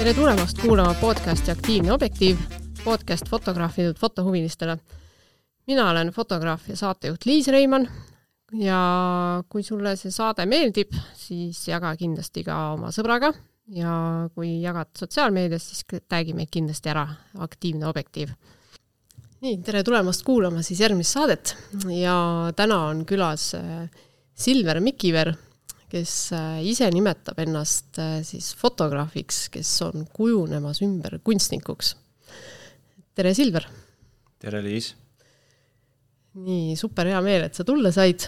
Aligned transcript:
tere 0.00 0.14
tulemast 0.16 0.56
kuulama 0.62 0.94
podcasti 0.96 1.50
Aktiivne 1.52 1.90
objektiiv, 1.92 2.38
podcast 2.84 3.28
fotograafidelt 3.28 3.98
fotohuvilistele. 3.98 4.78
mina 5.66 5.90
olen 5.90 6.08
fotograaf 6.08 6.68
ja 6.68 6.76
saatejuht 6.76 7.26
Liis 7.26 7.48
Reimann 7.48 7.84
ja 8.52 8.78
kui 9.48 9.62
sulle 9.62 9.92
see 10.00 10.10
saade 10.10 10.46
meeldib, 10.46 10.96
siis 11.14 11.68
jaga 11.68 11.92
kindlasti 12.00 12.44
ka 12.46 12.56
oma 12.78 12.88
sõbraga 12.96 13.34
ja 13.76 13.92
kui 14.34 14.62
jagad 14.62 14.88
sotsiaalmeedias, 14.96 15.68
siis 15.68 15.84
tag'i 16.08 16.32
meid 16.32 16.48
kindlasti 16.48 16.88
ära, 16.88 17.04
Aktiivne 17.38 17.84
objektiiv. 17.92 18.32
nii, 19.44 19.60
tere 19.60 19.84
tulemast 19.84 20.24
kuulama 20.24 20.62
siis 20.62 20.80
järgmist 20.80 21.12
saadet 21.12 21.56
ja 21.92 22.16
täna 22.56 22.86
on 22.88 23.04
külas 23.04 23.52
äh, 23.54 23.84
Silver 24.32 24.80
Mikiver 24.80 25.34
kes 25.90 26.14
äh, 26.36 26.60
ise 26.70 26.88
nimetab 26.94 27.38
ennast 27.42 27.98
äh, 27.98 28.20
siis 28.26 28.52
fotograafiks, 28.58 29.48
kes 29.54 29.70
on 29.86 30.06
kujunemas 30.14 30.82
ümber 30.86 31.18
kunstnikuks. 31.26 31.94
tere, 33.14 33.34
Silver! 33.34 33.66
tere, 34.40 34.62
Liis! 34.64 34.92
nii, 36.40 36.76
super 36.78 37.10
hea 37.10 37.20
meel, 37.26 37.48
et 37.48 37.58
sa 37.58 37.66
tulla 37.66 37.90
said 37.94 38.22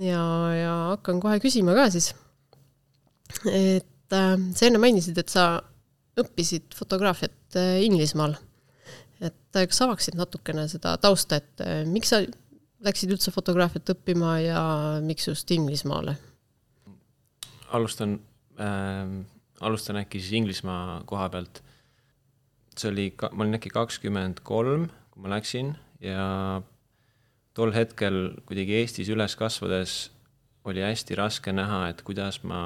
ja, 0.00 0.22
ja 0.56 0.72
hakkan 0.94 1.20
kohe 1.20 1.36
küsima 1.42 1.76
ka 1.76 1.90
siis. 1.92 2.14
et 3.50 4.16
äh, 4.16 4.32
sa 4.56 4.68
enne 4.68 4.80
mainisid, 4.80 5.20
et 5.20 5.32
sa 5.32 5.60
õppisid 6.20 6.72
fotograafiat 6.76 7.60
äh, 7.60 7.76
Inglismaal. 7.84 8.38
et 9.22 9.38
kas 9.52 9.84
avaksid 9.84 10.16
natukene 10.18 10.64
seda 10.70 10.96
tausta, 10.98 11.38
et 11.38 11.60
miks 11.86 12.10
sa 12.10 12.24
läksid 12.82 13.12
üldse 13.14 13.30
fotograafiat 13.30 13.92
õppima 13.94 14.38
ja 14.42 14.62
miks 15.04 15.28
just 15.28 15.50
Inglismaale? 15.54 16.16
Alustan 17.72 18.20
äh,, 18.60 19.24
alustan 19.60 20.00
äkki 20.02 20.20
siis 20.20 20.32
Inglismaa 20.32 21.02
koha 21.06 21.28
pealt. 21.28 21.62
see 22.78 22.88
oli, 22.88 23.06
ma 23.32 23.44
olin 23.44 23.58
äkki 23.58 23.68
kakskümmend 23.68 24.40
kolm, 24.48 24.86
kui 25.12 25.22
ma 25.22 25.34
läksin 25.34 25.74
ja 26.00 26.62
tol 27.52 27.72
hetkel 27.76 28.38
kuidagi 28.48 28.78
Eestis 28.80 29.10
üles 29.12 29.36
kasvades 29.36 30.08
oli 30.64 30.80
hästi 30.80 31.18
raske 31.18 31.52
näha, 31.52 31.88
et 31.92 32.00
kuidas 32.02 32.40
ma 32.48 32.62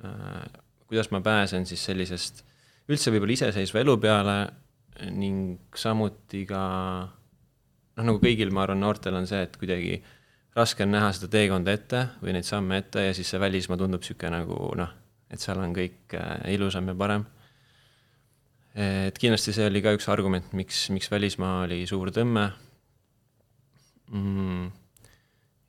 äh,, 0.00 0.48
kuidas 0.88 1.10
ma 1.12 1.20
pääsen 1.20 1.66
siis 1.68 1.84
sellisest 1.84 2.44
üldse 2.88 3.12
võib-olla 3.12 3.36
iseseisva 3.36 3.84
elu 3.84 3.98
peale 4.00 4.38
ning 5.12 5.76
samuti 5.76 6.44
ka 6.48 6.64
noh, 7.96 8.04
nagu 8.04 8.20
kõigil, 8.22 8.52
ma 8.54 8.64
arvan, 8.64 8.80
noortel 8.80 9.16
on 9.18 9.26
see, 9.28 9.42
et 9.44 9.56
kuidagi 9.60 9.98
äh, 9.98 10.12
raske 10.54 10.84
on 10.86 10.92
näha 10.94 11.10
seda 11.14 11.28
teekonda 11.32 11.74
ette 11.74 12.04
või 12.22 12.34
neid 12.36 12.46
samme 12.46 12.78
ette 12.82 13.08
ja 13.08 13.14
siis 13.16 13.30
see 13.32 13.40
välismaa 13.42 13.78
tundub 13.80 14.02
niisugune 14.04 14.30
nagu 14.36 14.58
noh, 14.78 14.92
et 15.30 15.42
seal 15.42 15.58
on 15.62 15.74
kõik 15.74 16.14
äh, 16.18 16.46
ilusam 16.54 16.88
ja 16.90 16.94
parem. 16.98 17.26
et 18.74 19.18
kindlasti 19.18 19.54
see 19.54 19.66
oli 19.70 19.82
ka 19.82 19.94
üks 19.94 20.08
argument, 20.10 20.52
miks, 20.52 20.88
miks 20.90 21.10
välismaa 21.10 21.62
oli 21.66 21.84
suur 21.86 22.10
tõmme. 22.14 22.48
Mm.. 24.14 24.66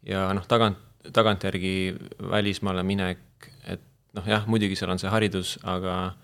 ja 0.06 0.28
noh, 0.33 0.45
tagant, 0.50 0.78
tagantjärgi 1.13 1.95
välismaale 2.19 2.83
minek, 2.83 3.22
et 3.66 3.81
noh, 4.13 4.25
jah, 4.28 4.45
muidugi 4.50 4.75
seal 4.75 4.91
on 4.91 5.00
see 5.02 5.09
haridus, 5.09 5.56
aga 5.63 6.16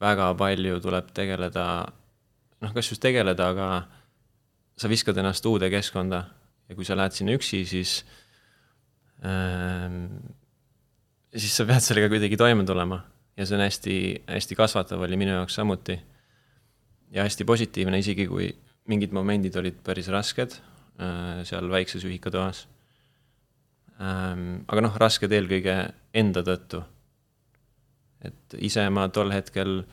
väga 0.00 0.32
palju 0.38 0.80
tuleb 0.82 1.12
tegeleda, 1.14 1.66
noh, 2.64 2.74
kas 2.74 2.90
just 2.90 3.02
tegeleda, 3.04 3.52
aga 3.52 3.68
sa 4.78 4.90
viskad 4.90 5.16
ennast 5.20 5.46
uude 5.46 5.70
keskkonda 5.70 6.24
ja 6.68 6.76
kui 6.76 6.86
sa 6.86 6.96
lähed 6.98 7.16
sinna 7.16 7.36
üksi, 7.38 7.62
siis 7.68 8.02
ähm,, 9.24 10.18
siis 11.32 11.54
sa 11.56 11.66
pead 11.68 11.84
sellega 11.84 12.10
kuidagi 12.12 12.38
toime 12.40 12.66
tulema 12.68 13.00
ja 13.38 13.46
see 13.46 13.56
on 13.56 13.64
hästi, 13.64 13.96
hästi 14.28 14.58
kasvatav 14.58 15.04
oli 15.06 15.18
minu 15.20 15.36
jaoks 15.36 15.58
samuti. 15.58 15.98
ja 17.10 17.24
hästi 17.24 17.44
positiivne, 17.48 17.98
isegi 17.98 18.26
kui 18.28 18.50
mingid 18.88 19.14
momendid 19.16 19.56
olid 19.56 19.78
päris 19.84 20.10
rasked 20.12 20.58
äh, 21.00 21.44
seal 21.48 21.70
väikses 21.70 22.04
ühikatoas 22.04 22.66
ähm,. 24.00 24.64
aga 24.68 24.84
noh, 24.84 24.96
rasked 25.00 25.32
eelkõige 25.32 25.76
enda 26.14 26.44
tõttu. 26.44 26.82
et 28.24 28.58
ise 28.58 28.88
ma 28.90 29.08
tol 29.08 29.32
hetkel 29.32 29.84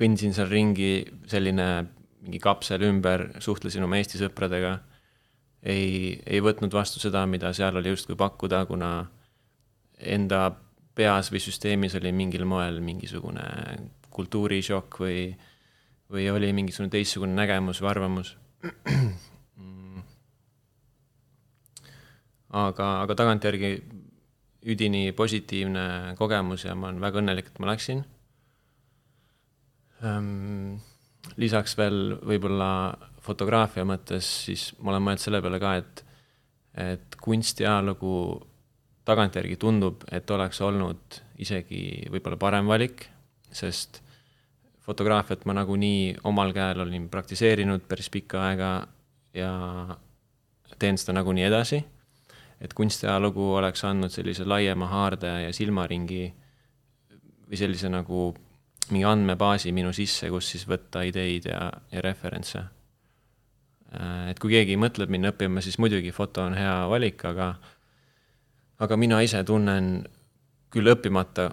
kõndsin 0.00 0.32
seal 0.32 0.48
ringi, 0.48 1.04
selline 1.28 1.66
mingi 2.20 2.38
kapsel 2.40 2.84
ümber, 2.88 3.26
suhtlesin 3.40 3.84
oma 3.84 3.98
Eesti 4.00 4.20
sõpradega 4.20 4.78
ei, 5.62 6.22
ei 6.26 6.40
võtnud 6.44 6.72
vastu 6.72 7.00
seda, 7.02 7.26
mida 7.26 7.52
seal 7.56 7.76
oli 7.76 7.88
justkui 7.92 8.16
pakkuda, 8.18 8.64
kuna 8.68 8.90
enda 10.00 10.50
peas 10.96 11.30
või 11.32 11.40
süsteemis 11.44 11.94
oli 11.98 12.12
mingil 12.12 12.44
moel 12.48 12.80
mingisugune 12.84 13.44
kultuurishokk 14.10 15.00
või, 15.00 15.36
või 16.10 16.30
oli 16.32 16.52
mingisugune 16.56 16.90
teistsugune 16.92 17.34
nägemus 17.36 17.80
või 17.82 17.90
arvamus. 17.92 18.36
aga, 22.50 22.86
aga 23.04 23.14
tagantjärgi 23.16 23.70
üdini 24.70 25.12
positiivne 25.16 26.14
kogemus 26.18 26.64
ja 26.66 26.74
ma 26.76 26.88
olen 26.90 27.00
väga 27.00 27.20
õnnelik, 27.22 27.46
et 27.48 27.60
ma 27.62 27.70
läksin. 27.70 28.02
Ehm, 30.04 30.80
lisaks 31.40 31.76
veel 31.78 32.18
võib-olla 32.26 32.70
fotograafia 33.30 33.86
mõttes, 33.86 34.26
siis 34.46 34.70
ma 34.80 34.94
olen 34.94 35.06
mõelnud 35.06 35.22
selle 35.22 35.40
peale 35.44 35.60
ka, 35.62 35.74
et, 35.80 36.04
et 36.90 37.18
kunstiajalugu 37.22 38.14
tagantjärgi 39.08 39.56
tundub, 39.60 40.04
et 40.12 40.30
oleks 40.30 40.60
olnud 40.64 41.20
isegi 41.40 42.10
võib-olla 42.12 42.38
parem 42.40 42.68
valik, 42.70 43.06
sest 43.50 44.02
fotograafiat 44.84 45.46
ma 45.48 45.56
nagunii 45.60 46.16
omal 46.28 46.52
käel 46.56 46.82
olin 46.84 47.08
praktiseerinud 47.12 47.86
päris 47.88 48.10
pikka 48.10 48.42
aega 48.48 48.70
ja 49.36 49.52
teen 50.78 50.98
seda 50.98 51.18
nagunii 51.20 51.46
edasi. 51.48 51.82
et 52.60 52.74
kunstiajalugu 52.76 53.54
oleks 53.56 53.84
andnud 53.88 54.12
sellise 54.12 54.44
laiema 54.44 54.86
haarde 54.90 55.30
ja 55.46 55.52
silmaringi 55.56 56.26
või 57.48 57.56
sellise 57.56 57.88
nagu 57.88 58.34
mingi 58.90 59.06
andmebaasi 59.08 59.72
minu 59.72 59.94
sisse, 59.96 60.28
kus 60.28 60.50
siis 60.52 60.66
võtta 60.68 61.00
ideid 61.08 61.48
ja, 61.48 61.70
ja 61.92 62.02
referentse 62.04 62.66
et 63.90 64.38
kui 64.38 64.52
keegi 64.54 64.76
mõtleb 64.78 65.10
minna 65.10 65.32
õppima, 65.32 65.62
siis 65.64 65.78
muidugi 65.82 66.12
foto 66.14 66.44
on 66.46 66.54
hea 66.58 66.74
valik, 66.90 67.24
aga 67.26 67.54
aga 68.80 68.96
mina 68.96 69.20
ise 69.24 69.42
tunnen 69.44 70.04
küll 70.72 70.92
õppimata, 70.92 71.50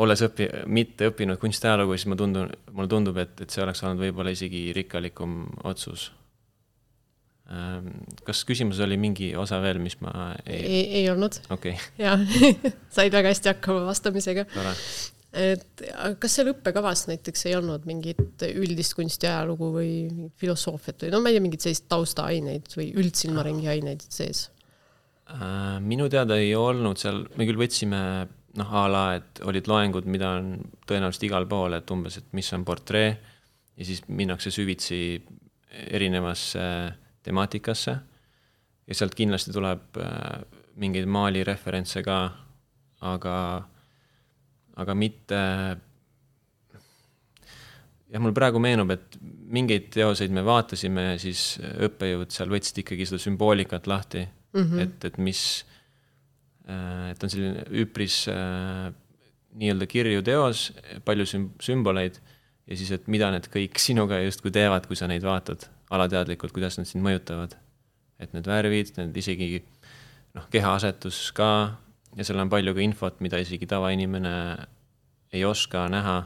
olles 0.00 0.22
õpi-, 0.24 0.48
mitte 0.70 1.10
õppinud 1.10 1.40
kunstiajalugu, 1.42 1.96
siis 1.98 2.08
ma 2.10 2.16
tundun, 2.18 2.52
mulle 2.72 2.90
tundub, 2.90 3.18
et, 3.20 3.34
et 3.44 3.52
see 3.52 3.62
oleks 3.64 3.82
olnud 3.84 4.00
võib-olla 4.06 4.32
isegi 4.34 4.68
rikkalikum 4.76 5.42
otsus. 5.68 6.08
Ähm, 7.52 7.92
kas 8.26 8.42
küsimuses 8.48 8.82
oli 8.84 8.98
mingi 9.00 9.30
osa 9.38 9.60
veel, 9.64 9.80
mis 9.80 9.96
ma 10.04 10.32
ei 10.44 10.58
ei, 10.58 10.82
ei 11.00 11.06
olnud. 11.08 11.38
okei 11.48 11.76
okay.. 11.76 11.86
jah 11.96 12.20
said 12.96 13.14
väga 13.14 13.32
hästi 13.32 13.54
hakkama 13.54 13.86
vastamisega. 13.86 14.44
tore 14.52 14.74
et 15.36 15.82
kas 16.20 16.38
seal 16.38 16.52
õppekavas 16.54 17.06
näiteks 17.10 17.46
ei 17.50 17.56
olnud 17.58 17.84
mingit 17.88 18.44
üldist 18.48 18.96
kunstiajalugu 18.96 19.72
või 19.74 19.92
filosoofiat 20.40 21.04
või 21.04 21.12
no 21.12 21.20
ma 21.20 21.32
ei 21.32 21.36
tea, 21.36 21.44
mingeid 21.44 21.66
selliseid 21.66 21.90
taustaaineid 21.92 22.72
või 22.78 22.88
üldsilmaringi 23.02 23.68
aineid 23.74 24.06
sees? 24.08 24.46
Äh, 25.28 25.76
minu 25.84 26.08
teada 26.08 26.38
ei 26.40 26.54
olnud 26.56 27.00
seal, 27.00 27.26
me 27.36 27.44
küll 27.48 27.60
võtsime 27.60 28.00
noh, 28.58 28.70
a 28.72 28.86
la, 28.88 29.04
et 29.18 29.42
olid 29.44 29.68
loengud, 29.68 30.08
mida 30.08 30.32
on 30.38 30.54
tõenäoliselt 30.88 31.28
igal 31.28 31.48
pool, 31.50 31.76
et 31.76 31.90
umbes, 31.92 32.16
et 32.20 32.32
mis 32.36 32.48
on 32.56 32.64
portree 32.64 33.10
ja 33.12 33.86
siis 33.86 34.00
minnakse 34.08 34.50
süvitsi 34.54 35.20
erinevasse 35.92 36.64
temaatikasse 37.22 37.94
ja 38.88 38.96
sealt 38.96 39.14
kindlasti 39.18 39.52
tuleb 39.52 40.00
äh, 40.00 40.38
mingeid 40.80 41.08
maalireferentse 41.10 42.02
ka, 42.06 42.22
aga 43.04 43.34
aga 44.78 44.94
mitte 44.98 45.42
jah, 48.08 48.22
mul 48.22 48.34
praegu 48.36 48.60
meenub, 48.62 48.92
et 48.94 49.18
mingeid 49.52 49.90
teoseid 49.94 50.32
me 50.34 50.44
vaatasime 50.46 51.10
ja 51.10 51.18
siis 51.20 51.58
õppejõud 51.88 52.32
seal 52.34 52.52
võtsid 52.52 52.82
ikkagi 52.82 53.08
seda 53.08 53.20
sümboolikat 53.22 53.88
lahti 53.90 54.24
mm, 54.24 54.62
-hmm. 54.62 54.80
et, 54.84 55.04
et 55.10 55.18
mis, 55.22 55.42
äh, 56.68 57.10
et 57.12 57.24
on 57.24 57.32
selline 57.32 57.66
üpris 57.84 58.24
äh, 58.32 58.88
nii-öelda 59.58 59.88
kirju 59.90 60.24
teos, 60.24 60.68
palju 61.04 61.26
süm-, 61.28 61.50
sümboleid 61.62 62.20
ja 62.68 62.76
siis, 62.76 62.92
et 62.94 63.08
mida 63.08 63.30
need 63.34 63.48
kõik 63.52 63.80
sinuga 63.86 64.20
justkui 64.24 64.52
teevad, 64.54 64.86
kui 64.86 64.96
sa 64.96 65.08
neid 65.10 65.24
vaatad 65.24 65.68
alateadlikult, 65.90 66.52
kuidas 66.52 66.76
nad 66.78 66.88
sind 66.88 67.04
mõjutavad. 67.04 67.56
et 68.18 68.32
need 68.34 68.48
värvid, 68.50 68.88
need 68.96 69.16
isegi 69.16 69.62
noh, 70.34 70.48
kehaasetus 70.50 71.30
ka 71.32 71.78
ja 72.18 72.26
seal 72.26 72.42
on 72.42 72.50
palju 72.50 72.74
ka 72.74 72.82
infot, 72.82 73.22
mida 73.24 73.38
isegi 73.38 73.68
tavainimene 73.70 74.34
ei 75.32 75.44
oska 75.46 75.86
näha. 75.92 76.18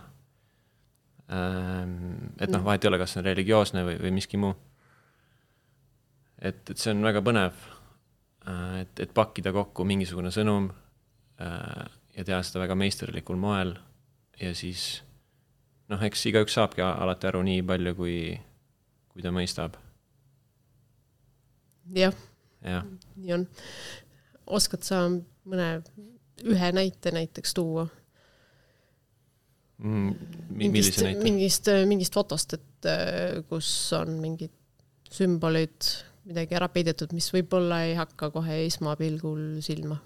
Ähm, 1.32 2.32
et 2.40 2.50
noh, 2.50 2.60
mm. 2.60 2.66
vahet 2.66 2.84
ei 2.84 2.90
ole, 2.90 3.00
kas 3.00 3.14
see 3.14 3.22
on 3.22 3.28
religioosne 3.28 3.84
või, 3.86 3.98
või 4.00 4.14
miski 4.16 4.40
muu. 4.40 4.56
et, 6.38 6.64
et 6.70 6.76
see 6.76 6.92
on 6.94 7.04
väga 7.04 7.22
põnev. 7.24 7.62
Äh, 8.48 8.80
et, 8.82 9.04
et 9.06 9.14
pakkida 9.14 9.52
kokku 9.54 9.86
mingisugune 9.88 10.32
sõnum 10.34 10.70
äh, 11.40 11.86
ja 12.16 12.26
teha 12.26 12.42
seda 12.46 12.64
väga 12.64 12.76
meisterlikul 12.78 13.38
moel 13.40 13.76
ja 14.40 14.50
siis 14.56 15.02
noh, 15.92 16.02
eks 16.02 16.26
igaüks 16.32 16.56
saabki 16.58 16.82
alati 16.84 17.28
aru 17.30 17.44
nii 17.46 17.62
palju, 17.68 17.94
kui, 17.98 18.18
kui 19.12 19.24
ta 19.24 19.32
mõistab. 19.34 19.78
jah 21.92 22.14
jah, 22.62 22.86
nii 23.16 23.34
on. 23.36 23.46
oskad 24.46 24.86
sa 24.86 25.04
mõne, 25.48 25.68
ühe 26.44 26.70
näite 26.74 27.12
näiteks 27.14 27.54
tuua? 27.54 27.86
Mm, 29.82 30.12
mi- 30.54 30.68
mingist, 30.70 31.00
mingist, 31.22 31.68
mingist 31.90 32.14
fotost, 32.14 32.54
et 32.54 32.86
äh, 32.86 33.40
kus 33.50 33.68
on 33.98 34.14
mingid 34.22 34.52
sümbolid, 35.12 35.88
midagi 36.28 36.54
ära 36.54 36.68
peidetud, 36.70 37.10
mis 37.16 37.26
võib-olla 37.34 37.80
ei 37.88 37.96
hakka 37.98 38.30
kohe 38.30 38.60
esmapilgul 38.68 39.58
silma. 39.64 39.98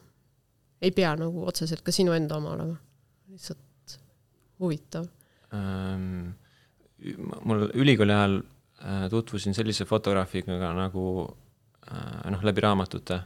ei 0.81 0.91
pea 0.93 1.15
nagu 1.17 1.45
otseselt 1.49 1.81
ka 1.85 1.93
sinu 1.93 2.13
enda 2.13 2.37
oma 2.37 2.51
olema, 2.53 2.75
lihtsalt 3.33 3.95
huvitav. 4.61 5.07
Ähm, 5.57 6.35
mul 7.45 7.69
ülikooli 7.75 8.13
ajal 8.13 8.35
äh, 8.41 9.07
tutvusin 9.13 9.55
sellise 9.57 9.85
fotograafiga 9.89 10.59
nagu 10.77 11.05
äh, 11.91 12.31
noh, 12.33 12.43
läbi 12.45 12.61
raamatute 12.65 13.21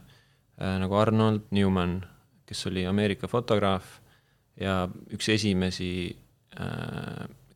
nagu 0.57 0.95
Arnold 0.95 1.47
Newman, 1.51 2.01
kes 2.45 2.67
oli 2.67 2.85
Ameerika 2.85 3.27
fotograaf 3.27 3.99
ja 4.59 4.83
üks 5.13 5.29
esimesi, 5.31 6.11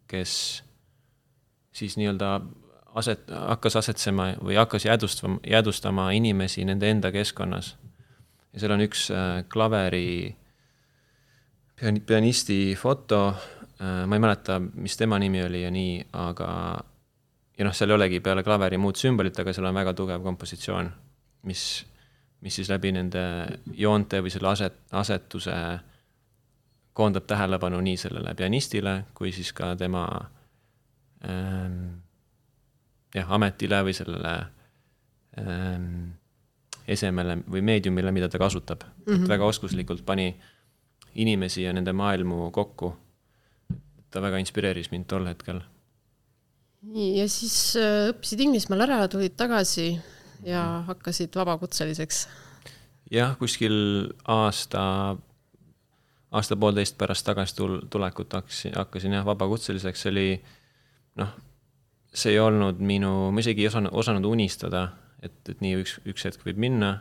kes 0.07 0.63
siis 1.75 1.97
nii-öelda 1.99 2.29
aset, 2.95 3.27
hakkas 3.29 3.75
asetsema 3.75 4.29
või 4.39 4.55
hakkas 4.55 4.85
jäädustama, 4.87 5.39
jäädustama 5.47 6.09
inimesi 6.15 6.65
nende 6.65 6.89
enda 6.89 7.11
keskkonnas. 7.11 7.75
ja 8.53 8.59
seal 8.59 8.71
on 8.71 8.85
üks 8.87 9.09
äh, 9.11 9.43
klaveri 9.51 10.35
pian-, 11.75 12.01
pianisti 12.01 12.75
foto, 12.79 13.35
ma 13.79 14.15
ei 14.15 14.21
mäleta, 14.23 14.59
mis 14.59 14.97
tema 14.97 15.19
nimi 15.19 15.43
oli 15.43 15.63
ja 15.63 15.71
nii, 15.71 16.05
aga 16.13 16.49
ja 17.57 17.65
noh, 17.67 17.75
seal 17.75 17.91
ei 17.91 17.97
olegi 17.97 18.21
peale 18.23 18.43
klaveri 18.43 18.79
muud 18.79 18.95
sümbolit, 18.99 19.39
aga 19.39 19.53
seal 19.53 19.67
on 19.67 19.75
väga 19.75 19.93
tugev 19.97 20.23
kompositsioon, 20.23 20.91
mis, 21.49 21.65
mis 22.45 22.55
siis 22.59 22.69
läbi 22.69 22.91
nende 22.93 23.21
joonte 23.73 24.21
või 24.21 24.31
selle 24.33 24.51
aset, 24.51 24.77
asetuse 24.93 25.55
koondab 26.95 27.25
tähelepanu 27.27 27.81
nii 27.81 27.97
sellele 27.97 28.35
pianistile 28.37 28.99
kui 29.17 29.33
siis 29.35 29.49
ka 29.53 29.73
tema 29.79 30.05
ähm, 31.25 31.79
jah, 33.15 33.31
ametile 33.37 33.81
või 33.87 33.95
sellele 33.97 34.35
ähm, 35.41 36.13
esemele 36.87 37.39
või 37.49 37.63
meediumile, 37.65 38.13
mida 38.13 38.29
ta 38.29 38.39
kasutab 38.41 38.85
mm. 38.85 39.05
-hmm. 39.07 39.23
et 39.23 39.29
väga 39.35 39.45
oskuslikult 39.45 40.05
pani 40.05 40.29
inimesi 41.15 41.63
ja 41.63 41.73
nende 41.73 41.93
maailmu 41.93 42.51
kokku. 42.51 42.95
ta 44.11 44.21
väga 44.21 44.37
inspireeris 44.37 44.91
mind 44.91 45.05
tol 45.11 45.25
hetkel. 45.27 45.61
nii, 46.81 47.17
ja 47.19 47.29
siis 47.29 47.75
äh, 47.75 48.11
õppisid 48.13 48.45
Inglismaal 48.45 48.85
ära, 48.85 49.07
tulid 49.07 49.33
tagasi 49.35 49.95
ja 50.45 50.83
hakkasid 50.87 51.35
vabakutseliseks. 51.35 52.27
jah, 53.11 53.35
kuskil 53.37 53.75
aasta, 54.27 55.15
aasta-poolteist 56.31 56.97
pärast 56.97 57.25
tagasi 57.25 57.55
tul-, 57.55 57.81
tulekut 57.89 58.33
hakkasin, 58.33 58.75
hakkasin 58.75 59.17
jah, 59.19 59.25
vabakutseliseks, 59.25 60.05
see 60.05 60.13
oli 60.13 60.29
noh, 61.21 61.33
see 62.13 62.35
ei 62.35 62.39
olnud 62.39 62.79
minu, 62.79 63.31
ma 63.31 63.43
isegi 63.43 63.65
ei 63.65 63.71
osanud, 63.71 63.93
osanud 63.93 64.25
unistada, 64.29 64.87
et, 65.21 65.37
et 65.49 65.61
nii 65.63 65.81
üks, 65.83 65.99
üks 66.07 66.27
hetk 66.29 66.45
võib 66.47 66.59
minna 66.61 66.97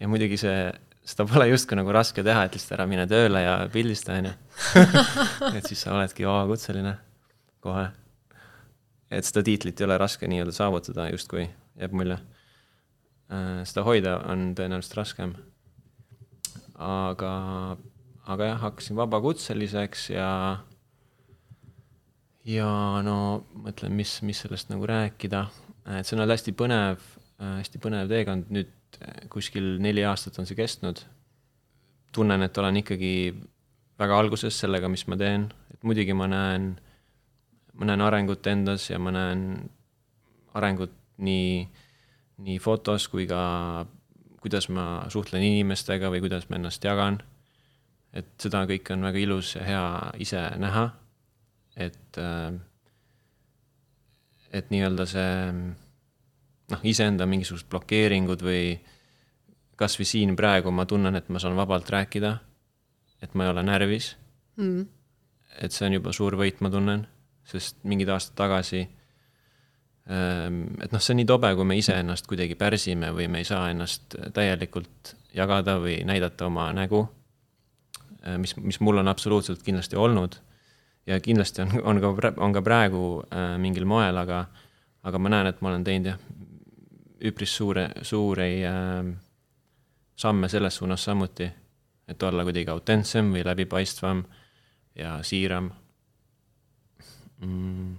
ja 0.00 0.08
muidugi 0.10 0.38
see, 0.40 0.70
seda 1.06 1.26
pole 1.28 1.48
justkui 1.50 1.78
nagu 1.78 1.92
raske 1.94 2.24
teha, 2.26 2.44
et 2.46 2.56
lihtsalt 2.56 2.76
ära 2.78 2.86
mine 2.90 3.06
tööle 3.10 3.42
ja 3.44 3.54
pildista, 3.72 4.18
on 4.18 4.30
ju. 4.30 4.34
et 5.56 5.66
siis 5.66 5.84
sa 5.84 5.94
oledki 5.96 6.28
vabakutseline 6.28 6.96
kohe. 7.64 7.88
et 9.10 9.26
seda 9.26 9.42
tiitlit 9.44 9.80
ei 9.80 9.88
ole 9.88 9.98
raske 9.98 10.28
nii-öelda 10.30 10.54
saavutada 10.54 11.08
justkui, 11.10 11.48
jääb 11.80 11.96
mulje. 11.96 12.18
Seda 13.30 13.84
hoida 13.86 14.16
on 14.30 14.50
tõenäoliselt 14.58 14.96
raskem. 14.98 15.34
aga, 16.80 17.32
aga 18.24 18.46
jah, 18.48 18.60
hakkasin 18.64 18.96
vabakutseliseks 18.96 20.10
ja 20.10 20.30
ja 22.48 22.68
no 23.04 23.44
mõtlen, 23.52 23.92
mis, 23.94 24.18
mis 24.26 24.40
sellest 24.42 24.70
nagu 24.72 24.86
rääkida, 24.88 25.44
et 25.98 26.08
see 26.08 26.16
on 26.16 26.24
olnud 26.24 26.34
hästi 26.34 26.54
põnev, 26.56 27.02
hästi 27.40 27.80
põnev 27.82 28.08
teekond, 28.10 28.48
nüüd 28.54 28.72
kuskil 29.32 29.76
neli 29.82 30.04
aastat 30.04 30.38
on 30.40 30.48
see 30.48 30.58
kestnud. 30.58 31.04
tunnen, 32.12 32.42
et 32.42 32.58
olen 32.58 32.80
ikkagi 32.80 33.34
väga 34.00 34.16
alguses 34.18 34.56
sellega, 34.58 34.88
mis 34.90 35.04
ma 35.06 35.16
teen, 35.20 35.44
et 35.70 35.84
muidugi 35.86 36.16
ma 36.16 36.26
näen, 36.26 36.72
ma 37.78 37.86
näen 37.86 38.02
arengut 38.02 38.46
endas 38.50 38.88
ja 38.90 38.98
ma 38.98 39.12
näen 39.14 39.70
arengut 40.58 40.96
nii, 41.22 41.68
nii 42.40 42.58
fotos 42.62 43.08
kui 43.12 43.26
ka 43.28 43.40
kuidas 44.40 44.68
ma 44.72 45.04
suhtlen 45.12 45.44
inimestega 45.44 46.10
või 46.12 46.22
kuidas 46.24 46.48
ma 46.48 46.58
ennast 46.58 46.84
jagan. 46.84 47.20
et 48.12 48.26
seda 48.42 48.64
kõike 48.66 48.96
on 48.96 49.04
väga 49.06 49.20
ilus 49.22 49.54
ja 49.54 49.62
hea 49.62 49.82
ise 50.18 50.40
näha. 50.58 50.88
Et, 51.76 52.18
et 54.50 54.72
nii-öelda 54.74 55.06
see 55.06 55.34
noh, 55.54 56.80
iseenda 56.82 57.28
mingisugused 57.30 57.68
blokeeringud 57.70 58.42
või 58.42 58.64
kasvõi 59.78 60.08
siin 60.08 60.34
praegu 60.36 60.72
ma 60.74 60.88
tunnen, 60.90 61.14
et 61.16 61.28
ma 61.30 61.38
saan 61.38 61.54
vabalt 61.56 61.88
rääkida, 61.90 62.32
et 63.22 63.34
ma 63.38 63.46
ei 63.46 63.52
ole 63.54 63.62
närvis. 63.62 64.16
Mm.. 64.56 64.88
et 65.62 65.72
see 65.72 65.86
on 65.86 65.94
juba 65.94 66.12
suur 66.12 66.34
võit, 66.36 66.58
ma 66.60 66.68
tunnen, 66.70 67.06
sest 67.46 67.78
mingid 67.88 68.10
aastad 68.12 68.36
tagasi 68.36 68.82
et 70.10 70.90
noh, 70.90 70.98
see 70.98 71.12
on 71.14 71.20
nii 71.20 71.28
tobe, 71.28 71.52
kui 71.54 71.66
me 71.68 71.76
iseennast 71.78 72.26
kuidagi 72.26 72.56
pärsime 72.58 73.12
või 73.14 73.28
me 73.30 73.44
ei 73.44 73.46
saa 73.46 73.68
ennast 73.70 74.16
täielikult 74.34 75.14
jagada 75.36 75.76
või 75.78 76.00
näidata 76.02 76.48
oma 76.48 76.64
nägu, 76.74 77.04
mis, 78.42 78.56
mis 78.58 78.80
mul 78.82 78.98
on 79.04 79.08
absoluutselt 79.12 79.62
kindlasti 79.62 79.94
olnud 79.96 80.34
ja 81.06 81.20
kindlasti 81.20 81.62
on, 81.62 81.72
on 81.84 82.00
ka, 82.00 82.32
on 82.36 82.52
ka 82.52 82.62
praegu 82.62 83.04
äh, 83.32 83.56
mingil 83.58 83.86
moel, 83.88 84.16
aga, 84.16 84.44
aga 85.06 85.18
ma 85.18 85.32
näen, 85.32 85.50
et 85.50 85.62
ma 85.62 85.72
olen 85.72 85.86
teinud 85.86 86.12
jah, 86.12 86.20
üpris 87.30 87.54
suure, 87.56 87.88
suuri 88.06 88.52
äh, 88.66 89.10
samme 90.20 90.48
selles 90.52 90.76
suunas 90.76 91.04
samuti, 91.04 91.48
et 92.08 92.22
olla 92.22 92.44
kuidagi 92.46 92.70
autentsem 92.72 93.32
või 93.34 93.44
läbipaistvam 93.46 94.22
ja 94.98 95.18
siiram 95.24 95.70
mm,. 97.40 97.92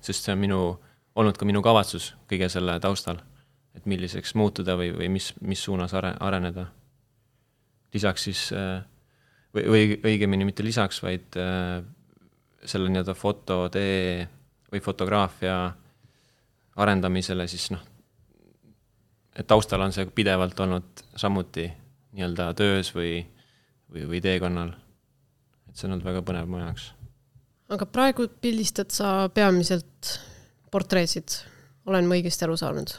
sest 0.00 0.26
see 0.26 0.34
on 0.34 0.42
minu, 0.42 0.60
olnud 1.14 1.38
ka 1.38 1.46
minu 1.46 1.62
kavatsus 1.62 2.12
kõige 2.30 2.48
selle 2.52 2.78
taustal, 2.82 3.20
et 3.74 3.86
milliseks 3.90 4.34
muutuda 4.38 4.76
või, 4.78 4.90
või 4.94 5.10
mis, 5.16 5.32
mis 5.40 5.62
suunas 5.62 5.94
are, 5.94 6.14
areneda. 6.20 6.66
lisaks 7.94 8.24
siis 8.28 8.48
äh, 8.52 8.82
või, 9.54 9.64
või 9.70 10.00
õigemini 10.12 10.46
mitte 10.48 10.66
lisaks, 10.66 11.02
vaid 11.02 11.38
äh, 11.38 11.82
selle 12.64 12.90
nii-öelda 12.90 13.14
fototee 13.14 14.28
või 14.72 14.82
fotograafia 14.82 15.56
arendamisele, 16.76 17.46
siis 17.48 17.68
noh, 17.70 17.82
et 19.36 19.46
taustal 19.46 19.82
on 19.84 19.92
see 19.94 20.06
pidevalt 20.14 20.60
olnud 20.60 21.04
samuti 21.16 21.68
nii-öelda 22.14 22.50
töös 22.58 22.90
või, 22.94 23.20
või, 23.92 24.06
või 24.10 24.20
teekonnal. 24.22 24.74
et 25.68 25.76
see 25.76 25.88
on 25.88 25.96
olnud 25.96 26.06
väga 26.06 26.22
põnev 26.26 26.50
mu 26.50 26.62
jaoks. 26.62 26.92
aga 27.74 27.86
praegu 27.86 28.26
pildistad 28.40 28.90
sa 28.94 29.28
peamiselt 29.34 30.18
portreesid, 30.74 31.38
olen 31.86 32.08
ma 32.10 32.18
õigesti 32.18 32.46
aru 32.46 32.58
saanud? 32.58 32.94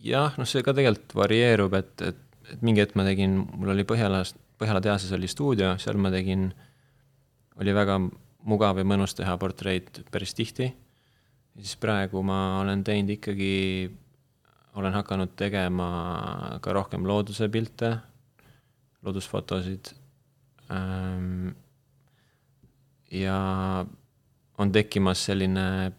jah, 0.00 0.36
noh, 0.40 0.48
see 0.48 0.64
ka 0.64 0.72
tegelikult 0.76 1.14
varieerub, 1.18 1.74
et, 1.76 1.92
et, 2.08 2.20
et 2.54 2.64
mingi 2.64 2.82
hetk 2.82 2.96
ma 2.96 3.04
tegin, 3.04 3.42
mul 3.52 3.74
oli 3.74 3.84
Põhjalas, 3.88 4.34
Põhjala 4.60 4.82
tehases 4.84 5.12
oli 5.16 5.28
stuudio, 5.28 5.74
seal 5.80 5.96
ma 6.00 6.10
tegin 6.12 6.50
oli 7.60 7.72
väga 7.76 7.96
mugav 8.48 8.80
ja 8.80 8.86
mõnus 8.88 9.14
teha 9.16 9.36
portreid 9.40 10.02
päris 10.12 10.34
tihti. 10.36 10.70
siis 11.60 11.76
praegu 11.80 12.22
ma 12.24 12.60
olen 12.60 12.84
teinud 12.84 13.14
ikkagi, 13.16 13.90
olen 14.80 14.96
hakanud 14.96 15.32
tegema 15.36 15.88
ka 16.60 16.72
rohkem 16.72 17.04
looduse 17.08 17.48
pilte, 17.48 17.96
loodusfotosid. 19.02 19.92
ja 23.10 23.38
on 24.58 24.72
tekkimas 24.72 25.24
selline 25.24 25.92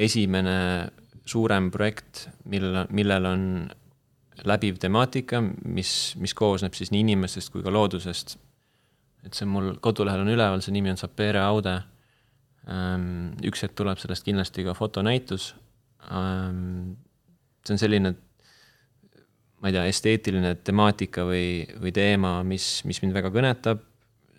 esimene 0.00 0.56
suurem 1.28 1.68
projekt, 1.70 2.28
millel, 2.50 2.86
millel 2.96 3.26
on 3.28 3.42
läbiv 4.48 4.78
temaatika, 4.80 5.42
mis, 5.68 6.14
mis 6.16 6.32
koosneb 6.34 6.74
siis 6.74 6.90
nii 6.94 7.04
inimestest 7.04 7.52
kui 7.52 7.62
ka 7.62 7.72
loodusest 7.74 8.38
et 9.26 9.36
see 9.36 9.48
mul 9.48 9.74
kodulehel 9.84 10.24
on 10.24 10.32
üleval, 10.32 10.62
see 10.64 10.74
nimi 10.74 10.92
on 10.92 11.00
Sapere 11.00 11.42
Aude. 11.44 11.76
üks 13.46 13.64
hetk 13.64 13.74
tuleb 13.78 13.98
sellest 13.98 14.26
kindlasti 14.26 14.64
ka 14.66 14.74
fotonäitus. 14.76 15.54
see 16.04 17.74
on 17.74 17.80
selline, 17.82 18.14
ma 19.60 19.68
ei 19.68 19.76
tea, 19.76 19.84
esteetiline 19.90 20.54
temaatika 20.64 21.24
või, 21.28 21.66
või 21.80 21.92
teema, 21.92 22.40
mis, 22.46 22.80
mis 22.88 23.02
mind 23.02 23.16
väga 23.16 23.32
kõnetab. 23.34 23.84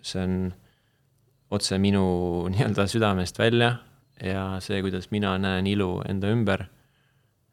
see 0.02 0.24
on 0.24 0.36
otse 1.52 1.78
minu 1.78 2.04
nii-öelda 2.54 2.88
südamest 2.90 3.38
välja 3.40 3.76
ja 4.24 4.44
see, 4.62 4.82
kuidas 4.82 5.10
mina 5.12 5.36
näen 5.42 5.68
ilu 5.68 6.02
enda 6.10 6.30
ümber, 6.32 6.66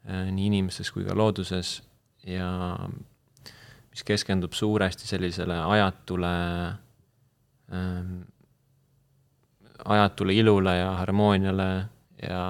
nii 0.09 0.49
inimestes 0.49 0.91
kui 0.93 1.05
ka 1.05 1.17
looduses 1.17 1.79
ja 2.27 2.49
mis 3.91 4.05
keskendub 4.07 4.53
suuresti 4.57 5.09
sellisele 5.09 5.57
ajatule 5.59 6.33
ähm,, 7.75 8.21
ajatule 9.85 10.35
ilule 10.35 10.77
ja 10.79 10.93
harmooniale 11.01 11.69
ja 12.23 12.43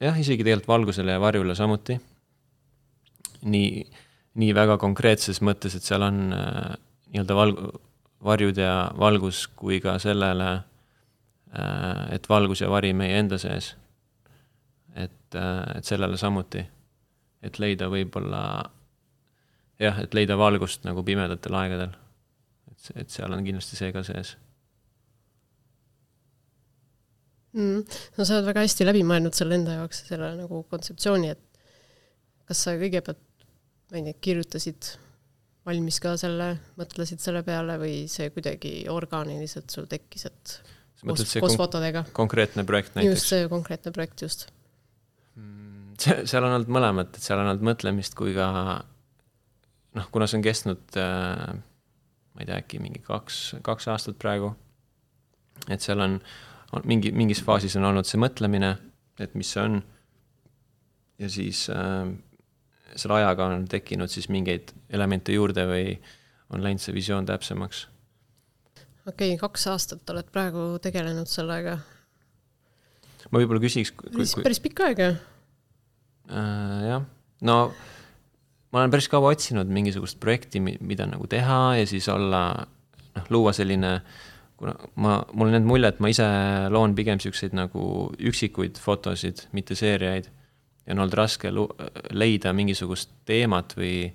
jah, 0.00 0.20
isegi 0.20 0.44
tegelikult 0.44 0.68
valgusele 0.68 1.12
ja 1.16 1.20
varjule 1.20 1.54
samuti. 1.54 2.00
nii, 3.42 3.84
nii 4.34 4.54
väga 4.54 4.78
konkreetses 4.78 5.40
mõttes, 5.42 5.76
et 5.76 5.86
seal 5.86 6.02
on 6.02 6.32
äh, 6.34 6.74
nii-öelda 7.12 7.36
valg-, 7.38 7.60
varjud 8.24 8.58
ja 8.58 8.90
valgus, 8.98 9.46
kui 9.46 9.78
ka 9.80 9.98
sellele 10.02 10.48
äh,, 10.56 10.64
et 12.12 12.28
valgus 12.28 12.60
ja 12.60 12.70
vari 12.70 12.92
meie 12.92 13.18
enda 13.18 13.38
sees. 13.40 13.74
et 14.94 15.34
äh,, 15.34 15.78
et 15.78 15.84
sellele 15.84 16.16
samuti, 16.16 16.64
et 17.42 17.58
leida 17.58 17.88
võib-olla 17.88 18.42
jah, 19.78 20.02
et 20.02 20.14
leida 20.14 20.36
valgust 20.38 20.84
nagu 20.84 21.04
pimedatel 21.06 21.54
aegadel. 21.54 21.96
et, 22.70 22.92
et 23.02 23.10
seal 23.10 23.32
on 23.32 23.44
kindlasti 23.44 23.78
see 23.78 23.92
ka 23.94 24.02
sees 24.06 24.36
mm.. 27.52 27.82
no 28.16 28.24
sa 28.24 28.38
oled 28.38 28.48
väga 28.50 28.64
hästi 28.66 28.86
läbi 28.86 29.04
mõelnud 29.06 29.36
selle 29.36 29.58
enda 29.58 29.78
jaoks, 29.80 30.04
selle 30.10 30.32
nagu 30.38 30.62
kontseptsiooni, 30.70 31.34
et 31.34 31.60
kas 32.48 32.64
sa 32.64 32.74
kõigepealt, 32.80 33.22
ma 33.92 34.00
ei 34.00 34.08
tea, 34.08 34.18
kirjutasid 34.28 34.94
valmis 35.68 35.98
ka 36.00 36.14
selle, 36.20 36.52
mõtlesid 36.80 37.20
selle 37.22 37.42
peale 37.46 37.76
või 37.80 37.94
see 38.10 38.30
kuidagi 38.32 38.72
orgaaniliselt 38.92 39.72
sul 39.72 39.88
tekkis, 39.90 40.28
et 40.30 40.54
koos, 41.04 41.24
koos 41.40 41.56
fotodega? 41.60 42.04
konkreetne 42.16 42.64
projekt 42.68 42.98
näiteks? 42.98 43.14
just, 43.14 43.32
see 43.32 43.48
konkreetne 43.50 43.94
projekt, 43.94 44.22
just. 44.26 44.48
Mm, 45.38 45.94
see, 46.00 46.20
seal 46.30 46.46
on 46.46 46.58
olnud 46.58 46.74
mõlemat, 46.78 47.14
et 47.14 47.24
seal 47.24 47.42
on 47.42 47.52
olnud 47.52 47.66
mõtlemist 47.70 48.18
kui 48.18 48.34
ka 48.36 48.50
noh, 49.98 50.10
kuna 50.14 50.28
see 50.28 50.40
on 50.40 50.46
kestnud 50.46 51.00
äh, 51.00 51.48
ma 52.34 52.44
ei 52.44 52.50
tea, 52.50 52.60
äkki 52.60 52.82
mingi 52.82 53.02
kaks, 53.04 53.58
kaks 53.66 53.90
aastat 53.92 54.20
praegu, 54.20 54.52
et 55.68 55.82
seal 55.84 56.04
on 56.04 56.20
on 56.72 56.84
mingi, 56.88 57.12
mingis 57.16 57.42
faasis 57.44 57.76
on 57.78 57.86
olnud 57.88 58.08
see 58.08 58.20
mõtlemine, 58.20 58.74
et 59.20 59.34
mis 59.38 59.52
see 59.54 59.64
on. 59.64 59.80
ja 61.18 61.28
siis 61.32 61.64
äh, 61.72 62.10
selle 62.94 63.18
ajaga 63.18 63.48
on 63.50 63.64
tekkinud 63.68 64.10
siis 64.12 64.28
mingeid 64.30 64.72
elemente 64.90 65.34
juurde 65.34 65.64
või 65.66 65.96
on 66.54 66.62
läinud 66.62 66.82
see 66.82 66.94
visioon 66.94 67.26
täpsemaks. 67.26 67.86
Okei 69.08 69.34
okay,, 69.34 69.40
kaks 69.40 69.66
aastat 69.72 70.12
oled 70.14 70.28
praegu 70.32 70.70
tegelenud 70.84 71.30
sellega. 71.30 71.78
ma 73.30 73.42
võib-olla 73.42 73.62
küsiks. 73.64 73.94
siis 74.20 74.36
päris 74.38 74.62
pikk 74.64 74.84
aeg 74.86 75.04
ju 75.04 75.10
äh,. 76.32 76.88
jah, 76.92 77.06
no 77.48 77.58
ma 78.72 78.82
olen 78.82 78.92
päris 78.92 79.08
kaua 79.10 79.32
otsinud 79.34 79.70
mingisugust 79.72 80.20
projekti, 80.20 80.60
mida 80.60 81.06
nagu 81.08 81.28
teha 81.30 81.78
ja 81.80 81.86
siis 81.88 82.08
olla, 82.12 82.42
noh, 83.16 83.30
luua 83.32 83.54
selline 83.56 83.98
kuna 84.58 84.74
ma, 84.98 85.20
mul 85.32 85.48
on 85.48 85.54
jäänud 85.54 85.70
mulje, 85.70 85.92
et 85.92 86.00
ma 86.02 86.10
ise 86.12 86.26
loon 86.74 86.94
pigem 86.98 87.20
siukseid 87.22 87.54
nagu 87.56 88.08
üksikuid 88.18 88.80
fotosid, 88.82 89.46
mitte 89.54 89.78
seeriaid. 89.78 90.28
ja 90.86 90.94
on 90.94 91.04
olnud 91.04 91.14
raske 91.14 91.52
leida 92.10 92.52
mingisugust 92.56 93.12
teemat 93.28 93.74
või, 93.78 94.08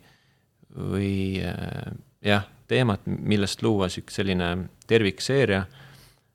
või 0.73 1.13
äh, 1.45 1.93
jah, 2.25 2.47
teemat, 2.67 3.05
millest 3.05 3.63
luua 3.65 3.89
sihuke 3.91 4.13
selline 4.13 4.69
tervikseeria. 4.87 5.65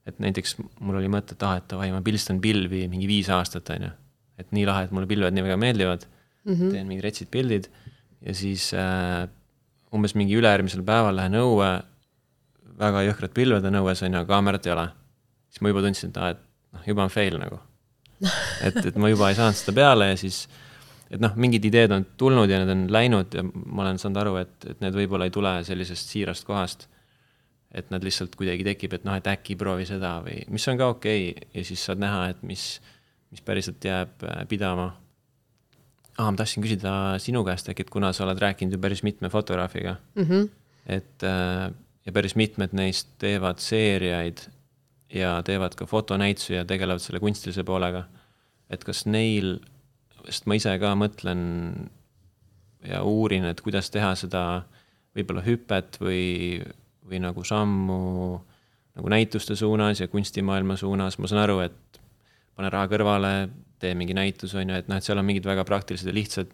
et 0.09 0.19
näiteks 0.25 0.57
mul 0.81 0.97
oli 0.97 1.09
mõte, 1.13 1.37
et 1.37 1.43
ah, 1.45 1.59
et 1.61 1.67
davai, 1.69 1.91
ma 1.93 2.01
pildistan 2.05 2.41
pilvi 2.41 2.87
mingi 2.89 3.09
viis 3.11 3.29
aastat, 3.29 3.69
on 3.75 3.89
ju. 3.89 3.91
et 4.39 4.53
nii 4.53 4.65
lahe, 4.67 4.87
et 4.87 4.95
mulle 4.95 5.11
pilved 5.11 5.35
nii 5.35 5.45
väga 5.45 5.57
meeldivad 5.57 6.07
mm. 6.45 6.55
-hmm. 6.55 6.71
teen 6.73 6.87
mingid 6.89 7.05
retsid 7.05 7.29
pildid 7.31 7.69
ja 8.25 8.35
siis 8.35 8.73
äh, 8.75 9.29
umbes 9.95 10.15
mingi 10.15 10.37
ülejärgmisel 10.37 10.83
päeval 10.87 11.17
lähen 11.17 11.37
õue 11.39 11.71
väga 12.79 13.03
jõhkrad 13.09 13.35
pilved 13.35 13.67
on 13.69 13.81
õues, 13.81 14.03
on 14.07 14.15
ju, 14.15 14.25
kaamerat 14.29 14.67
ei 14.67 14.75
ole. 14.75 14.87
siis 15.49 15.63
ma 15.65 15.73
juba 15.73 15.83
tundsin, 15.85 16.13
et 16.13 16.21
aa, 16.21 16.31
et 16.35 16.43
noh, 16.77 16.87
juba 16.87 17.07
on 17.07 17.13
fail 17.13 17.39
nagu. 17.41 17.61
et, 18.67 18.81
et 18.91 18.99
ma 19.01 19.11
juba 19.11 19.31
ei 19.31 19.39
saanud 19.39 19.59
seda 19.59 19.75
peale 19.77 20.11
ja 20.13 20.19
siis, 20.21 20.45
et 21.11 21.23
noh, 21.23 21.35
mingid 21.41 21.65
ideed 21.65 21.93
on 21.95 22.07
tulnud 22.21 22.51
ja 22.51 22.61
need 22.63 22.75
on 22.75 22.85
läinud 22.93 23.35
ja 23.35 23.45
ma 23.47 23.85
olen 23.87 23.99
saanud 24.01 24.23
aru, 24.23 24.37
et, 24.43 24.55
et 24.69 24.85
need 24.85 24.97
võib-olla 24.97 25.29
ei 25.29 25.35
tule 25.35 25.55
sellisest 25.65 26.15
siirast 26.15 26.47
kohast. 26.49 26.89
et 27.69 27.91
nad 27.93 28.05
lihtsalt 28.05 28.33
kuidagi 28.37 28.65
tekib, 28.65 28.95
et 28.97 29.05
noh, 29.05 29.17
et 29.19 29.27
äkki 29.29 29.57
proovi 29.61 29.85
seda 29.85 30.15
või, 30.25 30.39
mis 30.49 30.65
on 30.73 30.79
ka 30.81 30.87
okei 30.95 31.31
okay. 31.31 31.51
ja 31.55 31.65
siis 31.69 31.83
saad 31.85 32.01
näha, 32.01 32.31
et 32.33 32.41
mis, 32.43 32.63
mis 33.31 33.45
päriselt 33.45 33.85
jääb 33.85 34.25
äh, 34.25 34.45
pidama 34.49 34.87
aa, 36.19 36.31
ma 36.31 36.37
tahtsin 36.39 36.65
küsida 36.65 36.93
sinu 37.23 37.45
käest 37.45 37.69
äkki, 37.69 37.85
et 37.85 37.93
kuna 37.93 38.13
sa 38.17 38.25
oled 38.25 38.41
rääkinud 38.41 38.73
ju 38.73 38.81
päris 38.81 39.05
mitme 39.05 39.29
fotograafiga 39.29 39.97
mm, 40.15 40.25
-hmm. 40.25 40.49
et 40.87 41.25
äh, 41.29 41.69
ja 42.07 42.13
päris 42.13 42.37
mitmed 42.41 42.73
neist 42.73 43.11
teevad 43.21 43.61
seeriaid 43.61 44.41
ja 45.13 45.39
teevad 45.45 45.77
ka 45.77 45.87
fotonäitusi 45.87 46.55
ja 46.55 46.65
tegelevad 46.65 47.05
selle 47.05 47.21
kunstilise 47.21 47.65
poolega. 47.65 48.05
et 48.71 48.85
kas 48.85 49.07
neil, 49.07 49.59
sest 50.29 50.49
ma 50.49 50.57
ise 50.59 50.75
ka 50.81 50.93
mõtlen 50.99 51.41
ja 52.87 53.03
uurin, 53.07 53.49
et 53.49 53.61
kuidas 53.65 53.91
teha 53.91 54.13
seda 54.19 54.43
võib-olla 55.17 55.43
hüpet 55.47 55.99
või, 56.03 56.61
või 57.09 57.23
nagu 57.25 57.45
sammu 57.47 58.03
nagu 58.99 59.11
näituste 59.13 59.55
suunas 59.59 60.01
ja 60.03 60.09
kunstimaailma 60.11 60.77
suunas, 60.77 61.19
ma 61.19 61.31
saan 61.31 61.45
aru, 61.45 61.61
et 61.63 62.01
pane 62.59 62.71
raha 62.75 62.91
kõrvale, 62.91 63.33
tee 63.79 63.95
mingi 63.95 64.17
näitus, 64.17 64.57
on 64.59 64.73
ju, 64.73 64.79
et 64.81 64.89
noh, 64.91 64.99
et 64.99 65.07
seal 65.07 65.21
on 65.21 65.27
mingid 65.27 65.47
väga 65.47 65.63
praktilised 65.67 66.11
ja 66.11 66.15
lihtsad 66.17 66.51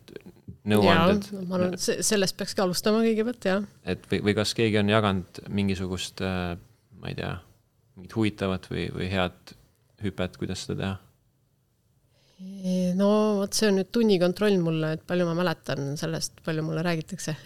nõuanded. 0.69 1.31
ma 1.49 1.57
arvan, 1.57 1.76
et 1.76 2.04
sellest 2.04 2.37
peakski 2.37 2.61
alustama 2.64 3.00
kõigepealt, 3.04 3.49
jah. 3.49 3.64
et 3.88 4.04
või, 4.11 4.21
või 4.28 4.37
kas 4.37 4.52
keegi 4.57 4.81
on 4.83 4.93
jaganud 4.93 5.40
mingisugust, 5.49 6.21
äh, 6.25 6.52
ma 7.00 7.12
ei 7.12 7.16
tea, 7.16 7.33
mingit 7.97 8.16
huvitavat 8.19 8.69
või, 8.69 8.90
või 8.93 9.09
head 9.12 9.57
hüpet, 10.04 10.37
kuidas 10.40 10.66
seda 10.66 10.81
teha? 10.83 10.95
No 12.99 13.11
vot, 13.41 13.55
see 13.55 13.71
on 13.71 13.79
nüüd 13.79 13.91
tunnikontroll 13.95 14.59
mulle, 14.62 14.95
et 14.97 15.05
palju 15.07 15.26
ma 15.29 15.37
mäletan 15.38 15.95
sellest, 16.00 16.41
palju 16.47 16.64
mulle 16.67 16.83
räägitakse 16.87 17.37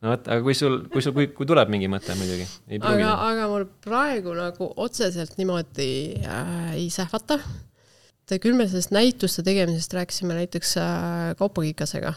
no 0.00 0.14
vot, 0.14 0.24
aga 0.24 0.40
kui 0.46 0.56
sul, 0.56 0.80
kui 0.92 1.04
sul, 1.04 1.14
kui, 1.16 1.28
kui 1.36 1.48
tuleb 1.48 1.72
mingi 1.72 1.90
mõte 1.92 2.16
muidugi. 2.18 2.48
aga, 2.80 3.12
aga 3.28 3.50
mul 3.52 3.68
praegu 3.84 4.36
nagu 4.38 4.72
otseselt 4.80 5.36
niimoodi 5.40 5.90
äh, 6.24 6.72
ei 6.78 6.88
sähvata. 6.94 7.40
küll 8.30 8.56
me 8.56 8.68
sellest 8.70 8.94
näituste 8.94 9.44
tegemisest 9.44 10.00
rääkisime 10.00 10.40
näiteks 10.40 10.76
äh, 10.80 11.32
Kaupo 11.38 11.66
Kikasega 11.66 12.14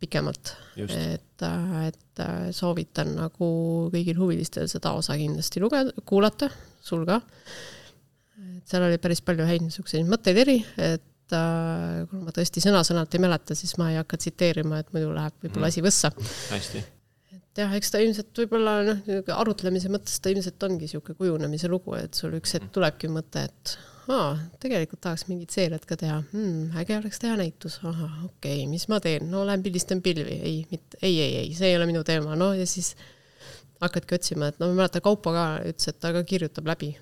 pikemalt. 0.00 0.56
et, 0.76 1.42
äh, 1.42 1.88
et 1.88 2.20
äh, 2.20 2.48
soovitan 2.56 3.12
nagu 3.18 3.50
kõigil 3.92 4.18
huvilistel 4.18 4.68
seda 4.70 4.94
osa 4.96 5.16
kindlasti 5.20 5.60
lugeda, 5.60 5.92
kuulata, 6.08 6.48
sul 6.82 7.04
ka. 7.08 7.20
Et 8.60 8.70
seal 8.70 8.86
oli 8.86 9.00
päris 9.02 9.22
palju 9.24 9.48
häid 9.48 9.64
niisuguseid 9.64 10.08
mõtteid 10.10 10.40
eri, 10.44 10.60
et 10.76 11.36
äh, 11.36 12.06
kuna 12.10 12.28
ma 12.28 12.36
tõesti 12.36 12.62
sõna-sõnalt 12.64 13.16
ei 13.16 13.24
mäleta, 13.24 13.56
siis 13.58 13.76
ma 13.80 13.90
ei 13.92 14.00
hakka 14.00 14.20
tsiteerima, 14.20 14.80
et 14.82 14.90
muidu 14.94 15.12
läheb 15.16 15.36
võib-olla 15.42 15.66
mm. 15.66 15.72
asi 15.72 15.84
võssa. 15.84 16.12
hästi. 16.54 16.86
Jah, 17.58 17.72
eks 17.76 17.90
ta 17.92 18.00
ilmselt 18.00 18.38
võib-olla 18.40 18.76
noh, 18.86 19.00
arutlemise 19.34 19.90
mõttes 19.92 20.20
ta 20.22 20.30
ilmselt 20.32 20.62
ongi 20.64 20.86
niisugune 20.86 21.18
kujunemise 21.18 21.68
lugu, 21.68 21.96
et 21.98 22.16
sul 22.16 22.36
üks 22.38 22.54
hetk 22.56 22.70
tulebki 22.72 23.10
mõte, 23.12 23.42
et 23.50 23.72
aa, 24.10 24.36
tegelikult 24.62 25.02
tahaks 25.04 25.26
mingit 25.28 25.52
seeriat 25.54 25.84
ka 25.88 25.98
teha. 25.98 26.20
Hmm,, 26.30 26.70
äge 26.78 26.96
oleks 26.96 27.20
teha 27.20 27.34
näitus, 27.40 27.80
ahah, 27.82 28.22
okei 28.28 28.62
okay,, 28.62 28.68
mis 28.70 28.86
ma 28.92 29.00
teen, 29.02 29.26
no 29.32 29.42
lähen 29.48 29.66
pildistan 29.66 30.00
pilvi, 30.04 30.38
ei, 30.38 30.62
mitte, 30.70 31.00
ei, 31.02 31.18
ei, 31.18 31.36
ei, 31.42 31.52
see 31.58 31.72
ei 31.72 31.78
ole 31.80 31.90
minu 31.90 32.04
teema, 32.06 32.38
no 32.38 32.52
ja 32.56 32.66
siis 32.70 32.94
hakkadki 33.82 34.16
otsima, 34.16 34.50
et 34.50 34.62
no 34.62 34.70
ma 34.70 34.84
mäletan, 34.84 35.04
Kaupo 35.04 35.34
ka 35.34 35.46
ütles, 35.66 35.90
et 35.90 36.00
ta 36.00 36.14
ka 36.14 36.22
kirjutab 36.28 36.70
läbi 36.70 36.94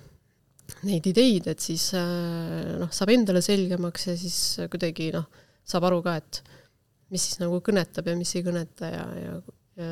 neid 0.87 1.07
ideid, 1.11 1.49
et 1.51 1.63
siis 1.63 1.89
äh, 1.97 2.77
noh, 2.81 2.91
saab 2.93 3.11
endale 3.13 3.41
selgemaks 3.45 4.07
ja 4.09 4.15
siis 4.19 4.39
kuidagi 4.71 5.11
noh, 5.15 5.27
saab 5.67 5.89
aru 5.89 6.01
ka, 6.05 6.15
et 6.21 6.41
mis 7.13 7.25
siis 7.25 7.39
nagu 7.41 7.59
kõnetab 7.65 8.09
ja 8.09 8.15
mis 8.17 8.33
ei 8.37 8.45
kõneta 8.45 8.89
ja, 8.91 9.05
ja, 9.17 9.35
ja 9.79 9.91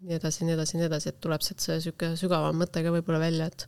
nii 0.00 0.16
edasi, 0.16 0.46
nii 0.46 0.56
edasi, 0.56 0.78
nii 0.78 0.88
edasi, 0.88 1.12
et 1.12 1.20
tuleb 1.22 1.44
sealt 1.44 1.64
see 1.64 1.76
niisugune 1.78 2.18
sügavam 2.20 2.56
mõte 2.60 2.82
ka 2.84 2.92
võib-olla 2.94 3.20
välja, 3.22 3.50
et 3.50 3.66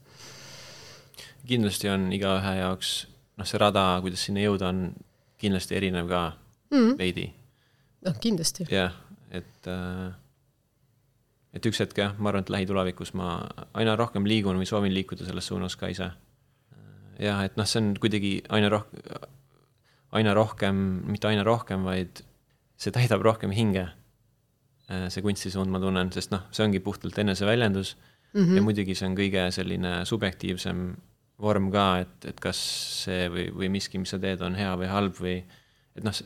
kindlasti 1.49 1.91
on 1.93 2.09
igaühe 2.15 2.57
jaoks, 2.61 2.95
noh, 3.39 3.49
see 3.49 3.61
rada, 3.61 3.87
kuidas 4.05 4.25
sinna 4.27 4.45
jõuda, 4.45 4.73
on 4.73 4.91
kindlasti 5.43 5.77
erinev 5.79 6.09
ka 6.11 6.25
mm 6.33 6.79
-hmm. 6.79 6.99
veidi. 6.99 7.29
noh, 8.07 8.19
kindlasti. 8.21 8.67
jah, 8.71 8.95
et 9.31 9.69
äh, 9.69 10.13
et 11.53 11.67
üks 11.69 11.81
hetk 11.83 11.99
jah, 11.99 12.15
ma 12.19 12.31
arvan, 12.31 12.47
et 12.47 12.53
lähitulevikus 12.53 13.13
ma 13.19 13.35
aina 13.75 13.97
rohkem 13.97 14.27
liigun 14.29 14.57
või 14.61 14.69
soovin 14.69 14.95
liikuda 14.95 15.27
selles 15.29 15.47
suunas 15.47 15.77
ka 15.77 15.91
ise. 15.93 16.11
Jah, 17.23 17.45
et 17.47 17.57
noh, 17.57 17.69
see 17.69 17.81
on 17.83 17.95
kuidagi 18.03 18.35
aina 18.51 18.69
rohkem, 18.73 19.31
aina 20.13 20.35
rohkem, 20.37 20.79
mitte 21.09 21.31
aina 21.31 21.47
rohkem, 21.47 21.87
vaid 21.89 22.25
see 22.77 22.93
täidab 22.93 23.23
rohkem 23.25 23.55
hinge 23.55 23.87
Äh, 24.93 25.09
see 25.15 25.23
kunstisuund, 25.23 25.71
ma 25.71 25.81
tunnen, 25.81 26.11
sest 26.13 26.33
noh, 26.35 26.43
see 26.55 26.65
ongi 26.67 26.81
puhtalt 26.83 27.19
eneseväljendus. 27.23 27.97
mm. 28.33 28.45
-hmm. 28.45 28.57
ja 28.57 28.63
muidugi 28.63 28.95
see 28.95 29.09
on 29.09 29.17
kõige 29.17 29.51
selline 29.55 29.93
subjektiivsem 30.09 30.97
vorm 31.41 31.71
ka, 31.71 31.87
et, 32.03 32.25
et 32.25 32.41
kas 32.41 32.59
see 33.05 33.29
või, 33.29 33.47
või 33.55 33.69
miski, 33.69 33.99
mis 33.99 34.11
sa 34.11 34.19
teed, 34.19 34.41
on 34.41 34.55
hea 34.55 34.73
või 34.77 34.89
halb 34.89 35.21
või 35.21 35.37
et 35.97 36.05
noh, 36.05 36.21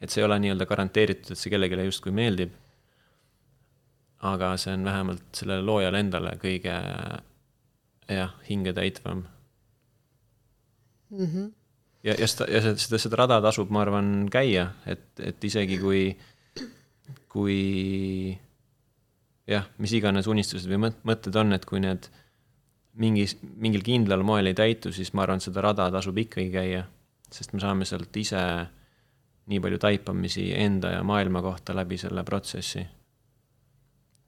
et 0.00 0.10
see 0.10 0.20
ei 0.20 0.26
ole 0.26 0.38
nii-öelda 0.42 0.66
garanteeritud, 0.66 1.32
et 1.32 1.38
see 1.38 1.50
kellelegi 1.52 1.88
justkui 1.88 2.12
meeldib. 2.12 2.52
aga 4.20 4.56
see 4.60 4.74
on 4.74 4.84
vähemalt 4.84 5.22
sellele 5.32 5.62
loojale 5.64 6.00
endale 6.00 6.36
kõige 6.42 6.74
jah, 8.08 8.34
hingetäitvam 8.48 9.24
mm. 11.10 11.26
-hmm. 11.26 11.50
ja, 12.02 12.14
ja 12.18 12.26
seda, 12.26 12.50
ja 12.50 12.62
seda, 12.74 12.98
seda 12.98 13.16
rada 13.24 13.40
tasub, 13.40 13.70
ma 13.70 13.82
arvan, 13.82 14.28
käia, 14.32 14.70
et, 14.86 15.10
et 15.18 15.44
isegi 15.44 15.78
kui, 15.78 16.16
kui 17.28 18.38
jah, 19.50 19.66
mis 19.78 19.92
iganes 19.92 20.26
unistused 20.30 20.70
või 20.70 20.90
mõtted 21.04 21.36
on, 21.36 21.52
et 21.52 21.64
kui 21.66 21.80
need 21.82 22.10
mingis, 23.00 23.36
mingil 23.42 23.84
kindlal 23.86 24.22
moel 24.26 24.50
ei 24.50 24.56
täitu, 24.56 24.92
siis 24.92 25.12
ma 25.14 25.24
arvan, 25.24 25.42
seda 25.42 25.62
rada 25.64 25.88
tasub 25.92 26.18
ikkagi 26.18 26.50
käia, 26.54 26.84
sest 27.30 27.54
me 27.54 27.62
saame 27.62 27.86
sealt 27.88 28.16
ise 28.16 28.42
nii 29.50 29.60
palju 29.62 29.78
taipamisi 29.82 30.50
enda 30.54 30.94
ja 30.96 31.04
maailma 31.06 31.42
kohta 31.42 31.74
läbi 31.74 31.98
selle 31.98 32.24
protsessi. 32.24 32.86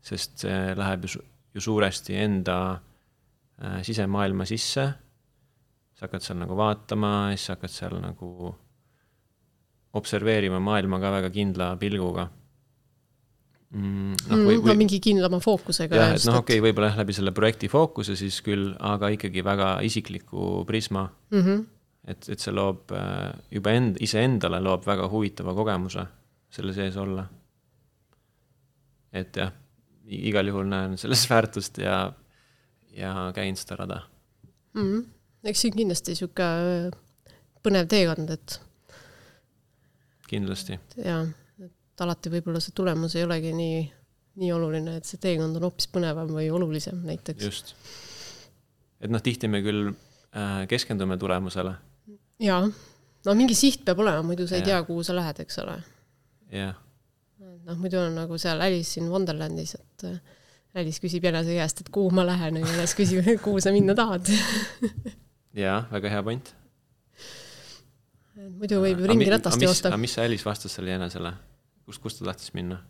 sest 0.03 0.43
see 0.43 0.75
läheb 0.75 1.05
ju, 1.07 1.21
ju 1.55 1.61
suuresti 1.63 2.17
enda 2.19 2.57
äh, 2.75 3.83
sisemaailma 3.87 4.45
sisse. 4.45 4.89
Sa 6.03 6.09
hakkad 6.09 6.27
seal 6.27 6.39
nagu 6.43 6.59
vaatama, 6.59 7.11
siis 7.37 7.55
hakkad 7.55 7.73
seal 7.73 7.99
nagu 8.03 8.53
observeerima 9.95 10.59
maailma 10.59 10.99
ka 10.99 11.11
väga 11.15 11.31
kindla 11.31 11.77
pilguga 11.79 12.27
mm,. 13.71 14.15
noh, 14.31 14.41
või, 14.49 14.57
või 14.57 14.73
no, 14.73 14.79
mingi 14.81 14.99
kindlama 15.05 15.39
fookusega. 15.45 15.99
jah, 16.01 16.17
et 16.17 16.27
noh, 16.27 16.41
okei 16.41 16.59
okay,, 16.59 16.65
võib-olla 16.65 16.91
jah, 16.91 16.99
läbi 17.03 17.17
selle 17.17 17.35
projekti 17.37 17.71
fookuse 17.71 18.17
siis 18.19 18.41
küll, 18.43 18.73
aga 18.81 19.13
ikkagi 19.15 19.45
väga 19.47 19.77
isikliku 19.87 20.65
prisma 20.69 21.07
mm. 21.31 21.47
-hmm 21.47 21.63
et, 22.03 22.29
et 22.35 22.43
see 22.43 22.51
loob 22.51 22.91
äh, 22.99 23.31
juba 23.55 23.77
end, 23.79 24.01
iseendale 24.03 24.59
loob 24.59 24.83
väga 24.87 25.07
huvitava 25.13 25.55
kogemuse 25.55 26.03
selle 26.51 26.75
sees 26.75 26.97
olla. 26.99 27.29
et 29.13 29.37
jah, 29.37 29.53
igal 30.09 30.49
juhul 30.49 30.67
näen 30.67 30.97
selles 30.99 31.23
väärtust 31.31 31.79
ja, 31.79 32.13
ja 32.97 33.31
käin 33.37 33.57
seda 33.57 33.77
rada 33.85 34.01
mm. 34.75 34.83
-hmm. 34.83 35.05
Eks 35.45 35.65
see 35.65 35.73
on 35.73 35.79
kindlasti 35.81 36.17
sihuke 36.19 36.47
äh, 36.47 37.35
põnev 37.63 37.89
teekond, 37.91 38.31
et. 38.35 38.59
kindlasti. 40.31 40.79
jaa, 41.03 41.25
et 41.63 42.05
alati 42.05 42.33
võib-olla 42.33 42.63
see 42.63 42.75
tulemus 42.77 43.17
ei 43.19 43.27
olegi 43.27 43.53
nii, 43.57 43.83
nii 44.43 44.53
oluline, 44.55 44.97
et 44.99 45.09
see 45.09 45.21
teekond 45.23 45.59
on 45.59 45.69
hoopis 45.69 45.91
põnevam 45.93 46.31
või 46.35 46.49
olulisem 46.51 47.03
näiteks. 47.07 47.45
just. 47.45 47.75
et 49.01 49.11
noh, 49.13 49.23
tihti 49.23 49.51
me 49.51 49.63
küll 49.65 49.91
äh, 49.91 50.63
keskendume 50.71 51.19
tulemusele 51.21 51.77
jaa, 52.43 52.63
no 53.27 53.35
mingi 53.39 53.57
siht 53.59 53.85
peab 53.87 54.03
olema, 54.03 54.23
muidu 54.27 54.47
sa 54.49 54.59
ei 54.59 54.65
ja. 54.65 54.73
tea, 54.73 54.85
kuhu 54.89 55.05
sa 55.07 55.17
lähed, 55.17 55.43
eks 55.45 55.59
ole. 55.63 55.79
jah. 56.53 56.77
noh, 57.39 57.79
muidu 57.79 58.01
on 58.03 58.17
nagu 58.19 58.39
seal 58.41 58.63
Alice 58.65 59.01
in 59.01 59.11
Wonderlandis, 59.13 59.77
et 59.79 60.07
äh, 60.09 60.39
Alice 60.81 61.03
küsib 61.03 61.25
jänese 61.29 61.55
käest, 61.59 61.85
et 61.85 61.91
kuhu 61.93 62.11
ma 62.15 62.25
lähen 62.27 62.59
ja 62.61 62.67
jänes 62.67 62.97
küsib, 62.99 63.27
kuhu 63.45 63.61
sa 63.63 63.75
minna 63.75 63.95
tahad 63.99 64.31
jaa, 65.59 65.83
väga 65.93 66.13
hea 66.17 66.23
point. 66.27 66.55
muidu 68.59 68.81
võib 68.83 69.03
ju 69.03 69.11
ringiratast 69.13 69.63
joosta. 69.63 69.93
aga 69.93 70.01
mis 70.01 70.17
see 70.17 70.25
Alice 70.25 70.49
vastas 70.49 70.79
sellele 70.79 70.97
jänesele? 70.97 71.35
kust, 71.87 72.03
kust 72.03 72.23
ta 72.23 72.31
tahtis 72.31 72.55
minna? 72.57 72.81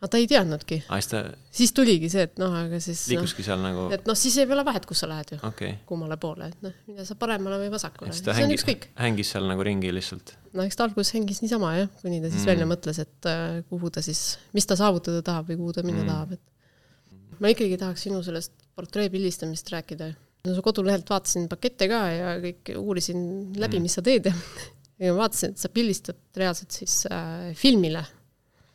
aga 0.00 0.08
ta 0.14 0.20
ei 0.20 0.26
teadnudki. 0.30 0.78
Ta... 0.88 1.20
siis 1.52 1.74
tuligi 1.76 2.08
see, 2.12 2.24
et 2.28 2.38
noh, 2.40 2.54
aga 2.56 2.78
siis. 2.80 3.02
liikuski 3.12 3.44
seal 3.44 3.60
nagu. 3.60 3.88
et 3.92 4.06
noh, 4.08 4.16
siis 4.16 4.38
ei 4.40 4.48
ole 4.48 4.64
vahet, 4.64 4.86
kus 4.88 5.02
sa 5.04 5.08
lähed 5.10 5.34
ju 5.34 5.40
okay.. 5.46 5.74
kummale 5.88 6.16
poole, 6.20 6.48
et 6.54 6.64
noh, 6.64 6.76
mine 6.88 7.04
sa 7.08 7.16
paremale 7.20 7.58
või 7.60 7.72
vasakule. 7.74 8.14
see 8.16 8.32
hängi, 8.32 8.48
on 8.48 8.56
ükskõik. 8.56 8.88
hängis 9.00 9.34
seal 9.34 9.48
nagu 9.50 9.66
ringi 9.66 9.92
lihtsalt. 9.92 10.32
no 10.56 10.64
eks 10.64 10.80
ta 10.80 10.86
alguses 10.88 11.12
hängis 11.18 11.42
niisama 11.44 11.74
jah, 11.76 11.92
kuni 12.00 12.22
ta 12.22 12.32
siis 12.32 12.46
mm. 12.46 12.52
välja 12.54 12.70
mõtles, 12.70 13.02
et 13.04 13.28
uh, 13.28 13.60
kuhu 13.68 13.92
ta 13.92 14.04
siis, 14.04 14.24
mis 14.56 14.68
ta 14.68 14.78
saavutada 14.80 15.20
tahab 15.26 15.52
või 15.52 15.60
kuhu 15.60 15.76
ta 15.76 15.84
minna 15.84 16.06
mm. 16.06 16.10
tahab, 16.14 16.32
et. 16.38 17.36
ma 17.44 17.52
ikkagi 17.52 17.76
tahaks 17.84 18.08
sinu 18.08 18.24
sellest 18.24 18.56
portree 18.78 19.12
pildistamist 19.12 19.68
rääkida. 19.74 20.14
No 20.46 20.56
su 20.56 20.64
kodulehelt 20.64 21.08
vaatasin 21.10 21.48
pakette 21.50 21.88
ka 21.90 22.02
ja 22.14 22.34
kõik 22.42 22.74
uurisin 22.80 23.22
läbi 23.60 23.78
mm., 23.78 23.86
mis 23.86 23.96
sa 23.98 24.04
teed 24.04 24.30
ja 25.04 25.14
vaatasin, 25.16 25.54
et 25.54 25.62
sa 25.62 25.72
pildistad 25.72 26.20
reaalselt 26.36 26.82
siis 26.82 27.02
äh, 27.12 27.50
filmile. 27.58 28.04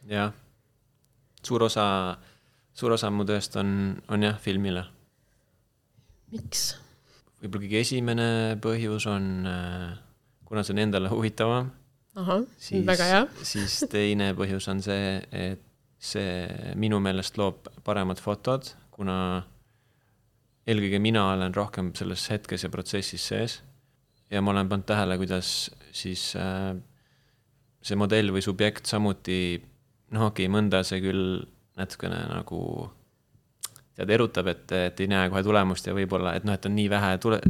jah 0.10 0.34
suur 1.46 1.66
osa, 1.68 1.86
suur 2.74 2.96
osa 2.96 3.12
mu 3.14 3.26
tööst 3.28 3.56
on, 3.62 3.70
on 4.12 4.26
jah, 4.26 4.38
filmile. 4.42 4.86
miks? 6.34 6.74
võib-olla 7.40 7.68
kõige 7.68 7.82
esimene 7.84 8.28
põhjus 8.64 9.06
on, 9.12 9.26
äh, 9.50 9.90
kuna 10.48 10.64
see 10.66 10.76
on 10.76 10.84
endale 10.88 11.12
huvitavam. 11.14 11.70
ahah, 12.18 12.46
väga 12.90 13.10
hea. 13.12 13.24
siis 13.54 13.84
teine 13.92 14.34
põhjus 14.38 14.70
on 14.74 14.82
see, 14.86 15.20
et 15.32 15.62
see 16.02 16.74
minu 16.80 17.00
meelest 17.02 17.38
loob 17.42 17.70
paremad 17.86 18.20
fotod, 18.22 18.74
kuna 18.94 19.18
eelkõige 20.66 21.00
mina 21.02 21.28
olen 21.34 21.54
rohkem 21.56 21.94
selles 21.98 22.26
hetkes 22.32 22.66
ja 22.66 22.72
protsessis 22.74 23.28
sees. 23.32 23.62
ja 24.32 24.42
ma 24.42 24.52
olen 24.52 24.70
pannud 24.70 24.88
tähele, 24.90 25.18
kuidas 25.22 25.72
siis 25.94 26.34
äh, 26.40 26.74
see 27.86 27.98
modell 28.00 28.34
või 28.34 28.42
subjekt 28.42 28.90
samuti 28.90 29.62
noh, 30.16 30.30
okei 30.30 30.48
okay,, 30.48 30.52
mõnda 30.52 30.82
see 30.86 31.02
küll 31.04 31.44
natukene 31.78 32.22
nagu 32.32 32.62
tead, 33.96 34.12
erutab, 34.12 34.50
et, 34.52 34.72
et 34.76 35.04
ei 35.04 35.10
näe 35.12 35.30
kohe 35.32 35.44
tulemust 35.46 35.88
ja 35.88 35.96
võib-olla, 35.96 36.36
et 36.36 36.48
noh, 36.48 36.56
et 36.58 36.66
on 36.68 36.76
nii 36.76 36.88
vähe 36.92 37.12
tule-, 37.24 37.42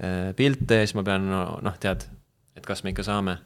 äh, 0.00 0.32
pilte 0.38 0.80
ja 0.80 0.86
siis 0.86 0.96
ma 0.98 1.04
pean 1.06 1.28
noh 1.30 1.58
no,, 1.62 1.74
tead, 1.82 2.08
et 2.56 2.66
kas 2.66 2.82
me 2.82 2.94
ikka 2.94 3.04
saame. 3.06 3.36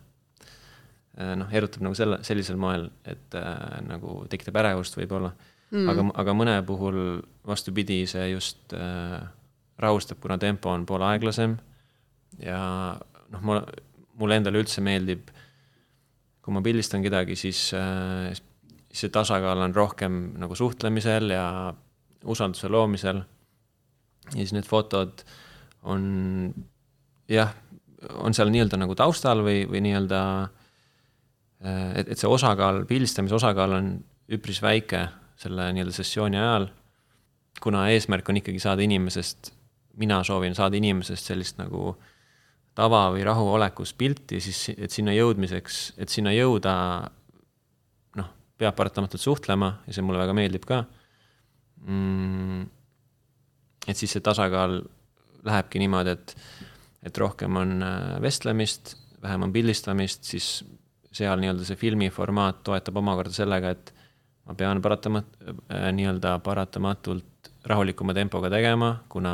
Äh, 1.19 1.35
noh, 1.41 1.51
erutab 1.53 1.85
nagu 1.85 1.99
selle, 1.99 2.21
sellisel 2.27 2.61
moel, 2.61 2.89
et 3.09 3.37
äh, 3.39 3.81
nagu 3.89 4.23
tekitab 4.31 4.61
ärevust 4.63 4.97
võib-olla 5.01 5.35
mm.. 5.71 5.91
aga, 5.93 6.07
aga 6.23 6.37
mõne 6.37 6.57
puhul 6.67 7.21
vastupidi, 7.47 8.03
see 8.11 8.31
just 8.33 8.75
äh, 8.77 9.21
rahustab, 9.81 10.21
kuna 10.23 10.39
tempo 10.39 10.71
on 10.73 10.87
poole 10.87 11.09
aeglasem. 11.09 11.57
Ja 12.41 12.61
noh, 13.31 13.45
mul, 13.45 13.63
mulle 14.21 14.41
endale 14.41 14.61
üldse 14.63 14.83
meeldib 14.85 15.31
kui 16.41 16.57
ma 16.57 16.63
pildistan 16.65 17.05
kedagi, 17.05 17.37
siis, 17.39 17.69
äh, 17.77 18.33
see 18.91 19.13
tasakaal 19.13 19.61
on 19.67 19.75
rohkem 19.77 20.21
nagu 20.41 20.57
suhtlemisel 20.59 21.31
ja 21.35 21.45
usalduse 22.25 22.69
loomisel. 22.69 23.23
ja 24.31 24.37
siis 24.37 24.53
need 24.53 24.67
fotod 24.69 25.23
on 25.83 26.55
jah, 27.29 27.55
on 28.21 28.35
seal 28.35 28.51
nii-öelda 28.53 28.79
nagu 28.79 28.95
taustal 28.95 29.43
või, 29.45 29.65
või 29.71 29.81
nii-öelda, 29.87 30.21
äh, 31.65 31.87
et, 32.03 32.13
et 32.13 32.19
see 32.19 32.29
osakaal, 32.29 32.85
pildistamise 32.89 33.37
osakaal 33.39 33.79
on 33.79 33.93
üpris 34.31 34.63
väike 34.63 35.07
selle 35.41 35.71
nii-öelda 35.75 35.95
sessiooni 35.97 36.39
ajal. 36.41 36.69
kuna 37.61 37.89
eesmärk 37.93 38.29
on 38.29 38.39
ikkagi 38.41 38.61
saada 38.63 38.83
inimesest, 38.83 39.51
mina 40.01 40.23
soovin 40.25 40.55
saada 40.57 40.79
inimesest 40.79 41.27
sellist 41.33 41.59
nagu 41.59 41.97
tava 42.75 43.09
või 43.13 43.25
rahuolekus 43.27 43.93
pilti, 43.99 44.39
siis 44.41 44.71
et 44.77 44.93
sinna 44.95 45.13
jõudmiseks, 45.13 45.81
et 46.01 46.09
sinna 46.09 46.33
jõuda, 46.33 46.75
noh, 48.17 48.31
peab 48.57 48.79
paratamatult 48.79 49.21
suhtlema 49.21 49.75
ja 49.87 49.97
see 49.97 50.07
mulle 50.07 50.23
väga 50.23 50.37
meeldib 50.37 50.65
ka 50.69 50.85
mm,. 51.85 52.65
et 53.89 53.97
siis 53.97 54.17
see 54.17 54.25
tasakaal 54.25 54.81
lähebki 55.45 55.83
niimoodi, 55.83 56.17
et, 56.17 56.35
et 57.11 57.19
rohkem 57.19 57.57
on 57.61 57.79
äh, 57.85 58.19
vestlemist, 58.23 58.95
vähem 59.23 59.49
on 59.49 59.53
pildistamist, 59.53 60.25
siis 60.29 60.61
seal 61.13 61.41
nii-öelda 61.43 61.67
see 61.67 61.79
filmi 61.81 62.11
formaat 62.15 62.63
toetab 62.67 63.01
omakorda 63.01 63.35
sellega, 63.35 63.75
et 63.75 63.95
ma 64.51 64.59
pean 64.59 64.83
paratamat-, 64.83 65.39
äh, 65.71 65.89
nii-öelda 65.95 66.39
paratamatult 66.45 67.53
rahulikuma 67.71 68.15
tempoga 68.17 68.51
tegema, 68.51 68.97
kuna 69.09 69.33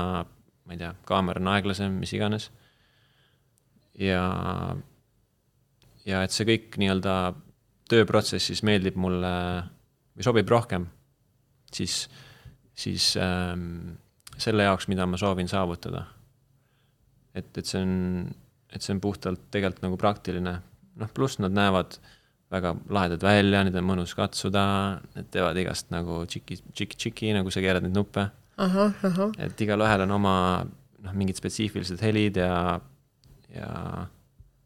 ma 0.67 0.75
ei 0.75 0.81
tea, 0.81 0.93
kaamera 1.09 1.41
on 1.41 1.53
aeglasem, 1.55 1.97
mis 2.03 2.13
iganes 2.13 2.51
ja, 3.99 4.23
ja 6.07 6.23
et 6.27 6.35
see 6.35 6.47
kõik 6.49 6.77
nii-öelda 6.81 7.17
tööprotsessis 7.91 8.65
meeldib 8.67 8.99
mulle 9.01 9.33
või 10.17 10.27
sobib 10.27 10.51
rohkem, 10.51 10.89
siis, 11.73 12.07
siis 12.77 13.13
ähm, 13.21 13.97
selle 14.37 14.67
jaoks, 14.67 14.89
mida 14.91 15.07
ma 15.09 15.21
soovin 15.21 15.49
saavutada. 15.49 16.07
et, 17.37 17.53
et 17.57 17.67
see 17.67 17.83
on, 17.85 18.27
et 18.73 18.83
see 18.83 18.95
on 18.97 19.01
puhtalt 19.05 19.49
tegelikult 19.53 19.85
nagu 19.85 19.99
praktiline, 20.01 20.57
noh, 20.97 21.11
pluss 21.15 21.39
nad 21.39 21.55
näevad 21.55 21.99
väga 22.53 22.75
lahedad 22.93 23.23
välja, 23.27 23.63
neid 23.67 23.77
on 23.79 23.87
mõnus 23.89 24.15
katsuda, 24.17 24.65
need 25.17 25.31
teevad 25.35 25.59
igast 25.59 25.91
nagu 25.95 26.21
tšiki, 26.31 26.61
tšiki-tšiki, 26.73 27.33
nagu 27.35 27.51
sa 27.51 27.63
keerad 27.65 27.87
neid 27.87 27.97
nuppe. 27.97 28.29
et 29.39 29.61
igalühel 29.61 30.07
on 30.07 30.15
oma 30.17 30.37
noh, 30.65 31.13
mingid 31.13 31.37
spetsiifilised 31.37 32.01
helid 32.01 32.39
ja 32.41 32.81
ja 33.57 34.07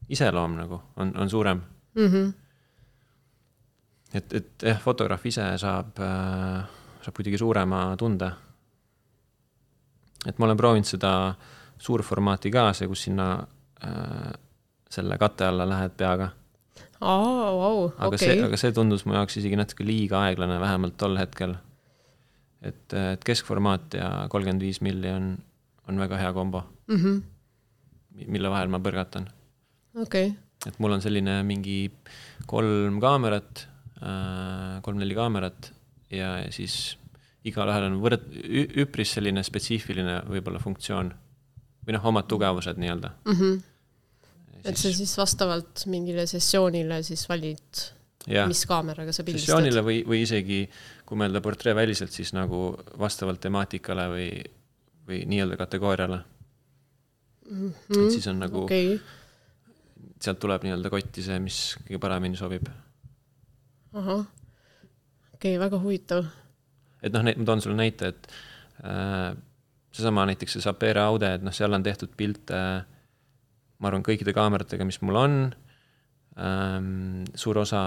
iseloom 0.08 0.54
nagu 0.56 0.80
on, 0.96 1.10
on 1.16 1.30
suurem 1.30 1.60
mm. 1.94 2.06
-hmm. 2.06 2.32
et, 4.14 4.32
et 4.32 4.62
jah, 4.62 4.78
fotograaf 4.78 5.26
ise 5.26 5.58
saab 5.58 5.98
äh,, 5.98 6.64
saab 7.02 7.14
kuidagi 7.14 7.38
suurema 7.38 7.96
tunde 7.96 8.30
et 10.26 10.38
ma 10.38 10.46
olen 10.46 10.56
proovinud 10.56 10.88
seda 10.88 11.12
suurformaati 11.80 12.52
ka, 12.52 12.70
see, 12.76 12.88
kus 12.90 13.06
sinna 13.08 13.30
äh, 13.84 14.32
selle 14.90 15.16
kate 15.18 15.46
alla 15.46 15.68
lähed 15.68 15.96
peaga. 15.96 16.28
Aa, 17.00 17.50
vau, 17.56 17.88
aga 17.96 18.08
okei 18.14 18.18
see, 18.28 18.42
aga 18.44 18.56
see 18.60 18.72
tundus 18.76 19.06
mu 19.08 19.14
jaoks 19.16 19.36
isegi 19.40 19.56
natuke 19.58 19.84
liiga 19.86 20.20
aeglane, 20.28 20.58
vähemalt 20.60 20.96
tol 21.00 21.16
hetkel. 21.20 21.56
et, 22.62 22.92
et 22.92 23.22
keskformaat 23.24 23.94
ja 23.96 24.08
kolmkümmend 24.28 24.60
viis 24.60 24.82
milli 24.84 25.08
on, 25.08 25.30
on 25.88 25.98
väga 25.98 26.18
hea 26.20 26.32
kombo, 26.36 26.64
Mhm. 26.92 27.22
mille 28.28 28.50
vahel 28.52 28.68
ma 28.68 28.78
põrgatan. 28.84 29.28
okei, 29.96 30.34
et 30.66 30.78
mul 30.78 30.92
on 30.92 31.00
selline 31.00 31.38
mingi 31.46 31.90
kolm 32.46 33.00
kaamerat, 33.00 33.66
kolm-neli 34.82 35.14
kaamerat 35.16 35.70
ja 36.12 36.34
siis 36.52 36.96
igalühel 37.48 37.86
on 37.88 37.98
võrd-, 38.02 38.28
üpris 38.84 39.14
selline 39.16 39.42
spetsiifiline 39.46 40.20
võib-olla 40.28 40.60
funktsioon 40.60 41.12
või 41.86 41.94
noh, 41.96 42.04
omad 42.12 42.26
tugevused 42.28 42.76
nii-öelda. 42.80 43.10
Mhm. 43.24 43.58
Et 44.64 44.78
sa 44.78 44.92
siis 44.94 45.12
vastavalt 45.18 45.84
mingile 45.90 46.26
sessioonile 46.28 47.00
siis 47.06 47.22
valid, 47.28 47.84
mis 48.48 48.64
kaameraga 48.68 49.14
sa 49.14 49.24
pildistad? 49.26 49.48
sessioonile 49.48 49.84
või, 49.86 50.00
või 50.08 50.22
isegi 50.26 50.60
kui 51.08 51.18
mõelda 51.20 51.42
portreeväliselt, 51.44 52.12
siis 52.14 52.34
nagu 52.36 52.70
vastavalt 53.00 53.40
temaatikale 53.42 54.08
või, 54.12 54.28
või 55.08 55.22
nii-öelda 55.30 55.58
kategooriale. 55.60 56.20
et 57.50 58.12
siis 58.14 58.28
on 58.30 58.44
nagu 58.44 58.64
okay. 58.66 58.98
sealt 60.20 60.38
tuleb 60.42 60.66
nii-öelda 60.66 60.92
kotti 60.92 61.24
see, 61.26 61.40
mis 61.42 61.62
kõige 61.86 62.02
paremini 62.02 62.38
sobib. 62.38 62.68
ahah, 63.92 64.26
okei 65.34 65.56
okay,, 65.56 65.58
väga 65.64 65.82
huvitav 65.82 66.28
et 67.02 67.12
noh, 67.14 67.24
ma 67.24 67.48
toon 67.48 67.62
sulle 67.64 67.78
näite, 67.78 68.12
et 68.12 68.26
äh, 68.84 69.32
seesama 69.96 70.26
näiteks 70.28 70.56
see 70.56 70.64
Sapere 70.64 71.02
Aude, 71.02 71.34
et 71.38 71.44
noh, 71.44 71.54
seal 71.54 71.72
on 71.74 71.84
tehtud 71.84 72.12
pilte 72.16 72.58
äh, 72.60 72.99
ma 73.80 73.90
arvan, 73.90 74.04
kõikide 74.06 74.34
kaameratega, 74.36 74.86
mis 74.88 75.00
mul 75.04 75.18
on 75.20 75.36
ähm,, 76.38 77.24
suur 77.34 77.62
osa 77.62 77.82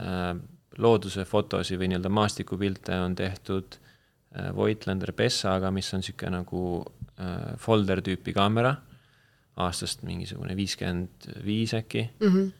äh, 0.00 0.34
looduse 0.82 1.24
fotosid 1.28 1.80
või 1.80 1.90
nii-öelda 1.90 2.12
maastikupilte 2.12 2.98
on 3.02 3.16
tehtud 3.18 3.78
äh, 3.78 4.50
Voigtlander 4.56 5.12
Bessaga, 5.16 5.72
mis 5.74 5.92
on 5.94 6.04
niisugune 6.04 6.36
nagu 6.38 6.62
äh, 7.18 7.54
folder 7.62 8.02
tüüpi 8.04 8.34
kaamera, 8.36 8.76
aastast 9.56 10.04
mingisugune 10.06 10.56
viiskümmend 10.56 11.30
viis 11.44 11.72
äkki 11.74 12.04
mm. 12.20 12.26
-hmm. 12.28 12.50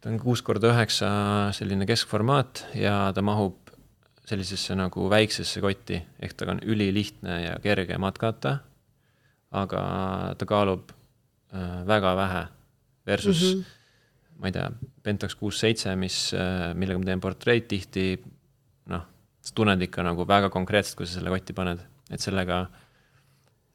ta 0.00 0.12
on 0.12 0.20
kuus 0.22 0.42
korda 0.46 0.70
üheksa 0.70 1.08
selline 1.56 1.86
keskformaat 1.86 2.66
ja 2.78 3.10
ta 3.14 3.22
mahub 3.22 3.58
sellisesse 4.30 4.76
nagu 4.78 5.08
väiksesse 5.10 5.60
kotti, 5.60 5.98
ehk 6.22 6.36
ta 6.38 6.46
on 6.52 6.60
ülilihtne 6.62 7.40
ja 7.42 7.56
kerge 7.62 7.98
matkata, 7.98 8.58
aga 9.50 9.82
ta 10.38 10.46
kaalub 10.46 10.92
väga 11.86 12.16
vähe 12.16 12.42
versus 13.06 13.40
mm, 13.42 13.60
-hmm. 13.60 14.38
ma 14.38 14.46
ei 14.46 14.52
tea, 14.52 14.70
Pentax 15.02 15.34
kuus 15.34 15.60
seitse, 15.60 15.96
mis 15.96 16.34
äh,, 16.34 16.74
millega 16.74 16.98
ma 16.98 17.04
teen 17.04 17.20
portreid 17.20 17.66
tihti, 17.68 18.04
noh, 18.92 19.02
sa 19.40 19.54
tunned 19.54 19.82
ikka 19.82 20.04
nagu 20.06 20.26
väga 20.28 20.50
konkreetselt, 20.50 20.96
kui 20.96 21.06
sa 21.06 21.18
selle 21.18 21.32
kotti 21.32 21.56
paned, 21.56 21.80
et 22.10 22.20
sellega 22.20 22.60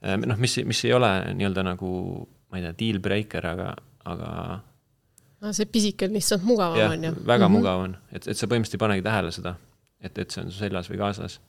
äh, 0.05 0.15
noh, 0.17 0.37
mis, 0.37 0.57
mis 0.65 0.85
ei 0.85 0.93
ole 0.93 1.11
nii-öelda 1.33 1.65
nagu 1.67 1.91
ma 2.51 2.57
ei 2.57 2.63
tea, 2.63 2.77
deal 2.79 3.01
breaker, 3.03 3.47
aga, 3.51 3.73
aga 4.05 4.29
no, 5.41 5.51
see 5.53 5.67
pisike 5.69 6.07
on 6.07 6.15
lihtsalt 6.15 6.45
mugavam, 6.47 6.95
on 6.95 7.03
ju? 7.09 7.11
väga 7.25 7.47
mm 7.47 7.53
-hmm. 7.53 7.57
mugav 7.57 7.83
on, 7.87 7.97
et, 8.11 8.27
et 8.27 8.37
sa 8.37 8.47
põhimõtteliselt 8.47 8.79
ei 8.79 8.85
panegi 8.85 9.05
tähele 9.05 9.31
seda, 9.31 9.55
et, 9.99 10.17
et 10.17 10.31
see 10.31 10.43
on 10.43 10.51
su 10.51 10.57
seljas 10.57 10.89
või 10.89 11.01
kaasas. 11.01 11.41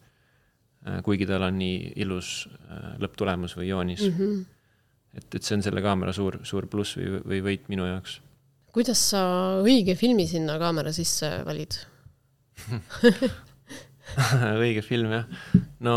kuigi 1.03 1.27
tal 1.27 1.43
on 1.43 1.57
nii 1.59 1.93
ilus 1.97 2.49
äh, 2.71 2.99
lõpptulemus 3.03 3.57
või 3.57 3.69
joonis 3.69 4.03
mm. 4.03 4.19
-hmm. 4.19 4.45
Et, 5.16 5.26
et 5.35 5.42
see 5.42 5.57
on 5.57 5.64
selle 5.64 5.83
kaamera 5.85 6.14
suur, 6.16 6.38
suur 6.46 6.68
pluss 6.70 6.98
või, 6.98 7.20
või 7.24 7.42
võit 7.50 7.68
minu 7.72 7.88
jaoks. 7.88 8.20
kuidas 8.76 9.02
sa 9.12 9.22
õige 9.64 9.96
filmi 9.98 10.29
sinna 10.31 10.59
kaamera 10.62 10.92
sisse 10.96 11.31
valid? 11.46 11.79
õige 14.64 14.83
film, 14.87 15.12
jah. 15.12 15.62
no 15.85 15.96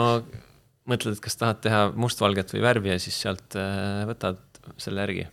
mõtled, 0.90 1.18
et 1.18 1.24
kas 1.24 1.38
tahad 1.40 1.60
teha 1.64 1.82
mustvalget 1.98 2.54
või 2.56 2.64
värvi 2.66 2.94
ja 2.94 3.02
siis 3.02 3.18
sealt 3.22 3.58
äh, 3.60 4.06
võtad 4.10 4.42
selle 4.82 5.06
järgi. 5.06 5.28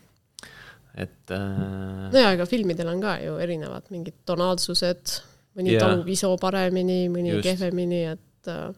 et 0.97 1.33
äh, 1.35 2.11
no 2.13 2.21
jaa, 2.21 2.35
ega 2.37 2.49
filmidel 2.49 2.91
on 2.93 3.01
ka 3.05 3.17
ju 3.23 3.39
erinevad 3.43 3.89
mingid 3.95 4.19
tonaalsused, 4.29 5.17
mõni 5.57 5.75
Jaa. 5.75 5.87
talub 5.87 6.09
ISO 6.13 6.35
paremini, 6.41 7.07
mõni 7.13 7.35
Just. 7.35 7.49
kehvemini, 7.49 8.03
et 8.17 8.53
äh, 8.53 8.69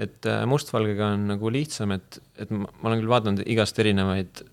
et 0.00 0.28
äh, 0.28 0.44
mustvalgega 0.48 1.12
on 1.16 1.26
nagu 1.34 1.50
lihtsam, 1.52 1.92
et, 1.96 2.20
et 2.40 2.52
ma, 2.54 2.68
ma 2.80 2.90
olen 2.90 3.02
küll 3.02 3.12
vaadanud 3.12 3.42
igast 3.44 3.78
erinevaid 3.82 4.44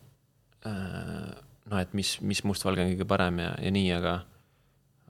äh, 0.68 1.30
noh, 1.70 1.80
et 1.80 1.94
mis, 1.98 2.18
mis 2.26 2.42
mustvalge 2.48 2.84
on 2.84 2.92
kõige 2.94 3.08
parem 3.10 3.40
ja, 3.44 3.54
ja 3.64 3.74
nii, 3.74 3.92
aga 3.96 4.20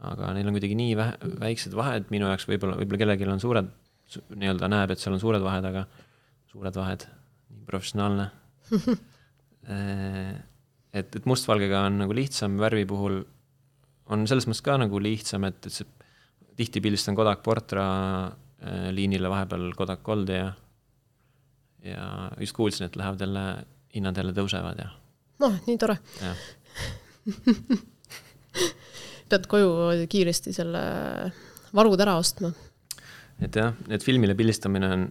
aga 0.09 0.31
neil 0.35 0.47
on 0.47 0.55
kuidagi 0.55 0.77
nii 0.79 0.95
vähe, 0.95 1.31
väiksed 1.41 1.73
vahed 1.75 2.11
minu 2.13 2.29
jaoks 2.29 2.47
võib-olla, 2.47 2.77
võib-olla 2.79 3.01
kellelgi 3.01 3.27
on 3.27 3.41
suured, 3.43 3.71
nii-öelda 4.31 4.69
näeb, 4.71 4.93
et 4.93 5.01
seal 5.01 5.15
on 5.17 5.21
suured 5.21 5.43
vahed, 5.43 5.65
aga 5.67 5.83
suured 6.53 6.77
vahed, 6.81 7.07
nii 7.53 7.65
professionaalne. 7.69 8.29
Äh, 9.69 10.31
et, 10.95 11.11
et 11.19 11.25
mustvalgega 11.29 11.81
on 11.85 11.97
nagu 11.99 12.13
lihtsam, 12.15 12.55
värvi 12.57 12.85
puhul 12.89 13.19
on 14.09 14.23
selles 14.25 14.47
mõttes 14.47 14.63
ka 14.65 14.77
nagu 14.81 15.01
lihtsam, 15.03 15.43
et, 15.45 15.59
et 15.67 15.75
see 15.75 15.85
tihti 16.57 16.81
pildistan 16.81 17.13
Kodak 17.13 17.43
Portra 17.45 17.83
liinile 18.91 19.29
vahepeal 19.31 19.69
Kodak 19.77 20.01
Goldi 20.03 20.35
ja 20.35 20.49
ja 21.83 22.31
just 22.39 22.55
kuulsin, 22.55 22.85
et 22.85 22.95
lähevad 22.95 23.21
jälle, 23.23 23.43
hinnad 23.95 24.17
jälle 24.17 24.33
tõusevad 24.35 24.81
ja, 24.81 24.89
noh, 25.39 25.55
nii 25.67 25.77
tore. 25.79 25.97
pead 29.29 29.47
koju 29.47 29.71
kiiresti 30.09 30.53
selle 30.55 30.81
varud 31.75 32.01
ära 32.01 32.17
ostma. 32.19 32.51
et 33.39 33.55
jah, 33.55 33.73
et 33.89 34.03
filmile 34.03 34.35
pildistamine 34.37 34.91
on, 34.95 35.07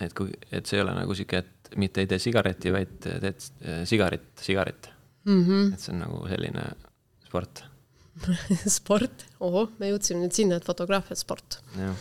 et 0.00 0.14
kui, 0.16 0.32
et 0.50 0.66
see 0.66 0.80
ei 0.80 0.84
ole 0.84 0.96
nagu 0.96 1.14
sihuke, 1.16 1.42
et 1.44 1.74
mitte 1.80 2.02
ei 2.02 2.10
tee 2.10 2.18
sigareti, 2.22 2.72
vaid 2.74 2.96
teed 3.04 3.28
äh, 3.30 3.82
sigarit, 3.88 4.30
sigarit. 4.40 4.90
mm. 5.24 5.44
-hmm. 5.44 5.74
et 5.74 5.80
see 5.80 5.94
on 5.94 6.02
nagu 6.06 6.24
selline 6.28 6.66
sport, 7.28 7.64
sport, 8.78 9.26
ohoh, 9.40 9.70
me 9.78 9.92
jõudsime 9.92 10.24
nüüd 10.24 10.34
sinna, 10.34 10.58
et 10.58 10.66
fotograafia 10.66 11.16
sport. 11.16 11.60
jah. 11.78 11.96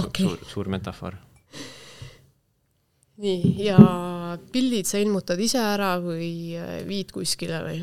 Okei, 0.00 0.26
suur, 0.48 0.68
metafoor. 0.72 1.16
nii, 3.22 3.54
ja 3.62 3.78
pildid 4.52 4.88
sa 4.88 5.00
ilmutad 5.02 5.40
ise 5.42 5.60
ära 5.62 5.94
või 6.02 6.56
äh, 6.58 6.80
viid 6.88 7.12
kuskile 7.14 7.62
või? 7.66 7.78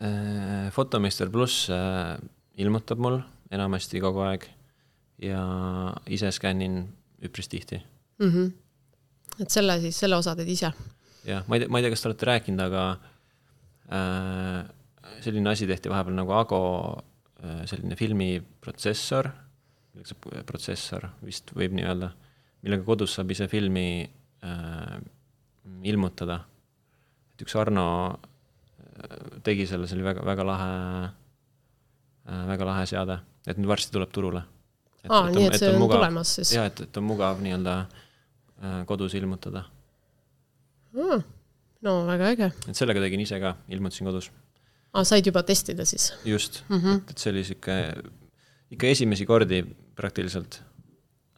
Äh, 0.00 0.70
fotomeister 0.74 1.30
pluss 1.32 1.66
äh, 1.72 2.16
ilmutab 2.60 3.02
mul 3.02 3.20
enamasti 3.50 4.00
kogu 4.02 4.22
aeg 4.28 4.46
ja 5.20 5.42
ise 6.08 6.30
skännin 6.32 6.82
üpris 7.24 7.48
tihti. 7.48 7.82
mm. 8.18 8.30
-hmm. 8.30 8.52
et 9.42 9.50
selle 9.50 9.80
siis, 9.80 9.98
selle 9.98 10.16
osa 10.16 10.36
teed 10.36 10.48
ise? 10.48 10.72
jah, 11.24 11.44
ma 11.48 11.56
ei 11.56 11.64
tea, 11.64 11.68
ma 11.68 11.78
ei 11.78 11.84
tea, 11.84 11.90
kas 11.90 12.02
te 12.02 12.08
olete 12.08 12.26
rääkinud, 12.26 12.60
aga 12.60 12.84
äh, 13.90 14.64
selline 15.20 15.50
asi 15.50 15.66
tehti 15.66 15.90
vahepeal 15.90 16.16
nagu 16.16 16.32
Ago 16.32 16.60
selline 17.40 17.96
filmiprotsessor, 17.96 19.30
protsessor 20.46 21.06
vist 21.24 21.52
võib 21.56 21.74
nii 21.76 21.86
öelda, 21.88 22.10
millega 22.64 22.84
kodus 22.86 23.14
saab 23.16 23.32
ise 23.32 23.48
filmi 23.50 24.04
äh, 24.04 24.98
ilmutada. 25.82 26.40
et 27.34 27.44
üks 27.44 27.56
Arno 27.56 27.86
äh, 28.12 29.40
tegi 29.46 29.66
selle, 29.66 29.88
see 29.88 29.98
oli 29.98 30.06
väga, 30.10 30.24
väga 30.26 30.46
lahe 30.46 30.70
äh,, 31.06 32.44
väga 32.52 32.68
lahe 32.68 32.86
seade, 32.90 33.20
et 33.46 33.58
nüüd 33.58 33.70
varsti 33.70 33.94
tuleb 33.94 34.12
turule. 34.14 34.44
aa, 35.08 35.28
nii 35.32 35.48
et 35.48 35.58
see 35.58 35.72
on 35.72 35.80
mugav. 35.80 36.00
tulemas 36.00 36.36
siis? 36.38 36.54
jah, 36.56 36.68
et, 36.70 36.84
et 36.86 37.00
on 37.00 37.08
mugav 37.08 37.42
nii-öelda 37.44 37.76
äh, 37.80 38.80
kodus 38.88 39.16
ilmutada. 39.18 39.64
Ah, 40.90 41.22
no 41.86 41.96
väga 42.08 42.34
äge. 42.34 42.52
et 42.68 42.76
sellega 42.76 43.02
tegin 43.06 43.24
ise 43.24 43.40
ka, 43.42 43.56
ilmutasin 43.72 44.10
kodus. 44.10 44.30
Aa, 44.92 45.04
said 45.04 45.26
juba 45.26 45.42
testida 45.46 45.84
siis? 45.88 46.10
just 46.24 46.62
mm, 46.68 46.80
-hmm. 46.80 47.00
et 47.10 47.18
see 47.18 47.32
oli 47.32 47.44
sihuke, 47.44 47.76
ikka 48.70 48.86
esimesi 48.96 49.26
kordi 49.26 49.62
praktiliselt. 49.94 50.62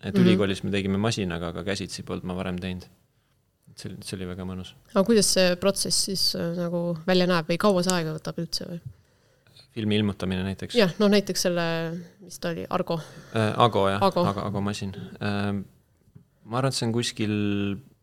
et 0.02 0.14
mm. 0.14 0.20
-hmm. 0.20 0.26
ülikoolis 0.26 0.62
me 0.62 0.70
tegime 0.70 0.98
masinaga, 0.98 1.48
aga 1.48 1.64
käsitsi 1.64 2.02
polnud 2.02 2.24
ma 2.24 2.36
varem 2.36 2.58
teinud. 2.58 2.88
et 3.70 3.78
see 3.78 3.90
oli, 3.90 3.98
see 4.02 4.16
oli 4.16 4.28
väga 4.32 4.48
mõnus. 4.48 4.74
aga 4.94 5.04
kuidas 5.04 5.32
see 5.34 5.56
protsess 5.56 6.04
siis 6.04 6.34
äh, 6.36 6.56
nagu 6.56 6.98
välja 7.06 7.26
näeb 7.26 7.48
või 7.48 7.58
kaua 7.58 7.82
see 7.82 7.94
aega 7.94 8.16
võtab 8.18 8.42
üldse 8.42 8.68
või? 8.68 8.80
filmi 9.72 9.96
ilmutamine 9.96 10.42
näiteks. 10.42 10.74
jah, 10.74 10.92
no 10.98 11.08
näiteks 11.08 11.48
selle, 11.48 11.66
mis 12.20 12.38
ta 12.38 12.52
oli, 12.52 12.66
Argo 12.70 13.00
äh, 13.36 13.52
Ago 13.56 13.88
jah, 13.88 14.02
Ago. 14.02 14.26
Ago, 14.26 14.40
Ago 14.40 14.60
masin 14.60 14.94
äh,. 14.96 15.64
ma 16.44 16.58
arvan, 16.58 16.68
et 16.68 16.76
see 16.76 16.86
on 16.86 16.92
kuskil 16.92 17.34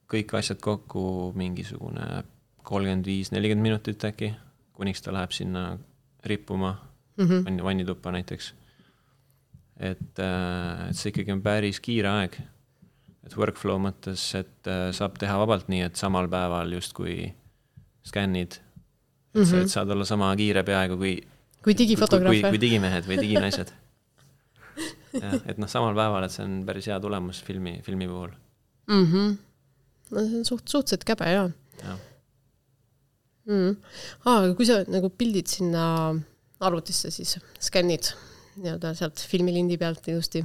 kõik 0.10 0.34
asjad 0.40 0.60
kokku 0.62 1.34
mingisugune 1.38 2.24
kolmkümmend 2.70 3.06
viis, 3.06 3.32
nelikümmend 3.34 3.66
minutit 3.66 4.04
äkki, 4.06 4.34
kuniks 4.80 5.04
ta 5.04 5.14
läheb 5.16 5.34
sinna 5.36 5.64
rippuma 6.26 6.72
mm. 7.18 7.26
-hmm. 7.26 7.46
vanni, 7.46 7.64
vannituppa 7.64 8.12
näiteks. 8.12 8.54
et, 9.80 10.20
äh, 10.20 10.90
et 10.90 10.98
see 10.98 11.12
ikkagi 11.14 11.32
on 11.32 11.42
päris 11.42 11.80
kiire 11.80 12.10
aeg. 12.10 12.40
et 13.24 13.36
workflow 13.38 13.80
mõttes, 13.80 14.24
et 14.40 14.68
äh, 14.68 14.90
saab 14.96 15.20
teha 15.20 15.38
vabalt 15.40 15.68
nii, 15.68 15.82
et 15.88 15.96
samal 15.96 16.28
päeval 16.28 16.72
justkui 16.74 17.34
skännid. 18.04 18.52
et 18.52 18.62
mm, 19.36 19.44
-hmm. 19.44 19.62
et 19.64 19.72
saad 19.72 19.90
olla 19.90 20.06
sama 20.06 20.36
kiire 20.36 20.64
peaaegu 20.64 20.98
kui. 20.98 21.22
kui 21.64 21.78
digifotograaf 21.78 22.36
või? 22.36 22.50
kui 22.50 22.62
digimehed 22.62 23.06
või 23.08 23.22
diginaised 23.22 23.74
jah, 25.24 25.34
et 25.46 25.58
noh, 25.58 25.70
samal 25.70 25.96
päeval, 25.96 26.24
et 26.24 26.32
see 26.32 26.46
on 26.46 26.64
päris 26.66 26.88
hea 26.88 27.00
tulemus 27.00 27.44
filmi, 27.44 27.80
filmi 27.84 28.08
puhul 28.08 28.32
mm. 28.88 29.06
-hmm. 29.06 29.38
no 30.12 30.28
see 30.28 30.38
on 30.38 30.46
suht, 30.46 30.68
suhteliselt 30.68 31.04
käbe 31.04 31.32
jaa 31.32 31.50
ja. 31.84 31.98
Mm.. 33.50 33.78
aa, 34.26 34.44
aga 34.44 34.54
kui 34.58 34.68
sa 34.70 34.82
nagu 34.92 35.12
pildid 35.14 35.50
sinna 35.52 35.84
arvutisse 36.66 37.12
siis, 37.14 37.38
skännid 37.64 38.12
nii-öelda 38.60 38.94
sealt 38.98 39.22
filmilindi 39.32 39.78
pealt 39.80 40.08
ilusti, 40.12 40.44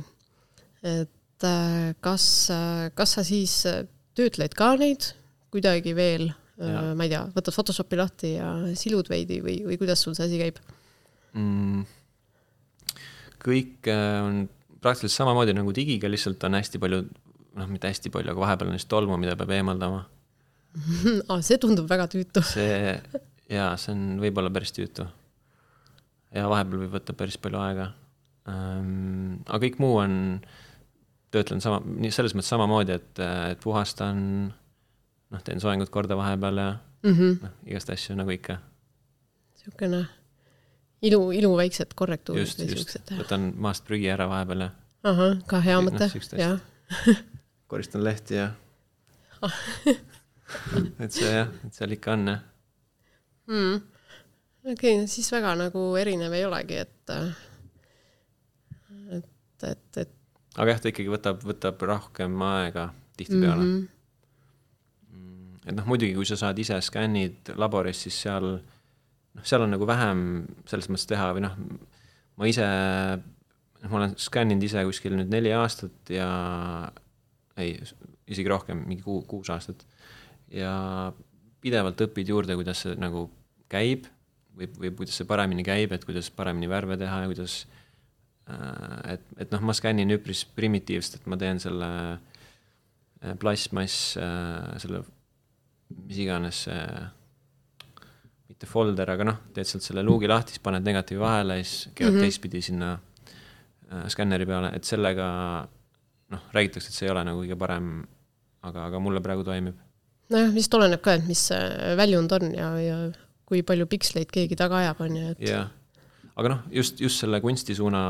et 0.86 1.46
äh, 1.48 1.90
kas, 2.04 2.26
äh, 2.54 2.86
kas 2.94 3.16
sa 3.18 3.26
siis 3.26 3.62
töötled 4.14 4.54
ka 4.56 4.74
neid 4.80 5.12
kuidagi 5.54 5.94
veel, 5.94 6.28
ma 6.58 7.02
ei 7.02 7.10
tea, 7.10 7.24
võtad 7.34 7.54
Photoshopi 7.54 7.98
lahti 7.98 8.28
ja 8.36 8.48
silud 8.78 9.08
veidi 9.10 9.40
või, 9.42 9.56
või 9.66 9.78
kuidas 9.78 10.04
sul 10.04 10.14
see 10.14 10.28
asi 10.28 10.38
käib 10.38 10.60
mm.? 11.34 11.80
kõik 13.42 13.90
on 13.90 14.44
praktiliselt 14.84 15.18
samamoodi 15.18 15.54
nagu 15.56 15.72
digiga, 15.74 16.10
lihtsalt 16.10 16.42
on 16.46 16.58
hästi 16.58 16.80
palju, 16.82 17.00
noh, 17.58 17.70
mitte 17.70 17.90
hästi 17.90 18.12
palju, 18.14 18.32
aga 18.32 18.44
vahepeal 18.44 18.70
on 18.72 18.78
siis 18.78 18.90
tolmu, 18.90 19.18
mida 19.20 19.36
peab 19.40 19.54
eemaldama 19.56 20.04
ah, 21.30 21.40
see 21.44 21.58
tundub 21.62 21.88
väga 21.90 22.06
tüütu. 22.12 22.42
see, 22.46 22.96
jaa, 23.52 23.74
see 23.80 23.94
on 23.94 24.04
võib-olla 24.22 24.52
päris 24.54 24.74
tüütu. 24.76 25.06
ja 26.34 26.48
vahepeal 26.50 26.84
võib 26.84 26.96
võtta 26.98 27.16
päris 27.16 27.38
palju 27.40 27.60
aega 27.62 27.90
ähm,. 28.50 29.40
aga 29.46 29.60
kõik 29.66 29.78
muu 29.82 29.98
on, 30.02 30.16
töötlen 31.34 31.62
sama, 31.64 31.80
nii 31.84 32.12
selles 32.14 32.34
mõttes 32.34 32.52
samamoodi, 32.54 32.98
et, 32.98 33.22
et 33.52 33.62
puhastan, 33.62 34.18
noh, 35.34 35.46
teen 35.46 35.62
soengut 35.62 35.92
korda 35.94 36.18
vahepeal 36.18 36.60
ja 36.62 36.68
mm 36.76 37.14
-hmm. 37.14 37.40
noh, 37.42 37.56
igast 37.70 37.90
asju 37.94 38.18
nagu 38.18 38.34
ikka. 38.34 38.58
niisugune 39.54 40.06
ilu, 41.02 41.30
iluväiksed 41.32 41.94
korrektuurid. 41.94 42.42
just, 42.46 42.58
just, 42.58 43.12
võtan 43.18 43.52
maast 43.56 43.84
prügi 43.84 44.08
ära 44.10 44.28
vahepeal 44.28 44.66
ja. 44.66 44.70
ahah, 45.02 45.38
ka 45.46 45.60
hea 45.60 45.80
noh, 45.80 45.92
mõte 45.92 46.10
no,, 46.10 46.38
jah 46.38 46.60
koristan 47.70 48.04
lehti 48.04 48.40
ja 48.40 48.50
et 51.02 51.14
see 51.14 51.30
jah, 51.30 51.50
et 51.66 51.76
seal 51.76 51.94
ikka 51.96 52.14
on 52.16 52.28
jah 52.32 52.42
mm.. 53.50 53.80
okei 54.72 54.98
okay,, 54.98 55.08
siis 55.10 55.30
väga 55.34 55.54
nagu 55.64 55.86
erinev 56.00 56.34
ei 56.36 56.44
olegi, 56.48 56.82
et, 56.84 57.14
et, 59.18 59.66
et, 59.70 59.98
et. 60.04 60.14
aga 60.56 60.68
jah, 60.74 60.84
ta 60.84 60.92
ikkagi 60.92 61.10
võtab, 61.12 61.42
võtab 61.46 61.82
rohkem 61.90 62.46
aega 62.50 62.88
tihtipeale 63.18 63.64
mhm. 63.64 63.74
mm. 63.74 63.88
-hmm. 65.18 65.58
et 65.68 65.76
noh, 65.80 65.90
muidugi, 65.90 66.14
kui 66.18 66.28
sa 66.28 66.38
saad 66.40 66.58
ise 66.58 66.80
skännid 66.84 67.54
laboris, 67.60 68.06
siis 68.06 68.22
seal 68.26 68.48
noh, 69.34 69.44
seal 69.44 69.66
on 69.66 69.74
nagu 69.74 69.86
vähem 69.88 70.44
selles 70.70 70.90
mõttes 70.90 71.08
teha 71.10 71.30
või 71.36 71.44
noh, 71.46 71.54
ma 72.38 72.50
ise, 72.50 72.66
noh, 73.82 73.88
ma 73.90 74.00
olen 74.00 74.16
skänninud 74.20 74.66
ise 74.66 74.84
kuskil 74.86 75.16
nüüd 75.18 75.32
neli 75.32 75.52
aastat 75.54 76.12
ja 76.12 76.28
ei, 77.60 77.76
isegi 78.30 78.50
rohkem, 78.50 78.82
mingi 78.88 79.04
kuu, 79.04 79.22
kuus 79.28 79.50
aastat. 79.54 79.84
Ja 80.54 80.74
pidevalt 81.64 82.02
õpid 82.06 82.30
juurde, 82.30 82.56
kuidas 82.58 82.84
see 82.84 82.94
nagu 83.00 83.26
käib 83.72 84.06
või, 84.54 84.68
või 84.78 84.92
kuidas 85.00 85.18
see 85.20 85.28
paremini 85.28 85.64
käib, 85.66 85.94
et 85.96 86.04
kuidas 86.06 86.30
paremini 86.34 86.68
värve 86.70 86.98
teha 87.00 87.24
ja 87.24 87.30
kuidas 87.30 87.58
äh, 88.50 89.16
et, 89.16 89.26
et 89.46 89.52
noh, 89.54 89.64
ma 89.64 89.74
skännin 89.76 90.14
üpris 90.14 90.44
primitiivselt, 90.56 91.20
et 91.20 91.28
ma 91.30 91.40
teen 91.40 91.60
selle 91.62 91.90
äh, 92.14 93.34
plastmass, 93.40 94.14
äh, 94.20 94.78
selle 94.82 95.04
mis 95.94 96.18
iganes 96.24 96.64
see 96.66 96.86
mitte 98.54 98.68
folder, 98.68 99.10
aga 99.10 99.26
noh, 99.26 99.38
teed 99.56 99.68
sealt 99.68 99.84
selle 99.86 100.04
luugi 100.04 100.28
lahti, 100.30 100.54
siis 100.54 100.62
paned 100.64 100.84
negatiivi 100.86 101.20
vahele, 101.20 101.58
siis 101.62 101.90
keerad 101.94 102.12
mm 102.12 102.18
-hmm. 102.18 102.28
teistpidi 102.28 102.62
sinna 102.62 102.90
äh, 102.92 104.06
skänneri 104.08 104.46
peale, 104.46 104.70
et 104.76 104.84
sellega 104.84 105.26
noh, 106.30 106.42
räägitakse, 106.52 106.88
et 106.88 106.94
see 106.94 107.08
ei 107.08 107.12
ole 107.12 107.24
nagu 107.24 107.42
kõige 107.42 107.56
parem, 107.58 108.06
aga, 108.62 108.86
aga 108.86 109.00
mulle 109.00 109.20
praegu 109.20 109.44
toimib. 109.44 109.76
Nojah, 110.32 110.52
vist 110.54 110.74
oleneb 110.74 111.02
ka, 111.04 111.18
et 111.18 111.28
mis 111.28 111.42
väljund 111.98 112.32
on 112.38 112.52
ja, 112.54 112.70
ja 112.80 112.98
kui 113.48 113.62
palju 113.66 113.86
piksleid 113.90 114.30
keegi 114.32 114.56
taga 114.58 114.80
ajab, 114.80 115.02
on 115.04 115.16
ju, 115.18 115.32
et. 115.34 115.42
jah, 115.50 115.68
aga 116.34 116.54
noh, 116.54 116.62
just, 116.74 117.00
just 117.02 117.22
selle 117.22 117.40
kunstisuuna, 117.44 118.02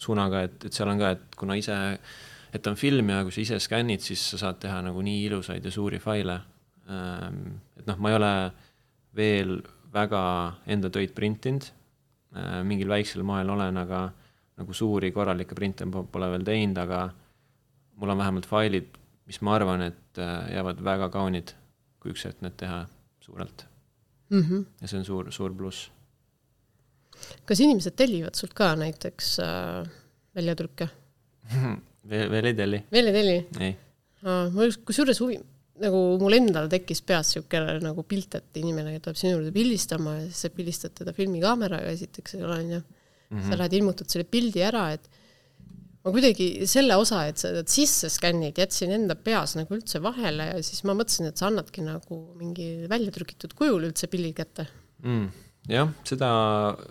suunaga, 0.00 0.44
et, 0.48 0.58
et 0.68 0.76
seal 0.76 0.90
on 0.92 1.00
ka, 1.00 1.12
et 1.16 1.36
kuna 1.38 1.56
ise, 1.58 1.76
et 2.52 2.66
on 2.68 2.78
film 2.78 3.12
ja 3.14 3.22
kui 3.24 3.34
sa 3.34 3.44
ise 3.44 3.60
skännid, 3.64 4.02
siis 4.04 4.24
sa 4.32 4.40
saad 4.46 4.60
teha 4.62 4.80
nagu 4.84 5.04
nii 5.04 5.22
ilusaid 5.28 5.64
ja 5.64 5.72
suuri 5.72 6.00
faile. 6.02 6.40
Ähm, 6.90 7.60
et 7.78 7.86
noh, 7.88 8.00
ma 8.02 8.10
ei 8.10 8.18
ole 8.18 8.32
veel 9.16 9.54
väga 9.92 10.22
enda 10.72 10.90
töid 10.92 11.14
printinud, 11.16 11.68
äh, 12.36 12.60
mingil 12.66 12.90
väiksel 12.92 13.24
moel 13.26 13.54
olen, 13.54 13.80
aga 13.80 14.06
nagu 14.60 14.76
suuri 14.76 15.12
korralikke 15.14 15.56
printe 15.56 15.86
pole 15.88 16.28
veel 16.34 16.44
teinud, 16.44 16.80
aga 16.82 17.06
mul 18.00 18.12
on 18.12 18.20
vähemalt 18.20 18.48
failid, 18.48 18.98
mis 19.26 19.40
ma 19.44 19.56
arvan, 19.56 19.84
et 19.90 20.20
äh, 20.20 20.52
jäävad 20.56 20.82
väga 20.84 21.08
kaunid, 21.14 21.54
kui 22.02 22.14
üks 22.14 22.26
hetk 22.26 22.42
need 22.44 22.56
teha 22.60 22.84
suurelt 23.22 23.66
mm. 24.32 24.42
-hmm. 24.42 24.64
ja 24.80 24.88
see 24.88 24.98
on 24.98 25.04
suur, 25.04 25.30
suur 25.32 25.54
pluss. 25.54 25.90
kas 27.46 27.60
inimesed 27.60 27.96
tellivad 27.96 28.34
sult 28.34 28.54
ka 28.54 28.74
näiteks 28.76 29.38
äh, 29.44 29.88
väljatrükke 30.34 30.88
veel, 32.10 32.30
veel 32.30 32.50
ei 32.50 32.54
telli. 32.54 32.84
veel 32.92 33.10
ei 33.10 33.16
telli? 33.18 33.38
ei. 33.60 33.76
mul 34.54 34.74
kusjuures 34.86 35.20
huvi, 35.20 35.38
nagu 35.82 36.02
mul 36.22 36.38
endal 36.38 36.68
tekkis 36.72 37.02
peas 37.06 37.32
niisugune 37.32 37.78
nagu 37.84 38.04
pilt, 38.08 38.36
et 38.38 38.60
inimene 38.62 38.98
tuleb 39.00 39.18
sinu 39.18 39.36
juurde 39.36 39.54
pildistama 39.54 40.18
ja 40.18 40.26
siis 40.28 40.44
sa 40.46 40.52
pildistad 40.56 40.94
teda 40.98 41.14
filmikaameraga 41.16 41.94
esiteks, 41.94 42.36
eks 42.36 42.44
ole, 42.44 42.58
onju. 42.58 42.82
sa 43.32 43.36
mhm. 43.36 43.58
lähed 43.58 43.78
ilmutad 43.80 44.12
selle 44.12 44.28
pildi 44.28 44.64
ära, 44.66 44.90
et 44.96 45.08
ma 46.02 46.14
kuidagi 46.14 46.66
selle 46.70 46.96
osa, 46.98 47.24
et 47.30 47.42
sa 47.42 47.52
sisse 47.68 48.10
skännid, 48.12 48.58
jätsin 48.58 48.94
enda 48.96 49.14
peas 49.14 49.56
nagu 49.58 49.76
üldse 49.76 50.02
vahele 50.02 50.50
ja 50.50 50.60
siis 50.66 50.82
ma 50.88 50.96
mõtlesin, 50.98 51.30
et 51.30 51.40
sa 51.40 51.48
annadki 51.50 51.84
nagu 51.86 52.20
mingi 52.40 52.88
väljatrükitud 52.90 53.56
kujul 53.58 53.88
üldse 53.90 54.10
pildi 54.12 54.34
kätte 54.36 54.66
mm,. 55.04 55.26
jah, 55.72 55.90
seda 56.08 56.30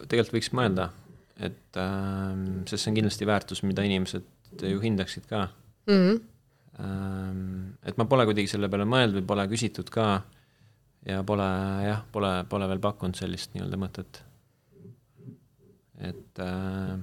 tegelikult 0.08 0.38
võiks 0.40 0.52
mõelda, 0.58 0.90
et 1.40 1.80
äh, 1.80 2.36
sest 2.70 2.86
see 2.86 2.94
on 2.94 3.00
kindlasti 3.02 3.30
väärtus, 3.30 3.66
mida 3.68 3.86
inimesed 3.88 4.28
ju 4.68 4.84
hindaksid 4.84 5.28
ka 5.30 5.48
mm. 5.88 5.96
-hmm 5.96 6.20
Ehm, 6.82 7.78
et 7.86 7.98
ma 8.00 8.08
pole 8.10 8.26
kuidagi 8.30 8.50
selle 8.50 8.70
peale 8.72 8.88
mõelnud 8.90 9.20
või 9.20 9.28
pole 9.28 9.46
küsitud 9.52 9.90
ka 9.94 10.08
ja 11.08 11.22
pole 11.28 11.48
jah, 11.86 12.04
pole, 12.14 12.32
pole 12.50 12.70
veel 12.72 12.84
pakkunud 12.84 13.18
sellist 13.18 13.56
nii-öelda 13.56 13.80
mõtet. 13.82 14.22
et 16.02 16.40
äh,, 16.42 16.96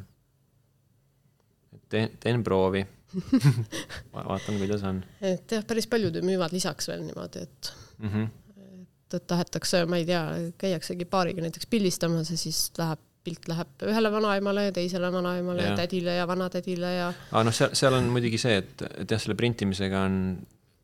teen, 1.88 2.14
teen 2.20 2.44
proovi 2.44 2.84
vaatan, 4.14 4.58
kuidas 4.60 4.84
on. 4.84 5.00
et 5.24 5.56
jah, 5.56 5.64
päris 5.66 5.88
paljud 5.90 6.16
ju 6.16 6.24
müüvad 6.24 6.52
lisaks 6.52 6.90
veel 6.90 7.04
niimoodi, 7.06 7.44
et 7.48 7.72
mm, 7.98 8.08
-hmm. 8.08 8.28
et, 8.68 9.14
et 9.20 9.26
tahetakse, 9.26 9.84
ma 9.86 10.00
ei 10.00 10.06
tea, 10.06 10.24
käiaksegi 10.58 11.04
paariga 11.04 11.44
näiteks 11.44 11.66
pildistamas 11.66 12.30
ja 12.30 12.36
siis 12.36 12.70
läheb 12.78 13.04
pilt 13.24 13.48
läheb 13.50 13.82
ühele 13.88 14.12
vanaemale 14.12 14.68
ja 14.68 14.72
teisele 14.72 15.12
vanaemale 15.12 15.62
ja 15.62 15.76
tädile 15.76 16.14
ja 16.14 16.26
vanatädile 16.28 16.92
ja. 16.94 17.12
aga 17.32 17.44
noh, 17.44 17.54
seal, 17.54 17.74
seal 17.76 17.96
on 17.98 18.08
muidugi 18.12 18.38
see, 18.40 18.56
et, 18.62 18.84
et 19.02 19.10
jah, 19.10 19.20
selle 19.20 19.36
printimisega 19.38 20.04
on, 20.06 20.38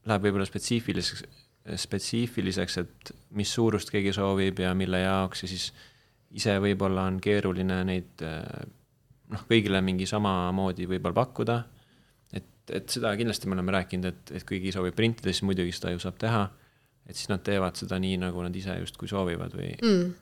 läheb 0.09 0.27
võib-olla 0.27 0.47
spetsiifiliseks, 0.49 1.25
spetsiifiliseks, 1.81 2.79
et 2.83 3.13
mis 3.39 3.53
suurust 3.55 3.93
keegi 3.93 4.13
soovib 4.13 4.61
ja 4.61 4.75
mille 4.77 5.01
jaoks 5.05 5.45
ja 5.45 5.49
siis 5.49 5.71
ise 6.35 6.59
võib-olla 6.61 7.07
on 7.09 7.21
keeruline 7.25 7.79
neid 7.89 8.25
noh, 9.33 9.47
kõigile 9.49 9.81
mingi 9.85 10.09
samamoodi 10.11 10.89
võib-olla 10.91 11.17
pakkuda. 11.23 11.59
et, 12.33 12.51
et 12.69 12.89
seda 12.91 13.15
kindlasti 13.17 13.49
me 13.49 13.57
oleme 13.59 13.73
rääkinud, 13.79 14.11
et, 14.11 14.37
et 14.37 14.45
kui 14.45 14.59
keegi 14.59 14.77
soovib 14.77 14.97
printida, 14.99 15.33
siis 15.33 15.47
muidugi 15.47 15.73
seda 15.73 15.95
ju 15.95 16.03
saab 16.03 16.21
teha. 16.21 16.47
et 17.07 17.17
siis 17.17 17.29
nad 17.33 17.43
teevad 17.45 17.77
seda 17.77 17.99
nii, 18.01 18.17
nagu 18.23 18.43
nad 18.43 18.57
ise 18.57 18.79
justkui 18.81 19.09
soovivad 19.09 19.53
või 19.57 19.75
mm. 19.77 20.15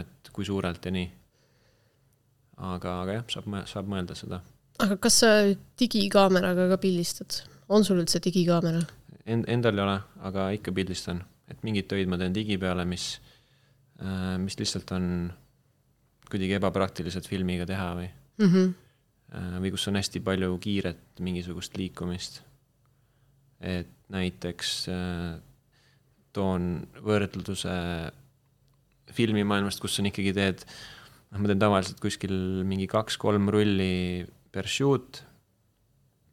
et 0.00 0.32
kui 0.32 0.46
suurelt 0.48 0.84
ja 0.84 0.94
nii 0.94 1.10
aga, 2.58 2.98
aga 3.02 3.18
jah, 3.18 3.26
saab, 3.36 3.50
saab 3.70 3.90
mõelda 3.90 4.16
seda. 4.18 4.40
aga 4.82 4.96
kas 5.02 5.20
sa 5.22 5.30
digikaameraga 5.80 6.68
ka 6.72 6.80
pildistad, 6.82 7.42
on 7.68 7.86
sul 7.86 8.02
üldse 8.02 8.20
digikaamera? 8.24 8.82
End-, 9.24 9.48
endal 9.50 9.78
ei 9.78 9.84
ole, 9.86 9.96
aga 10.28 10.48
ikka 10.56 10.74
pildistan, 10.76 11.22
et 11.50 11.62
mingid 11.66 11.88
töid 11.90 12.10
ma 12.10 12.18
teen 12.20 12.34
digi 12.36 12.58
peale, 12.60 12.84
mis, 12.88 13.14
äh, 14.00 14.34
mis 14.42 14.58
lihtsalt 14.60 14.92
on 14.96 15.06
kuidagi 16.30 16.58
ebapraktiliselt 16.58 17.28
filmiga 17.28 17.66
teha 17.68 17.90
või 17.98 18.10
mm, 18.38 18.50
-hmm. 18.50 19.60
või 19.62 19.70
kus 19.74 19.88
on 19.88 19.98
hästi 20.00 20.20
palju 20.20 20.58
kiiret 20.58 21.20
mingisugust 21.20 21.76
liikumist. 21.76 22.42
et 23.60 23.88
näiteks 24.12 24.88
äh, 24.92 25.40
toon 26.32 26.86
võrdluse 27.04 27.74
filmimaailmast, 29.14 29.80
kus 29.80 29.98
on 30.00 30.10
ikkagi 30.10 30.32
teed 30.36 30.64
noh, 30.64 31.40
ma 31.40 31.50
teen 31.50 31.62
tavaliselt 31.62 32.00
kuskil 32.02 32.34
mingi 32.66 32.88
kaks-kolm 32.90 33.48
rulli 33.52 34.24
per 34.54 34.68
shoot. 34.70 35.22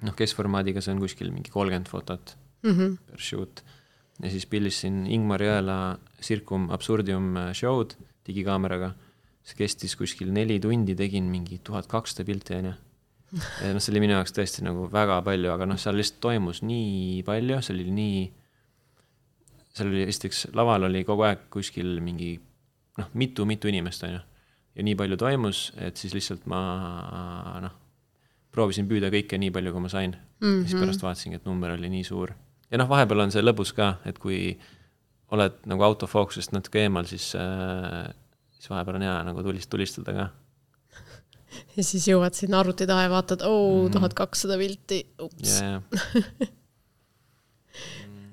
noh, 0.01 0.15
keskformaadiga 0.17 0.81
see 0.81 0.95
on 0.95 1.03
kuskil 1.03 1.29
mingi 1.33 1.53
kolmkümmend 1.53 1.89
fotot 1.89 2.35
mm 2.63 2.71
-hmm. 2.71 2.97
per 3.11 3.19
shoot. 3.19 3.63
ja 4.23 4.29
siis 4.29 4.45
pildistasin 4.45 5.05
Ingmar 5.07 5.41
Jõela 5.41 5.97
Circum 6.21 6.69
Absurdium 6.69 7.35
show'd 7.53 7.95
digikaameraga. 8.27 8.93
See 9.41 9.57
kestis 9.57 9.95
kuskil 9.97 10.31
neli 10.33 10.59
tundi, 10.61 10.95
tegin 10.97 11.27
mingi 11.31 11.59
tuhat 11.65 11.89
kakssada 11.91 12.25
pilti, 12.27 12.59
onju. 12.59 12.73
ja 13.63 13.71
noh, 13.73 13.81
see 13.81 13.93
oli 13.93 14.03
minu 14.03 14.17
jaoks 14.17 14.35
tõesti 14.35 14.65
nagu 14.65 14.85
väga 14.91 15.21
palju, 15.25 15.51
aga 15.53 15.67
noh, 15.69 15.79
seal 15.81 15.97
lihtsalt 15.97 16.21
toimus 16.23 16.61
nii 16.67 17.21
palju, 17.27 17.61
see 17.63 17.75
oli 17.75 17.87
nii, 17.97 18.23
seal 19.77 19.91
oli 19.91 20.05
esiteks, 20.05 20.49
laval 20.57 20.89
oli 20.89 21.05
kogu 21.07 21.25
aeg 21.29 21.47
kuskil 21.53 21.95
mingi 22.03 22.35
noh, 22.99 23.13
mitu-mitu 23.17 23.71
inimest, 23.71 24.05
onju. 24.07 24.19
ja 24.75 24.87
nii 24.87 24.97
palju 24.99 25.17
toimus, 25.19 25.69
et 25.79 25.97
siis 25.99 26.13
lihtsalt 26.17 26.45
ma 26.51 26.61
noh, 27.63 27.79
proovisin 28.51 28.87
püüda 28.89 29.09
kõike 29.13 29.39
nii 29.39 29.53
palju, 29.55 29.73
kui 29.73 29.83
ma 29.83 29.91
sain 29.91 30.13
mm. 30.13 30.45
-hmm. 30.45 30.67
siis 30.67 30.79
pärast 30.79 31.03
vaatasingi, 31.05 31.39
et 31.39 31.47
number 31.47 31.73
oli 31.73 31.89
nii 31.89 32.03
suur. 32.03 32.35
ja 32.69 32.77
noh, 32.77 32.89
vahepeal 32.89 33.25
on 33.25 33.31
see 33.31 33.43
lõbus 33.43 33.73
ka, 33.75 33.95
et 34.05 34.19
kui 34.19 34.59
oled 35.31 35.63
nagu 35.65 35.83
autofookusest 35.87 36.51
natuke 36.51 36.83
eemal, 36.83 37.07
siis 37.07 37.31
äh,, 37.39 38.11
siis 38.61 38.69
vahepeal 38.69 38.99
on 38.99 39.05
hea 39.07 39.17
nagu 39.25 39.43
tulist-, 39.45 39.71
tulistada 39.73 40.13
ka. 40.15 40.27
ja 41.77 41.85
siis 41.87 42.05
jõuad 42.11 42.37
sinna 42.37 42.61
arvuti 42.61 42.87
taha 42.89 43.07
ja 43.07 43.13
vaatad, 43.13 43.45
oo, 43.47 43.87
mhm. 43.87 43.93
tuhat 43.97 44.13
kakssada 44.17 44.59
pilti, 44.61 45.01
ups. 45.25 45.57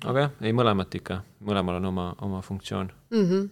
aga 0.09 0.27
jah, 0.27 0.37
ei 0.45 0.53
mõlemat 0.55 0.95
ikka, 1.01 1.23
mõlemal 1.49 1.81
on 1.81 1.89
oma, 1.89 2.05
oma 2.23 2.39
funktsioon 2.43 2.87
mm. 3.11 3.25
-hmm. 3.25 3.49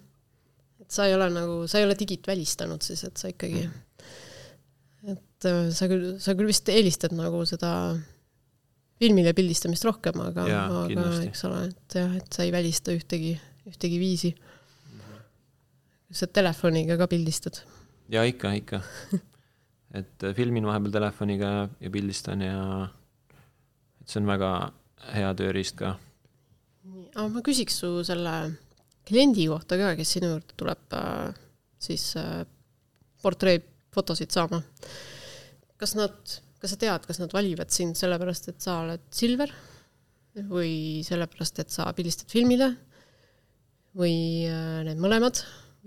et 0.85 0.91
sa 0.95 1.07
ei 1.09 1.15
ole 1.15 1.27
nagu, 1.33 1.55
sa 1.67 1.81
ei 1.81 1.87
ole 1.87 1.95
digit 1.99 2.27
välistanud 2.27 2.81
siis, 2.85 3.03
et 3.03 3.17
sa 3.19 3.27
ikkagi 3.33 3.65
mm 3.65 3.71
-hmm 3.71 3.83
et 5.37 5.47
äh, 5.47 5.69
sa 5.75 5.87
küll, 5.89 6.15
sa 6.21 6.35
küll 6.37 6.49
vist 6.49 6.69
eelistad 6.71 7.13
nagu 7.15 7.43
seda 7.49 7.71
filmile 8.97 9.33
pildistamist 9.37 9.85
rohkem, 9.85 10.17
aga, 10.25 10.47
aga 10.65 11.09
eks 11.27 11.43
ole, 11.45 11.67
et 11.69 11.97
jah, 11.99 12.15
et 12.17 12.33
sa 12.33 12.45
ei 12.47 12.53
välista 12.53 12.95
ühtegi, 12.95 13.35
ühtegi 13.69 13.99
viisi. 14.01 14.31
Sa 16.11 16.27
telefoniga 16.27 16.97
ka 16.99 17.09
pildistad? 17.11 17.61
ja 18.09 18.23
ikka, 18.27 18.53
ikka. 18.61 18.81
et 19.99 20.23
äh, 20.23 20.35
filmin 20.35 20.67
vahepeal 20.67 20.95
telefoniga 20.99 21.51
ja 21.79 21.91
pildistan 21.93 22.43
ja 22.45 22.61
et 24.01 24.07
see 24.07 24.21
on 24.21 24.29
väga 24.29 24.51
hea 25.13 25.33
tööriist 25.39 25.77
ka. 25.79 25.97
aga 27.15 27.27
ma 27.33 27.43
küsiks 27.45 27.81
su 27.83 27.91
selle 28.07 28.37
kliendi 29.07 29.47
kohta 29.51 29.79
ka, 29.79 29.93
kes 29.99 30.17
sinu 30.17 30.33
juurde 30.35 30.57
tuleb 30.59 30.97
äh, 30.97 31.35
siis 31.79 32.09
portreefotosid 33.21 34.33
saama 34.33 34.63
kas 35.77 35.93
nad, 35.97 36.17
kas 36.61 36.73
sa 36.73 36.79
tead, 36.81 37.05
kas 37.07 37.21
nad 37.21 37.33
valivad 37.33 37.71
sind 37.73 37.97
sellepärast, 37.97 38.51
et 38.51 38.63
sa 38.63 38.81
oled 38.83 39.03
Silver 39.13 39.53
või 40.49 41.03
sellepärast, 41.05 41.63
et 41.63 41.73
sa 41.73 41.87
pildistad 41.97 42.29
filmile 42.33 42.71
või 43.97 44.45
äh, 44.49 44.83
need 44.85 45.01
mõlemad 45.01 45.41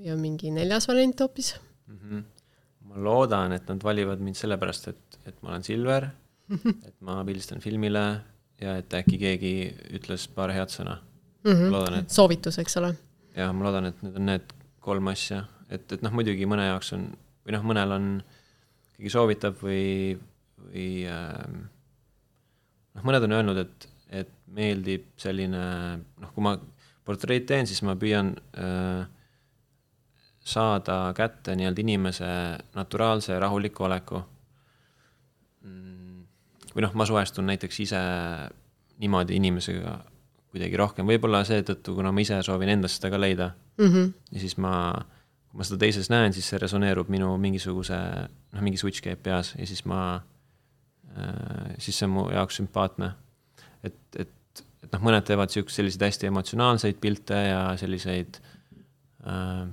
on 0.09 0.21
mingi 0.23 0.53
neljas 0.55 0.89
variant 0.89 1.21
hoopis 1.21 1.55
mm? 1.87 1.99
-hmm. 1.99 2.25
ma 2.89 3.05
loodan, 3.05 3.53
et 3.53 3.69
nad 3.69 3.85
valivad 3.85 4.21
mind 4.21 4.39
sellepärast, 4.39 4.89
et, 4.89 5.21
et 5.27 5.43
ma 5.43 5.55
olen 5.55 5.67
Silver 5.67 6.09
et 6.89 6.97
ma 7.01 7.21
pildistan 7.25 7.61
filmile 7.61 8.05
ja 8.61 8.77
et 8.81 8.95
äkki 8.95 9.19
keegi 9.21 9.55
ütles 9.97 10.27
paar 10.35 10.53
head 10.55 10.73
sõna 10.73 10.99
mm. 11.45 11.53
-hmm. 11.53 11.71
loodan, 11.75 11.99
et 12.01 12.11
soovitus, 12.11 12.59
eks 12.59 12.77
ole. 12.81 12.95
jah, 13.37 13.53
ma 13.55 13.69
loodan, 13.69 13.91
et 13.91 14.03
need 14.03 14.17
on 14.17 14.27
need 14.27 14.57
kolm 14.81 15.13
asja, 15.13 15.45
et, 15.69 15.93
et 15.93 16.03
noh, 16.03 16.13
muidugi 16.13 16.49
mõne 16.49 16.67
jaoks 16.71 16.93
on, 16.97 17.07
või 17.45 17.57
noh, 17.57 17.65
mõnel 17.73 17.95
on 17.97 18.11
keegi 18.97 19.13
soovitab 19.13 19.61
või, 19.63 20.19
või 20.65 20.89
äh, 21.09 21.47
noh, 22.97 23.07
mõned 23.07 23.29
on 23.29 23.39
öelnud, 23.39 23.63
et, 23.65 23.89
et 24.23 24.35
meeldib 24.51 25.07
selline 25.21 25.63
noh, 26.01 26.35
kui 26.35 26.45
ma 26.45 26.57
portreed 27.05 27.47
teen, 27.49 27.69
siis 27.69 27.83
ma 27.87 27.97
püüan 27.99 28.35
äh, 28.57 29.07
saada 30.45 31.13
kätte 31.17 31.55
nii-öelda 31.57 31.83
inimese 31.83 32.29
naturaalse 32.75 33.39
rahuliku 33.39 33.85
oleku. 33.85 34.23
Või 36.71 36.85
noh, 36.87 36.95
ma 36.95 37.07
suhestun 37.07 37.49
näiteks 37.51 37.81
ise 37.83 38.01
niimoodi 39.01 39.37
inimesega 39.37 39.99
kuidagi 40.51 40.79
rohkem, 40.79 41.07
võib-olla 41.07 41.43
seetõttu, 41.47 41.95
kuna 41.95 42.13
ma 42.15 42.23
ise 42.23 42.41
soovin 42.47 42.73
endas 42.75 42.97
seda 42.99 43.11
ka 43.13 43.21
leida 43.21 43.51
mm. 43.79 43.87
-hmm. 43.87 44.13
ja 44.33 44.41
siis 44.43 44.57
ma 44.59 44.73
kui 45.51 45.59
ma 45.59 45.67
seda 45.67 45.81
teises 45.83 46.11
näen, 46.11 46.35
siis 46.35 46.47
see 46.51 46.59
resoneerub 46.63 47.09
minu 47.11 47.33
mingisuguse, 47.43 47.99
noh, 48.55 48.63
mingi 48.63 48.79
switch 48.79 49.03
käib 49.03 49.23
peas 49.23 49.55
ja 49.59 49.67
siis 49.67 49.83
ma 49.85 50.01
äh,, 51.17 51.75
siis 51.79 51.99
see 51.99 52.07
on 52.07 52.15
mu 52.15 52.27
jaoks 52.31 52.61
sümpaatne. 52.61 53.13
et, 53.83 53.99
et, 54.17 54.63
et 54.83 54.93
noh, 54.93 55.03
mõned 55.03 55.27
teevad 55.27 55.51
siukseid, 55.51 55.81
selliseid 55.81 56.07
hästi 56.07 56.31
emotsionaalseid 56.31 57.01
pilte 57.03 57.35
ja 57.35 57.63
selliseid 57.77 58.39
äh, 59.27 59.67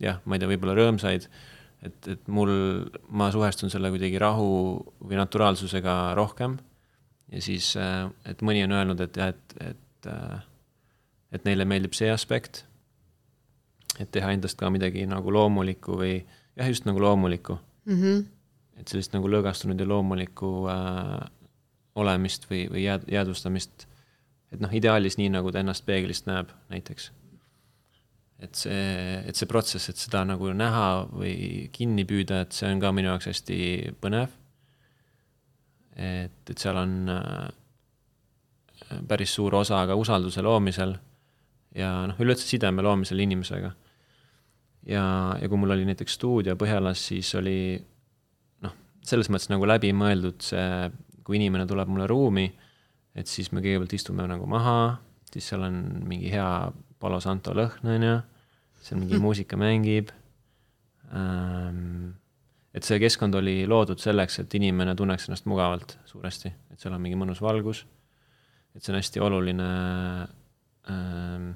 jah, 0.00 0.20
ma 0.24 0.36
ei 0.36 0.42
tea, 0.42 0.50
võib-olla 0.50 0.76
rõõmsaid, 0.78 1.28
et, 1.86 2.08
et 2.14 2.32
mul, 2.32 2.52
ma 3.08 3.30
suhestun 3.34 3.72
selle 3.72 3.92
kuidagi 3.92 4.20
rahu 4.20 4.50
või 5.00 5.20
naturaalsusega 5.20 6.14
rohkem 6.18 6.58
ja 7.30 7.44
siis, 7.44 7.74
äh, 7.80 8.08
et 8.28 8.42
mõni 8.46 8.64
on 8.66 8.76
öelnud, 8.78 9.00
et 9.04 9.20
jah, 9.20 9.34
et, 9.34 9.56
et, 9.72 10.10
äh, 10.10 10.42
et 11.36 11.46
neile 11.46 11.68
meeldib 11.68 11.94
see 11.96 12.10
aspekt 12.12 12.64
et 13.98 14.10
teha 14.12 14.32
endast 14.34 14.58
ka 14.60 14.70
midagi 14.72 15.06
nagu 15.08 15.32
loomulikku 15.34 15.98
või 16.00 16.14
jah, 16.20 16.68
just 16.68 16.86
nagu 16.88 17.00
loomulikku 17.02 17.56
mm. 17.56 17.96
-hmm. 18.00 18.24
et 18.80 18.88
sellist 18.92 19.14
nagu 19.16 19.28
lõõgastunud 19.28 19.80
ja 19.80 19.88
loomulikku 19.88 20.52
äh, 20.72 21.30
olemist 22.00 22.46
või, 22.50 22.66
või 22.70 22.84
jääd-, 22.86 23.08
jäädvustamist. 23.10 23.86
et 24.52 24.60
noh, 24.60 24.72
ideaalis 24.74 25.18
nii, 25.18 25.30
nagu 25.36 25.52
ta 25.52 25.60
ennast 25.60 25.86
peeglist 25.86 26.26
näeb, 26.26 26.50
näiteks. 26.70 27.12
Et 28.40 28.56
see, 28.56 29.20
et 29.28 29.36
see 29.36 29.48
protsess, 29.48 29.90
et 29.92 30.00
seda 30.00 30.22
nagu 30.28 30.52
näha 30.56 30.86
või 31.12 31.68
kinni 31.74 32.06
püüda, 32.08 32.44
et 32.46 32.56
see 32.56 32.70
on 32.72 32.80
ka 32.82 32.92
minu 32.96 33.12
jaoks 33.12 33.28
hästi 33.28 33.58
põnev. 34.00 34.32
et, 36.00 36.40
et 36.48 36.56
seal 36.58 36.78
on 36.80 36.94
äh, 37.12 37.50
päris 39.08 39.34
suur 39.36 39.54
osa 39.60 39.82
ka 39.86 39.96
usalduse 39.98 40.42
loomisel 40.42 40.96
ja 41.76 41.90
noh, 42.08 42.18
üleüldse 42.22 42.48
sideme 42.48 42.82
loomisel 42.82 43.20
inimesega. 43.20 43.74
ja, 44.88 45.04
ja 45.40 45.48
kui 45.48 45.60
mul 45.60 45.76
oli 45.76 45.86
näiteks 45.88 46.16
stuudio 46.16 46.56
Põhjalas, 46.56 47.04
siis 47.12 47.34
oli 47.38 47.76
noh, 48.64 48.74
selles 49.04 49.28
mõttes 49.28 49.52
nagu 49.52 49.68
läbimõeldud 49.68 50.40
see, 50.48 50.90
kui 51.26 51.36
inimene 51.36 51.68
tuleb 51.68 51.92
mulle 51.92 52.08
ruumi, 52.10 52.48
et 53.14 53.28
siis 53.28 53.52
me 53.52 53.60
kõigepealt 53.60 53.98
istume 53.98 54.24
nagu 54.30 54.48
maha, 54.48 54.96
siis 55.30 55.52
seal 55.52 55.68
on 55.68 55.82
mingi 56.08 56.32
hea 56.32 56.48
Palo 57.00 57.20
Santo 57.20 57.54
lõhn, 57.56 57.88
on 57.88 58.06
ju, 58.06 58.16
seal 58.84 59.00
mingi 59.00 59.16
mm. 59.16 59.24
muusika 59.24 59.58
mängib 59.60 60.12
ähm,. 61.16 62.12
et 62.76 62.86
see 62.86 63.00
keskkond 63.02 63.34
oli 63.34 63.64
loodud 63.68 64.00
selleks, 64.00 64.38
et 64.42 64.54
inimene 64.54 64.94
tunneks 64.96 65.28
ennast 65.28 65.48
mugavalt 65.50 65.96
suuresti, 66.06 66.52
et 66.70 66.80
seal 66.80 66.94
on 66.94 67.02
mingi 67.02 67.18
mõnus 67.18 67.42
valgus. 67.42 67.86
et 68.74 68.84
see 68.84 68.92
on 68.92 69.00
hästi 69.00 69.24
oluline 69.24 69.70
ähm, 70.92 71.50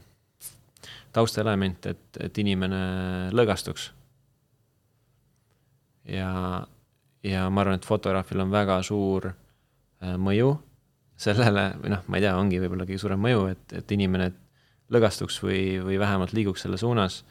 taustaelement, 1.15 1.87
et, 1.87 2.05
et 2.21 2.39
inimene 2.43 2.83
lõõgastuks. 3.37 3.91
ja, 6.11 6.31
ja 7.25 7.49
ma 7.51 7.65
arvan, 7.65 7.79
et 7.79 7.89
fotograafil 7.89 8.43
on 8.45 8.53
väga 8.53 8.81
suur 8.87 9.31
äh, 9.31 10.17
mõju 10.21 10.57
sellele, 11.17 11.69
või 11.83 11.93
noh, 11.95 12.03
ma 12.11 12.19
ei 12.19 12.25
tea, 12.27 12.35
ongi 12.37 12.59
võib-olla 12.63 12.89
kõige 12.89 13.01
suurem 13.01 13.23
mõju, 13.23 13.47
et, 13.53 13.77
et 13.79 13.95
inimene 13.95 14.33
lõõgastuks 14.93 15.41
või, 15.45 15.61
või 15.85 15.99
vähemalt 16.01 16.35
liiguks 16.37 16.65
selle 16.65 16.79
suunas 16.81 17.23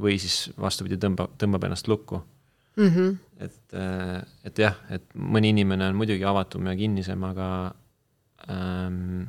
või 0.00 0.18
siis 0.20 0.50
vastupidi, 0.60 0.98
tõmbab, 1.00 1.34
tõmbab 1.40 1.66
ennast 1.68 1.88
lukku 1.88 2.22
mm. 2.76 2.88
-hmm. 2.88 3.16
et, 3.44 3.60
äh, 3.74 4.22
et 4.44 4.58
jah, 4.58 4.76
et 4.90 5.04
mõni 5.14 5.52
inimene 5.52 5.88
on 5.88 5.96
muidugi 5.96 6.24
avatum 6.24 6.66
ja 6.66 6.76
kinnisem, 6.76 7.24
aga 7.24 7.48
ähm, 8.50 9.24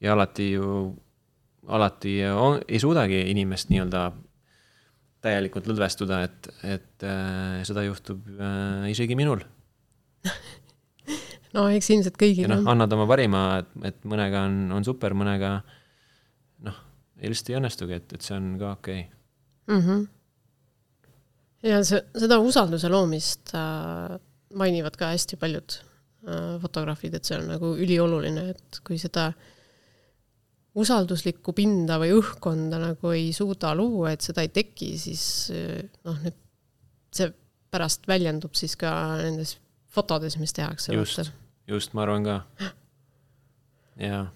ja 0.00 0.12
alati 0.12 0.52
ju, 0.52 0.94
alati 1.66 2.18
on, 2.30 2.60
ei 2.68 2.80
suudagi 2.80 3.26
inimest 3.30 3.70
nii-öelda 3.70 4.10
täielikult 5.26 5.66
lõdvestuda, 5.66 6.22
et, 6.26 6.50
et 6.62 7.06
äh, 7.06 7.62
seda 7.66 7.82
juhtub 7.86 8.26
äh, 8.38 8.90
isegi 8.92 9.16
minul 9.18 9.42
no 11.56 11.66
eks 11.72 11.90
ilmselt 11.94 12.18
kõigil 12.20 12.50
on. 12.50 12.66
annad 12.74 12.92
oma 12.92 13.06
parima, 13.08 13.46
et, 13.62 13.72
et 13.92 14.06
mõnega 14.08 14.46
on, 14.48 14.60
on 14.76 14.86
super, 14.86 15.14
mõnega 15.14 15.60
noh, 17.16 17.32
lihtsalt 17.32 17.50
ei 17.50 17.58
õnnestugi, 17.60 17.98
et, 17.98 18.14
et 18.16 18.28
see 18.28 18.36
on 18.36 18.52
ka 18.60 18.70
okei 18.76 19.00
okay. 19.00 19.74
mm. 19.74 19.82
-hmm. 19.86 20.06
ja 21.70 21.82
see, 21.84 22.02
seda 22.14 22.38
usalduse 22.42 22.90
loomist 22.92 23.54
äh, 23.56 24.16
mainivad 24.54 24.96
ka 24.96 25.10
hästi 25.14 25.38
paljud 25.40 25.78
äh, 25.80 26.56
fotograafid, 26.62 27.16
et 27.16 27.24
see 27.24 27.38
on 27.38 27.48
nagu 27.54 27.74
ülioluline, 27.76 28.50
et 28.54 28.80
kui 28.86 28.98
seda 29.02 29.30
äh, 29.32 29.52
usalduslikku 30.76 31.54
pinda 31.56 31.96
või 32.00 32.12
õhkkonda 32.18 32.80
nagu 32.80 33.12
ei 33.16 33.30
suuda 33.32 33.72
luua, 33.74 34.12
et 34.12 34.24
seda 34.24 34.44
ei 34.44 34.52
teki, 34.52 34.92
siis 35.00 35.22
noh, 36.04 36.18
nüüd 36.20 36.36
see 37.16 37.30
pärast 37.72 38.04
väljendub 38.08 38.54
siis 38.58 38.76
ka 38.76 38.90
nendes 39.22 39.56
fotodes, 39.88 40.36
mis 40.36 40.52
tehakse. 40.52 40.92
just, 40.92 41.32
just, 41.66 41.94
ma 41.96 42.04
arvan 42.04 42.28
ka. 42.28 42.40
jaa 44.08 44.26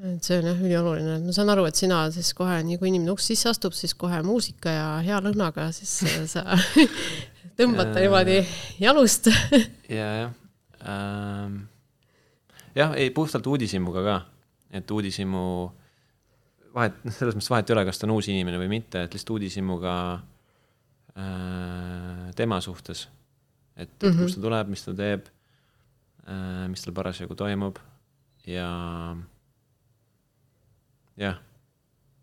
et 0.00 0.24
see 0.24 0.38
on 0.40 0.48
jah 0.48 0.60
ülioluline, 0.64 1.16
et 1.18 1.26
ma 1.26 1.34
saan 1.36 1.50
aru, 1.52 1.66
et 1.68 1.76
sina 1.76 2.02
siis 2.14 2.32
kohe, 2.36 2.60
nii 2.64 2.78
kui 2.80 2.88
inimene 2.88 3.12
uks 3.12 3.26
sisse 3.30 3.50
astub, 3.50 3.74
siis 3.76 3.92
kohe 3.98 4.20
muusika 4.24 4.72
ja 4.72 4.86
hea 5.04 5.18
lõhnaga, 5.24 5.68
siis 5.76 5.92
sa 6.32 6.44
tõmbad 7.60 7.92
ta 7.92 8.00
niimoodi 8.00 8.38
jalust 8.80 9.28
ja, 9.98 10.08
jah 10.22 10.32
ähm,. 10.88 11.58
jah, 12.76 12.94
ei 12.96 13.10
puhtalt 13.14 13.46
uudishimuga 13.50 14.04
ka, 14.06 14.16
et 14.80 14.90
uudishimu 14.90 15.44
vahet, 16.76 16.96
noh, 17.04 17.16
selles 17.16 17.36
mõttes 17.36 17.50
vahet 17.52 17.70
ei 17.70 17.76
ole, 17.76 17.84
kas 17.88 18.00
ta 18.00 18.08
on 18.08 18.14
uus 18.16 18.30
inimene 18.32 18.60
või 18.62 18.70
mitte, 18.78 19.04
et 19.04 19.16
lihtsalt 19.16 19.34
uudishimuga 19.36 19.96
äh, 21.12 22.30
tema 22.38 22.60
suhtes. 22.64 23.08
et, 23.76 23.90
et 23.90 24.02
mm 24.02 24.08
-hmm. 24.08 24.22
kust 24.22 24.40
ta 24.40 24.46
tuleb, 24.46 24.72
mis 24.72 24.86
ta 24.86 24.94
teeb 24.94 25.28
äh,, 26.24 26.68
mis 26.72 26.86
tal 26.86 26.96
parasjagu 26.96 27.34
toimub 27.34 27.78
ja 28.46 28.70
jah, 31.20 31.38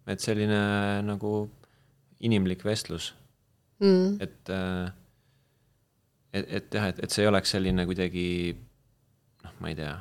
et 0.10 0.24
selline 0.24 0.60
nagu 1.06 1.34
inimlik 2.26 2.66
vestlus. 2.66 3.14
Mm.. 3.78 4.16
et, 4.26 4.50
äh, 4.50 4.88
et, 6.34 6.46
et 6.50 6.74
jah, 6.74 6.88
et, 6.90 7.02
et 7.06 7.14
see 7.14 7.22
ei 7.22 7.30
oleks 7.30 7.52
selline 7.54 7.84
kuidagi 7.86 8.24
noh, 9.44 9.52
ma 9.62 9.70
ei 9.70 9.76
tea, 9.78 9.92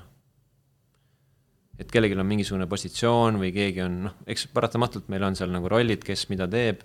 et 1.76 1.92
kellelgi 1.92 2.16
on 2.16 2.24
mingisugune 2.24 2.64
positsioon 2.70 3.36
või 3.42 3.51
keegi 3.53 3.82
on 3.84 3.99
noh, 4.07 4.14
eks 4.24 4.47
paratamatult 4.57 5.11
meil 5.12 5.26
on 5.28 5.36
seal 5.36 5.53
nagu 5.53 5.68
rollid, 5.68 6.01
kes 6.09 6.24
mida 6.32 6.49
teeb, 6.49 6.80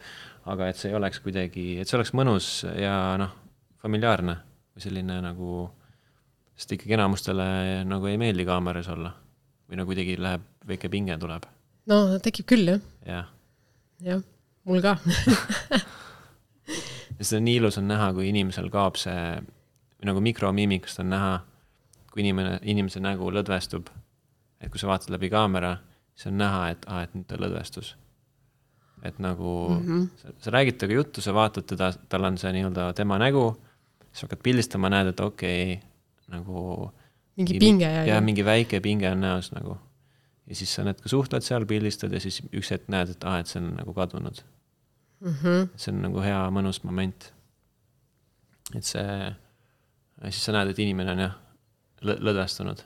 aga 0.52 0.68
et 0.68 0.82
see 0.82 0.92
ei 0.92 1.00
oleks 1.00 1.24
kuidagi, 1.24 1.66
et 1.80 1.88
see 1.88 1.96
oleks 1.96 2.12
mõnus 2.18 2.50
ja 2.68 2.98
noh, 3.22 3.32
familiaarne 3.80 4.36
või 4.76 4.84
selline 4.84 5.22
nagu, 5.24 5.64
sest 6.60 6.76
ikkagi 6.76 7.00
enamustele 7.00 7.48
nagu 7.88 8.12
ei 8.12 8.20
meeldi 8.20 8.44
kaameras 8.52 8.92
olla. 8.92 9.16
Või 9.72 9.80
no 9.80 9.88
kuidagi 9.88 10.20
läheb, 10.20 10.44
väike 10.68 10.92
pinge 10.92 11.16
tuleb 11.16 11.48
no 11.90 12.20
tekib 12.24 12.50
küll 12.52 12.68
jah. 12.70 12.82
jah. 13.06 13.32
jah, 14.06 14.22
mul 14.66 14.84
ka 14.84 14.98
seda 17.22 17.42
nii 17.44 17.60
ilus 17.62 17.78
on 17.82 17.88
näha, 17.90 18.12
kui 18.18 18.30
inimesel 18.32 18.70
kaob 18.74 18.98
see, 19.00 19.40
nagu 20.08 20.22
mikromiimikust 20.24 21.02
on 21.04 21.12
näha, 21.14 21.34
kui 22.12 22.24
inimene, 22.26 22.60
inimese 22.68 23.02
nägu 23.04 23.30
lõdvestub. 23.34 23.90
et 24.62 24.70
kui 24.70 24.80
sa 24.80 24.90
vaatad 24.92 25.14
läbi 25.14 25.30
kaamera, 25.34 25.76
siis 26.14 26.30
on 26.32 26.38
näha, 26.42 26.70
et 26.74 26.86
aa 26.88 27.00
ah,, 27.00 27.04
et 27.04 27.14
nüüd 27.18 27.28
ta 27.30 27.40
lõdvestus. 27.42 27.96
et 29.04 29.20
nagu 29.20 29.70
mm 29.70 29.86
-hmm. 29.88 30.08
sa, 30.22 30.34
sa 30.38 30.52
räägid 30.52 30.78
temaga 30.78 30.96
juttu, 30.96 31.22
sa 31.22 31.34
vaatad 31.34 31.66
teda, 31.66 31.94
tal 32.10 32.24
on 32.24 32.38
see 32.38 32.52
nii-öelda 32.54 32.94
tema 32.94 33.18
nägu, 33.18 33.62
siis 34.12 34.22
hakkad 34.22 34.44
pildistama, 34.44 34.90
näed, 34.90 35.08
et 35.08 35.20
okei 35.20 35.74
okay,, 35.74 35.88
nagu 36.28 36.92
mingi 37.38 37.60
pinge 37.60 37.86
jäi. 37.86 38.08
jah, 38.08 38.22
mingi 38.24 38.46
väike 38.46 38.80
pinge 38.80 39.12
on 39.12 39.22
näos 39.22 39.52
nagu 39.52 39.78
ja 40.52 40.58
siis 40.58 40.74
sa 40.76 40.84
natuke 40.86 41.10
suhtled 41.12 41.46
seal, 41.46 41.66
pildistad 41.68 42.12
ja 42.12 42.20
siis 42.20 42.42
üks 42.52 42.74
hetk 42.74 42.90
näed, 42.92 43.14
et 43.14 43.28
ah, 43.28 43.40
et 43.40 43.50
see 43.50 43.62
on 43.62 43.72
nagu 43.78 43.94
kadunud 43.96 44.42
mm. 45.22 45.34
-hmm. 45.34 45.70
see 45.76 45.94
on 45.94 46.02
nagu 46.08 46.24
hea 46.26 46.42
mõnus 46.52 46.82
moment. 46.84 47.32
et 48.76 48.88
see, 48.88 49.32
siis 50.30 50.44
sa 50.46 50.56
näed, 50.56 50.72
et 50.72 50.80
inimene 50.80 51.12
on 51.16 51.24
jah, 51.26 51.38
lõdvestunud. 52.02 52.84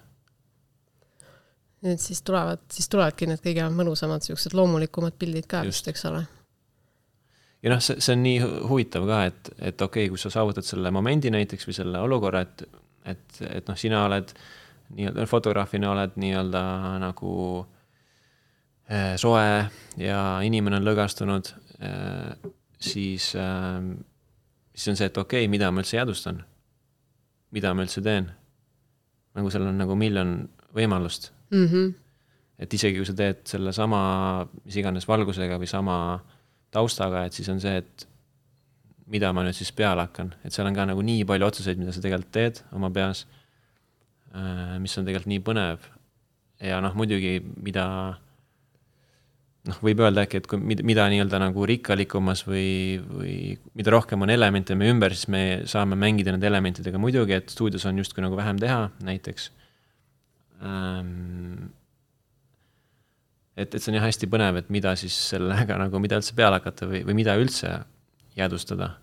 nüüd 1.85 2.01
siis 2.01 2.21
tulevad, 2.25 2.61
siis 2.71 2.89
tulevadki 2.89 3.29
need 3.29 3.41
kõige 3.41 3.67
mõnusamad 3.73 4.25
siuksed 4.25 4.53
loomulikumad 4.57 5.17
pildid 5.19 5.49
ka 5.49 5.63
vist, 5.65 5.87
eks 5.89 6.05
ole? 6.11 6.21
ja 7.63 7.73
noh, 7.73 7.81
see, 7.81 7.97
see 7.97 8.13
on 8.13 8.23
nii 8.25 8.51
huvitav 8.69 9.09
ka, 9.09 9.23
et, 9.31 9.49
et 9.57 9.81
okei 9.81 10.05
okay,, 10.05 10.13
kui 10.13 10.21
sa 10.21 10.29
saavutad 10.33 10.67
selle 10.67 10.93
momendi 10.93 11.33
näiteks 11.33 11.65
või 11.69 11.79
selle 11.81 12.05
olukorra, 12.09 12.45
et, 12.45 12.67
et, 13.05 13.41
et 13.49 13.73
noh, 13.73 13.77
sina 13.77 14.05
oled 14.05 14.35
äh, 14.35 14.53
nii-öelda 14.93 15.25
fotograafina 15.29 15.91
oled 15.91 16.17
nii-öelda 16.21 16.63
nagu 17.01 17.33
äh, 18.91 19.15
soe 19.21 19.65
ja 19.97 20.19
inimene 20.45 20.79
on 20.79 20.87
lõgastunud 20.87 21.51
äh,, 21.81 22.51
siis 22.79 23.31
äh,, 23.39 23.81
siis 24.75 24.91
on 24.91 24.99
see, 24.99 25.09
et 25.09 25.17
okei 25.17 25.45
okay,, 25.45 25.51
mida 25.51 25.71
ma 25.71 25.83
üldse 25.83 25.97
jäädvustan. 25.97 26.43
mida 27.55 27.73
ma 27.73 27.85
üldse 27.85 28.01
teen. 28.03 28.31
nagu 29.35 29.51
seal 29.51 29.67
on 29.67 29.77
nagu 29.79 29.95
miljon 29.95 30.49
võimalust 30.75 31.31
mm. 31.51 31.65
-hmm. 31.65 31.93
et 32.59 32.73
isegi 32.73 32.97
kui 32.97 33.05
sa 33.05 33.13
teed 33.13 33.45
sellesama, 33.47 34.47
mis 34.65 34.75
iganes 34.75 35.07
valgusega 35.07 35.59
või 35.59 35.67
sama 35.67 35.97
taustaga, 36.71 37.25
et 37.25 37.33
siis 37.33 37.49
on 37.49 37.61
see, 37.61 37.77
et 37.77 38.07
mida 39.07 39.31
ma 39.33 39.43
nüüd 39.45 39.55
siis 39.55 39.71
peale 39.71 40.01
hakkan, 40.01 40.33
et 40.43 40.53
seal 40.53 40.67
on 40.67 40.75
ka 40.75 40.85
nagu 40.85 41.01
nii 41.01 41.25
palju 41.25 41.47
otsuseid, 41.47 41.79
mida 41.79 41.93
sa 41.93 42.01
tegelikult 42.01 42.31
teed 42.31 42.61
oma 42.75 42.89
peas 42.91 43.25
mis 44.81 44.97
on 44.99 45.07
tegelikult 45.07 45.31
nii 45.31 45.43
põnev. 45.45 45.89
ja 46.63 46.79
noh, 46.83 46.95
muidugi, 46.97 47.37
mida 47.63 47.85
noh, 49.69 49.79
võib 49.83 50.01
öelda 50.03 50.25
äkki, 50.25 50.41
et 50.41 50.49
kui 50.49 50.59
mida, 50.61 50.85
mida 50.87 51.05
nii-öelda 51.11 51.39
nagu 51.41 51.65
rikkalikumas 51.67 52.45
või, 52.47 52.99
või 53.05 53.35
mida 53.77 53.93
rohkem 53.93 54.25
on 54.25 54.33
elemente 54.33 54.77
meie 54.77 54.93
ümber, 54.93 55.15
siis 55.15 55.29
me 55.31 55.43
saame 55.69 55.97
mängida 55.99 56.33
nende 56.35 56.49
elementidega 56.49 57.01
muidugi, 57.01 57.37
et 57.37 57.53
stuudios 57.53 57.85
on 57.89 57.99
justkui 58.01 58.23
nagu 58.25 58.37
vähem 58.39 58.59
teha, 58.61 58.89
näiteks 59.05 59.49
ähm,. 60.63 61.71
et, 63.55 63.73
et 63.73 63.79
see 63.79 63.91
on 63.91 63.99
jah 63.99 64.07
hästi 64.07 64.29
põnev, 64.31 64.61
et 64.61 64.71
mida 64.73 64.95
siis 64.99 65.17
sellega 65.31 65.79
nagu, 65.81 66.03
mida 66.03 66.19
üldse 66.21 66.37
peale 66.37 66.61
hakata 66.61 66.89
või, 66.91 67.03
või 67.07 67.19
mida 67.23 67.37
üldse 67.39 67.77
jäädvustada 68.37 68.95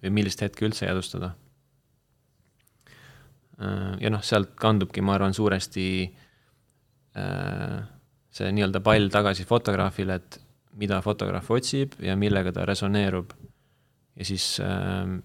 või 0.00 0.18
millist 0.20 0.42
hetke 0.42 0.64
üldse 0.68 0.86
jäädvustada 0.86 1.34
Äh, 1.34 1.49
ja 3.60 4.10
noh, 4.12 4.22
sealt 4.24 4.54
kandubki, 4.60 5.02
ma 5.04 5.16
arvan, 5.16 5.34
suuresti 5.36 5.86
äh, 7.20 7.80
see 8.30 8.52
nii-öelda 8.56 8.80
pall 8.84 9.10
tagasi 9.12 9.44
fotograafile, 9.48 10.16
et 10.20 10.38
mida 10.80 11.00
fotograaf 11.04 11.50
otsib 11.52 11.98
ja 12.04 12.14
millega 12.16 12.52
ta 12.54 12.64
resoneerub. 12.68 13.32
ja 14.16 14.24
siis 14.24 14.60
äh, 14.64 15.18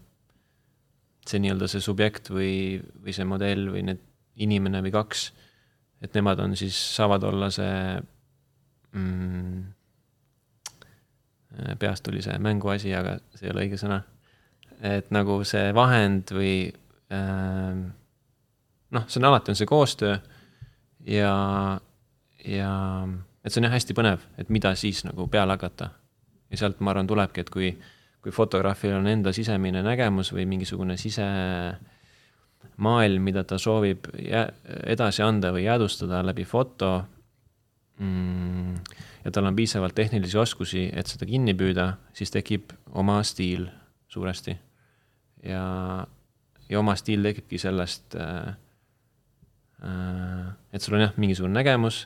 see 1.26 1.42
nii-öelda 1.42 1.70
see 1.72 1.84
subjekt 1.84 2.30
või, 2.34 2.82
või 3.04 3.16
see 3.16 3.26
modell 3.28 3.70
või 3.74 3.86
need 3.88 4.04
inimene 4.36 4.82
või 4.84 4.92
kaks, 4.94 5.30
et 6.04 6.14
nemad 6.18 6.42
on 6.44 6.58
siis, 6.60 6.76
saavad 6.98 7.24
olla 7.24 7.48
see 7.54 7.78
mm, 8.92 9.62
peast 11.80 12.04
tuli 12.04 12.22
see 12.26 12.36
mänguasi, 12.42 12.92
aga 12.96 13.18
see 13.34 13.48
ei 13.48 13.54
ole 13.54 13.66
õige 13.66 13.80
sõna. 13.80 14.02
et 14.84 15.08
nagu 15.16 15.40
see 15.48 15.70
vahend 15.74 16.34
või 16.36 16.56
äh, 17.16 17.78
noh, 18.96 19.06
see 19.12 19.20
on 19.22 19.30
alati, 19.30 19.52
on 19.54 19.60
see 19.60 19.70
koostöö 19.70 20.16
ja, 21.08 21.36
ja 22.46 22.72
et 23.46 23.54
see 23.54 23.62
on 23.62 23.68
jah 23.68 23.76
hästi 23.76 23.94
põnev, 23.98 24.20
et 24.42 24.50
mida 24.54 24.74
siis 24.80 25.04
nagu 25.06 25.28
peale 25.32 25.52
hakata. 25.56 25.90
ja 26.50 26.58
sealt 26.58 26.80
ma 26.80 26.92
arvan, 26.94 27.08
tulebki, 27.10 27.42
et 27.42 27.50
kui, 27.54 27.70
kui 28.24 28.32
fotograafil 28.34 28.94
on 28.98 29.08
enda 29.10 29.32
sisemine 29.34 29.82
nägemus 29.86 30.34
või 30.34 30.46
mingisugune 30.50 30.98
sisemaailm, 30.98 31.78
mida 33.22 33.44
ta 33.44 33.58
soovib 33.62 34.08
edasi 34.86 35.22
anda 35.26 35.52
või 35.54 35.64
jäädvustada 35.66 36.26
läbi 36.26 36.46
foto 36.46 37.04
mm,, 38.00 38.74
ja 39.26 39.32
tal 39.32 39.46
on 39.50 39.56
piisavalt 39.56 39.96
tehnilisi 39.98 40.38
oskusi, 40.38 40.90
et 40.94 41.08
seda 41.10 41.26
kinni 41.30 41.54
püüda, 41.58 41.94
siis 42.14 42.32
tekib 42.34 42.64
oma 42.94 43.24
stiil 43.24 43.68
suuresti. 44.08 44.58
ja, 45.44 45.64
ja 46.70 46.80
oma 46.80 46.96
stiil 46.96 47.24
tekibki 47.26 47.58
sellest 47.62 48.16
äh, 48.16 48.56
et 49.86 50.82
sul 50.82 50.98
on 50.98 51.06
jah, 51.06 51.14
mingisugune 51.22 51.56
nägemus, 51.56 52.06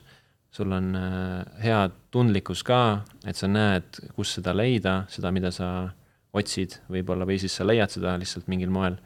sul 0.51 0.71
on 0.73 0.95
äh, 0.97 1.63
hea 1.63 1.81
tundlikkus 2.11 2.63
ka, 2.65 3.01
et 3.27 3.37
sa 3.37 3.49
näed, 3.49 4.01
kus 4.15 4.33
seda 4.39 4.55
leida, 4.57 5.03
seda, 5.11 5.31
mida 5.35 5.51
sa 5.53 5.89
otsid 6.33 6.79
võib-olla, 6.89 7.27
või 7.29 7.39
siis 7.41 7.55
sa 7.57 7.65
leiad 7.65 7.93
seda 7.93 8.15
lihtsalt 8.21 8.49
mingil 8.51 8.73
moel. 8.73 8.97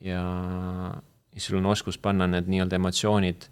ja 0.00 0.22
siis 1.32 1.48
sul 1.48 1.58
on 1.58 1.66
oskus 1.66 1.98
panna 1.98 2.28
need 2.30 2.46
nii-öelda 2.46 2.78
emotsioonid 2.78 3.48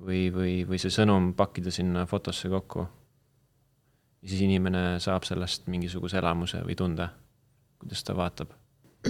või, 0.00 0.30
või, 0.32 0.52
või 0.68 0.78
see 0.80 0.92
sõnum 0.92 1.34
pakkida 1.36 1.72
sinna 1.72 2.06
fotosse 2.08 2.48
kokku. 2.48 2.86
ja 4.22 4.28
siis 4.28 4.40
inimene 4.46 5.00
saab 5.00 5.28
sellest 5.28 5.68
mingisuguse 5.68 6.18
elamuse 6.18 6.62
või 6.64 6.76
tunde, 6.76 7.08
kuidas 7.78 8.04
ta 8.04 8.16
vaatab 8.16 8.52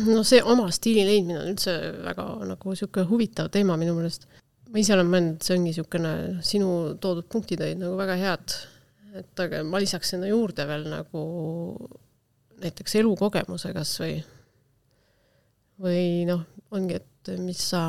no 0.02 0.24
see 0.26 0.42
oma 0.42 0.70
stiili 0.74 1.04
leidmine 1.06 1.38
on 1.38 1.52
üldse 1.52 1.74
väga 2.02 2.24
nagu 2.50 2.72
niisugune 2.72 3.06
huvitav 3.10 3.50
teema 3.54 3.76
minu 3.78 3.94
meelest 3.94 4.26
ma 4.74 4.82
ise 4.82 4.90
olen 4.96 5.06
mõelnud, 5.06 5.42
see 5.46 5.54
ongi 5.54 5.70
niisugune, 5.70 6.12
sinu 6.42 6.68
toodud 6.98 7.28
punktid 7.30 7.60
olid 7.62 7.78
nagu 7.78 7.94
väga 7.94 8.16
head, 8.18 8.54
et 9.20 9.42
aga 9.44 9.60
ma 9.62 9.78
lisaks 9.78 10.10
sinna 10.10 10.26
juurde 10.26 10.64
veel 10.66 10.88
nagu 10.90 11.20
näiteks 12.58 12.96
elukogemuse 12.98 13.70
kas 13.76 13.92
või, 14.02 14.16
või 15.84 16.06
noh, 16.26 16.42
ongi, 16.74 16.98
et 16.98 17.30
mis 17.38 17.60
sa, 17.70 17.84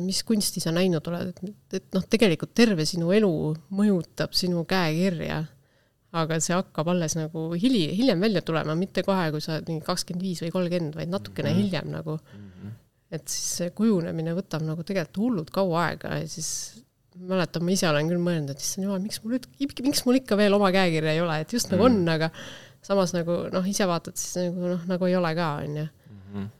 mis 0.00 0.22
kunsti 0.24 0.62
sa 0.64 0.72
näinud 0.72 1.04
oled, 1.12 1.34
et, 1.34 1.58
et 1.76 1.90
noh, 1.92 2.06
tegelikult 2.08 2.54
terve 2.56 2.88
sinu 2.88 3.12
elu 3.12 3.34
mõjutab 3.76 4.32
sinu 4.32 4.64
käekirja, 4.70 5.42
aga 6.16 6.38
see 6.40 6.56
hakkab 6.56 6.88
alles 6.94 7.18
nagu 7.18 7.50
hili, 7.52 7.84
hiljem 7.98 8.24
välja 8.24 8.40
tulema, 8.46 8.78
mitte 8.78 9.04
kohe, 9.04 9.28
kui 9.34 9.44
sa 9.44 9.58
oled 9.58 9.68
mingi 9.68 9.84
kakskümmend 9.84 10.24
viis 10.24 10.40
või 10.40 10.56
kolmkümmend, 10.56 10.96
vaid 10.96 11.12
natukene 11.12 11.50
mm 11.50 11.52
-hmm. 11.52 11.68
hiljem 11.68 11.92
nagu 11.98 12.16
mm. 12.16 12.48
-hmm 12.48 12.80
et 13.14 13.28
siis 13.30 13.50
see 13.60 13.74
kujunemine 13.76 14.34
võtab 14.36 14.64
nagu 14.66 14.84
tegelikult 14.86 15.22
hullult 15.22 15.54
kaua 15.54 15.86
aega 15.88 16.18
ja 16.20 16.26
siis 16.30 16.50
mäletan, 17.14 17.62
ma 17.64 17.74
ise 17.74 17.86
olen 17.88 18.10
küll 18.10 18.22
mõelnud, 18.22 18.52
et 18.54 18.62
issand 18.62 18.88
jumal, 18.88 19.02
miks 19.02 19.20
mul 19.22 19.38
miks 19.60 20.04
mul 20.06 20.18
ikka 20.18 20.38
veel 20.38 20.56
oma 20.56 20.70
käekirja 20.74 21.14
ei 21.14 21.22
ole, 21.22 21.38
et 21.44 21.54
just 21.54 21.70
nagu 21.70 21.86
on, 21.86 22.00
aga 22.10 22.30
samas 22.84 23.14
nagu 23.16 23.44
noh, 23.52 23.68
ise 23.70 23.86
vaatad, 23.88 24.18
siis 24.18 24.36
nagu 24.40 24.72
noh, 24.74 24.86
nagu 24.90 25.08
ei 25.08 25.16
ole 25.18 25.32
ka, 25.38 25.50
onju. 25.64 25.88
Mhm. 26.14 26.52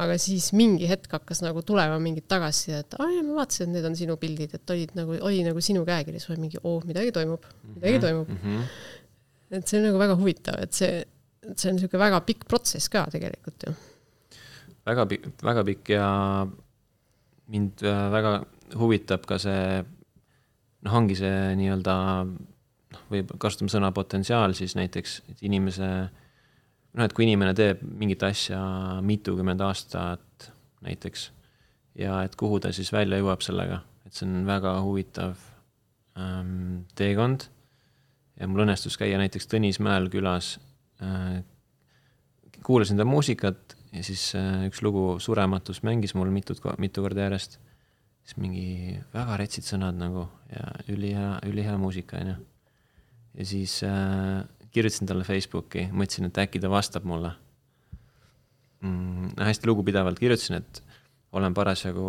aga 0.00 0.14
siis 0.22 0.46
mingi 0.56 0.86
hetk 0.88 1.12
hakkas 1.12 1.42
nagu 1.44 1.60
tulema 1.66 1.96
mingit 2.00 2.24
tagasisidet, 2.30 2.86
et 2.86 2.94
aa 3.02 3.08
jaa, 3.10 3.24
ma 3.26 3.40
vaatasin, 3.40 3.66
et 3.68 3.74
need 3.74 3.88
on 3.88 3.96
sinu 3.98 4.14
pildid, 4.22 4.54
et 4.56 4.72
olid 4.72 4.94
nagu, 4.96 5.16
oli 5.28 5.42
nagu 5.44 5.60
sinu 5.64 5.82
käekiri, 5.84 6.22
siis 6.22 6.30
oli 6.30 6.44
mingi, 6.46 6.60
oo, 6.62 6.78
midagi 6.86 7.12
toimub, 7.14 7.44
midagi 7.74 7.98
mhm. 7.98 8.04
toimub 8.06 8.30
mm. 8.30 8.38
-hmm. 8.44 9.58
et 9.58 9.66
see 9.66 9.80
on 9.80 9.88
nagu 9.90 10.00
väga 10.00 10.16
huvitav, 10.16 10.60
et 10.62 10.72
see, 10.72 11.04
see 11.52 11.70
on 11.70 11.76
niisugune 11.76 12.02
väga 12.06 12.22
pikk 12.26 12.46
protsess 12.48 12.88
ka 12.88 13.04
tegelikult 13.12 13.66
ju. 13.66 13.74
Väga 14.90 15.06
pikk, 15.10 15.30
väga 15.46 15.64
pikk 15.66 15.94
ja 15.94 16.08
mind 17.50 17.82
äh, 17.86 18.06
väga 18.12 18.34
huvitab 18.78 19.26
ka 19.28 19.38
see, 19.42 19.82
noh, 20.86 20.96
ongi 21.00 21.16
see 21.18 21.54
nii-öelda 21.58 21.96
noh, 22.26 23.04
või 23.10 23.24
kasutame 23.42 23.72
sõna 23.72 23.90
potentsiaal 23.94 24.54
siis 24.58 24.76
näiteks, 24.78 25.20
et 25.32 25.42
inimese, 25.46 25.90
noh, 26.94 27.04
et 27.04 27.14
kui 27.16 27.26
inimene 27.26 27.54
teeb 27.58 27.82
mingit 27.82 28.22
asja 28.26 28.60
mitukümmend 29.06 29.62
aastat 29.66 30.50
näiteks 30.86 31.30
ja 31.98 32.22
et 32.24 32.36
kuhu 32.38 32.60
ta 32.62 32.72
siis 32.74 32.92
välja 32.94 33.18
jõuab 33.20 33.42
sellega, 33.44 33.82
et 34.06 34.16
see 34.16 34.28
on 34.28 34.44
väga 34.48 34.76
huvitav 34.84 35.34
ähm, 36.18 36.84
teekond. 36.98 37.48
ja 38.40 38.48
mul 38.48 38.64
õnnestus 38.64 38.96
käia 38.96 39.18
näiteks 39.20 39.50
Tõnismäel 39.50 40.08
külas 40.12 40.58
äh,. 41.02 41.42
kuulasin 42.62 42.96
ta 42.96 43.04
muusikat 43.04 43.76
ja 43.92 44.04
siis 44.06 44.30
äh, 44.38 44.66
üks 44.68 44.82
lugu 44.86 45.18
Surematus 45.22 45.82
mängis 45.86 46.14
mul 46.14 46.30
mitut, 46.34 46.62
mitu 46.78 47.02
korda 47.02 47.26
järjest. 47.28 47.58
siis 48.24 48.36
mingi 48.36 49.00
väga 49.14 49.36
retsid 49.40 49.66
sõnad 49.66 49.96
nagu 49.98 50.28
ja 50.52 50.70
ülihea, 50.92 51.40
ülihea 51.48 51.76
muusika, 51.80 52.20
onju 52.20 52.36
ja 53.34 53.46
siis 53.46 53.82
äh, 53.86 54.44
kirjutasin 54.70 55.08
talle 55.08 55.24
Facebooki, 55.24 55.88
mõtlesin, 55.92 56.28
et 56.30 56.38
äkki 56.44 56.62
ta 56.62 56.70
vastab 56.70 57.06
mulle 57.08 57.32
mm,. 58.82 59.36
hästi 59.40 59.70
lugupidavalt 59.70 60.18
kirjutasin, 60.18 60.60
et 60.60 60.82
olen 61.32 61.54
parasjagu 61.54 62.08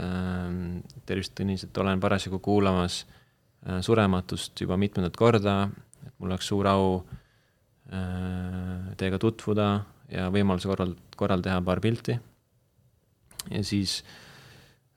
äh,, 0.00 0.82
tervist 1.06 1.36
Tõnis, 1.38 1.66
et 1.66 1.82
olen 1.82 2.02
parasjagu 2.02 2.40
kuulamas 2.42 3.04
äh, 3.06 3.80
Surematust 3.82 4.60
juba 4.60 4.78
mitmendat 4.80 5.16
korda, 5.18 5.58
et 6.06 6.14
mul 6.18 6.34
oleks 6.34 6.50
suur 6.50 6.70
au 6.70 6.88
äh, 7.90 8.94
teiega 8.98 9.20
tutvuda 9.22 9.70
ja 10.12 10.28
võimaluse 10.34 10.70
korral, 10.70 10.94
korral 11.16 11.44
teha 11.44 11.60
paar 11.64 11.80
pilti. 11.80 12.18
ja 13.50 13.64
siis 13.64 14.02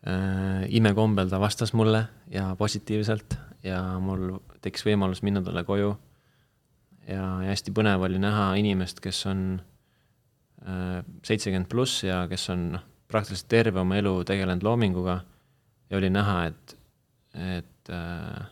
äh, 0.07 0.65
imekombel 0.69 1.29
ta 1.29 1.39
vastas 1.39 1.73
mulle 1.73 2.07
ja 2.29 2.55
positiivselt 2.57 3.37
ja 3.63 3.81
mul 3.99 4.39
tekkis 4.61 4.85
võimalus 4.87 5.23
minna 5.23 5.41
talle 5.43 5.63
koju. 5.63 5.95
ja, 7.07 7.23
ja 7.43 7.49
hästi 7.49 7.73
põnev 7.75 8.05
oli 8.07 8.19
näha 8.21 8.53
inimest, 8.59 8.99
kes 9.03 9.25
on 9.29 9.41
äh, 10.65 11.01
seitsekümmend 11.23 11.69
pluss 11.69 12.03
ja 12.03 12.25
kes 12.29 12.49
on 12.53 12.71
noh, 12.77 12.85
praktiliselt 13.09 13.49
terve 13.49 13.81
oma 13.81 13.97
elu 13.97 14.23
tegelenud 14.23 14.63
loominguga. 14.63 15.19
ja 15.89 15.97
oli 15.97 16.09
näha, 16.13 16.45
et, 16.51 16.77
et 17.57 17.89
äh, 17.93 18.47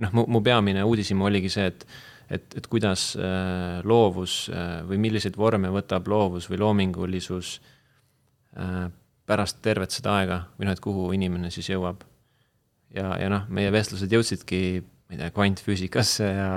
noh, 0.00 0.12
mu, 0.12 0.26
mu 0.28 0.42
peamine 0.44 0.84
uudishimu 0.84 1.26
oligi 1.28 1.52
see, 1.52 1.66
et, 1.72 1.86
et, 2.30 2.56
et 2.56 2.66
kuidas 2.70 3.12
äh, 3.18 3.80
loovus 3.84 4.48
äh, 4.52 4.82
või 4.88 5.00
milliseid 5.02 5.36
vorme 5.38 5.70
võtab 5.74 6.08
loovus 6.08 6.48
või 6.50 6.60
loomingulisus 6.62 7.58
äh, 8.58 8.88
pärast 9.26 9.60
tervet 9.64 9.94
seda 9.94 10.18
aega 10.20 10.40
või 10.58 10.68
noh, 10.68 10.76
et 10.76 10.82
kuhu 10.84 11.08
inimene 11.16 11.50
siis 11.54 11.70
jõuab 11.72 12.04
ja, 12.94 13.14
ja 13.20 13.30
noh, 13.32 13.48
meie 13.52 13.72
vestlused 13.74 14.12
jõudsidki, 14.12 14.60
ma 14.82 15.16
ei 15.16 15.22
tea, 15.22 15.32
kvantfüüsikasse 15.34 16.28
ja, 16.28 16.50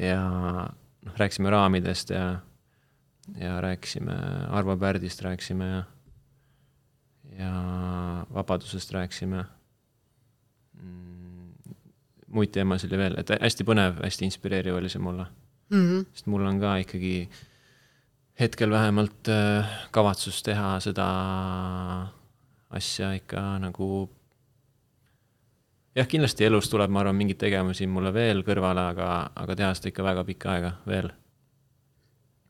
ja 0.00 0.20
noh, 0.68 1.16
rääkisime 1.18 1.52
raamidest 1.52 2.14
ja, 2.14 2.26
ja 3.38 3.56
rääkisime 3.64 4.18
Arvo 4.52 4.76
Pärdist 4.80 5.24
rääkisime 5.24 5.70
ja, 5.70 5.82
ja 7.38 7.52
vabadusest 8.34 8.92
rääkisime 8.92 9.44
mm,. 10.80 11.21
Muid 12.32 12.52
teemasid 12.54 12.92
oli 12.92 13.02
veel, 13.04 13.16
et 13.20 13.32
hästi 13.36 13.66
põnev, 13.68 14.00
hästi 14.04 14.28
inspireeriv 14.28 14.78
oli 14.78 14.90
see 14.92 15.02
mulle 15.02 15.26
mm. 15.70 15.82
-hmm. 15.82 16.06
sest 16.12 16.26
mul 16.26 16.46
on 16.46 16.60
ka 16.60 16.76
ikkagi 16.84 17.28
hetkel 18.40 18.70
vähemalt 18.70 19.28
äh, 19.28 19.68
kavatsus 19.90 20.42
teha 20.42 20.80
seda 20.80 21.06
asja 22.70 23.12
ikka 23.14 23.58
nagu 23.58 24.10
jah, 25.96 26.08
kindlasti 26.08 26.44
elus 26.48 26.70
tuleb, 26.72 26.90
ma 26.90 27.02
arvan, 27.02 27.16
mingeid 27.16 27.40
tegevusi 27.40 27.86
mulle 27.86 28.12
veel 28.14 28.42
kõrvale, 28.46 28.88
aga, 28.94 29.08
aga 29.36 29.56
teha 29.56 29.72
seda 29.76 29.92
ikka 29.92 30.06
väga 30.06 30.24
pikka 30.24 30.52
aega 30.56 30.72
veel. 30.86 31.12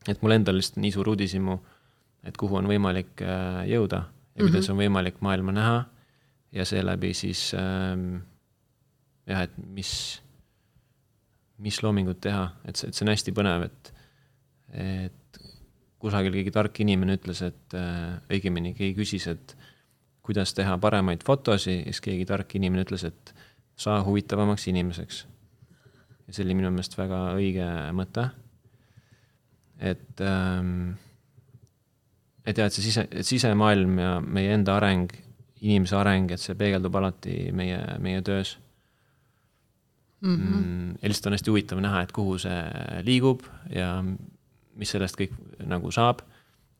et 0.07 0.21
mul 0.21 0.35
endal 0.35 0.57
lihtsalt 0.59 0.81
nii 0.83 0.91
suur 0.91 1.09
uudishimu, 1.13 1.57
et 2.27 2.37
kuhu 2.37 2.57
on 2.59 2.67
võimalik 2.67 3.21
äh, 3.23 3.63
jõuda 3.71 4.03
ja 4.03 4.03
mm 4.03 4.35
-hmm. 4.35 4.51
kuidas 4.51 4.69
on 4.69 4.77
võimalik 4.77 5.21
maailma 5.21 5.51
näha 5.51 5.83
ja 6.51 6.65
seeläbi 6.65 7.13
siis 7.13 7.53
ähm, 7.53 8.23
jah, 9.29 9.45
et 9.47 9.57
mis, 9.75 9.91
mis 11.63 11.79
loomingut 11.83 12.21
teha, 12.23 12.47
et 12.67 12.79
see, 12.79 12.89
et 12.89 12.97
see 12.97 13.05
on 13.05 13.13
hästi 13.13 13.35
põnev, 13.35 13.67
et, 13.69 13.93
et 14.83 15.41
kusagil 16.03 16.35
keegi 16.35 16.53
tark 16.55 16.81
inimene 16.83 17.17
ütles, 17.19 17.43
et 17.47 17.77
äh, 17.79 18.17
õigemini 18.33 18.73
keegi 18.75 18.97
küsis, 18.97 19.29
et 19.31 19.55
kuidas 20.23 20.55
teha 20.55 20.75
paremaid 20.81 21.23
fotosid, 21.27 21.85
siis 21.87 22.03
keegi 22.03 22.27
tark 22.27 22.51
inimene 22.59 22.85
ütles, 22.85 23.05
et 23.07 23.33
saa 23.79 24.01
huvitavamaks 24.05 24.67
inimeseks. 24.71 25.25
ja 26.27 26.33
see 26.33 26.45
oli 26.45 26.55
minu 26.55 26.69
meelest 26.71 26.95
väga 26.97 27.23
õige 27.35 27.67
mõte. 27.95 28.29
et 29.79 30.21
ähm,, 30.21 30.93
et 32.45 32.57
jah, 32.57 32.67
et 32.67 32.75
see 32.75 32.83
sise, 32.83 33.07
sisemaailm 33.23 33.99
ja 33.99 34.19
meie 34.21 34.53
enda 34.53 34.75
areng, 34.77 35.11
inimese 35.63 35.95
areng, 35.95 36.31
et 36.31 36.39
see 36.39 36.55
peegeldub 36.55 36.95
alati 36.95 37.51
meie, 37.55 37.79
meie 37.99 38.21
töös 38.21 38.57
mm. 40.23 40.35
-hmm. 40.35 40.61
Mm, 40.65 40.91
ja 41.01 41.09
lihtsalt 41.09 41.31
on 41.31 41.37
hästi 41.37 41.51
huvitav 41.51 41.81
näha, 41.83 42.01
et 42.01 42.11
kuhu 42.11 42.37
see 42.41 42.61
liigub 43.03 43.43
ja 43.69 44.03
mis 44.75 44.89
sellest 44.89 45.19
kõik 45.19 45.35
nagu 45.69 45.91
saab, 45.91 46.23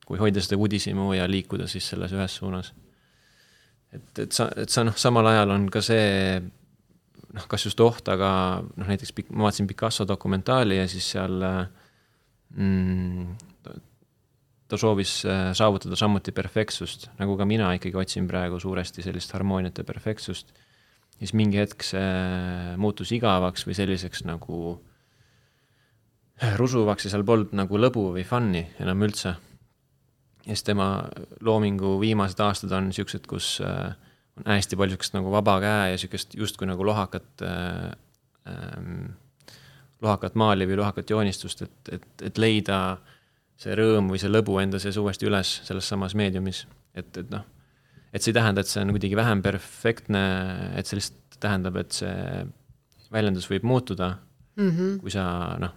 kui 0.06 0.18
hoida 0.18 0.40
seda 0.42 0.58
uudishimu 0.60 1.12
ja 1.14 1.28
liikuda 1.30 1.68
siis 1.70 1.88
selles 1.88 2.12
ühes 2.12 2.36
suunas 2.36 2.72
et, 3.94 4.18
et 4.18 4.32
sa, 4.32 4.48
et 4.56 4.70
sa 4.70 4.84
noh, 4.84 4.96
samal 4.96 5.26
ajal 5.30 5.54
on 5.54 5.70
ka 5.72 5.82
see 5.84 6.40
noh, 7.34 7.46
kas 7.50 7.66
just 7.66 7.80
oht, 7.80 8.08
aga 8.08 8.28
noh, 8.62 8.86
näiteks 8.86 9.14
ma 9.30 9.48
vaatasin 9.48 9.66
Picasso 9.70 10.06
dokumentaali 10.08 10.78
ja 10.78 10.88
siis 10.90 11.10
seal 11.14 11.40
mm, 12.54 13.34
ta 14.68 14.78
soovis 14.80 15.22
äh, 15.28 15.52
saavutada 15.56 15.96
samuti 15.98 16.32
perfektsust, 16.32 17.10
nagu 17.20 17.36
ka 17.38 17.46
mina 17.48 17.72
ikkagi 17.76 17.98
otsin 18.00 18.28
praegu 18.30 18.60
suuresti 18.60 19.04
sellist 19.04 19.34
harmooniat 19.36 19.78
ja 19.78 19.84
perfektsust. 19.84 20.54
Siis 21.18 21.34
mingi 21.36 21.60
hetk 21.60 21.84
see 21.86 22.74
muutus 22.80 23.12
igavaks 23.14 23.66
või 23.68 23.76
selliseks 23.78 24.24
nagu 24.28 24.60
rusuvaks 26.58 27.06
ja 27.06 27.12
seal 27.12 27.24
polnud 27.26 27.54
nagu 27.54 27.78
lõbu 27.78 28.08
või 28.16 28.24
fun'i 28.26 28.64
enam 28.82 29.04
üldse 29.06 29.34
ja 30.44 30.52
siis 30.52 30.64
tema 30.66 30.88
loomingu 31.40 31.96
viimased 32.00 32.40
aastad 32.44 32.72
on 32.76 32.90
niisugused, 32.90 33.26
kus 33.30 33.56
äh, 33.64 33.94
on 34.42 34.50
hästi 34.52 34.76
palju 34.76 34.94
niisugust 34.94 35.16
nagu 35.16 35.32
vaba 35.32 35.56
käe 35.62 35.90
ja 35.92 35.96
niisugust 35.96 36.34
justkui 36.38 36.68
nagu 36.68 36.86
lohakat 36.86 37.44
äh,, 37.46 37.92
ähm, 38.50 39.14
lohakat 40.04 40.34
maali 40.34 40.66
või 40.68 40.76
lohakat 40.82 41.10
joonistust, 41.10 41.62
et, 41.62 41.92
et, 41.96 42.08
et 42.28 42.38
leida 42.38 42.98
see 43.56 43.74
rõõm 43.78 44.10
või 44.12 44.20
see 44.20 44.32
lõbu 44.32 44.58
enda 44.60 44.80
sees 44.82 44.98
uuesti 45.00 45.30
üles 45.30 45.60
selles 45.64 45.88
samas 45.88 46.16
meediumis. 46.18 46.66
et, 46.94 47.16
et 47.16 47.30
noh, 47.30 47.46
et 48.14 48.22
see 48.22 48.30
ei 48.30 48.38
tähenda, 48.38 48.62
et 48.62 48.70
see 48.70 48.82
on 48.84 48.92
kuidagi 48.94 49.18
vähem 49.18 49.42
perfektne, 49.42 50.22
et 50.78 50.86
see 50.86 51.00
lihtsalt 51.00 51.38
tähendab, 51.42 51.80
et 51.82 51.96
see 51.96 52.44
väljendus 53.14 53.48
võib 53.50 53.66
muutuda 53.66 54.14
mm, 54.56 54.70
-hmm. 54.70 54.94
kui 55.02 55.12
sa 55.12 55.26
noh, 55.60 55.74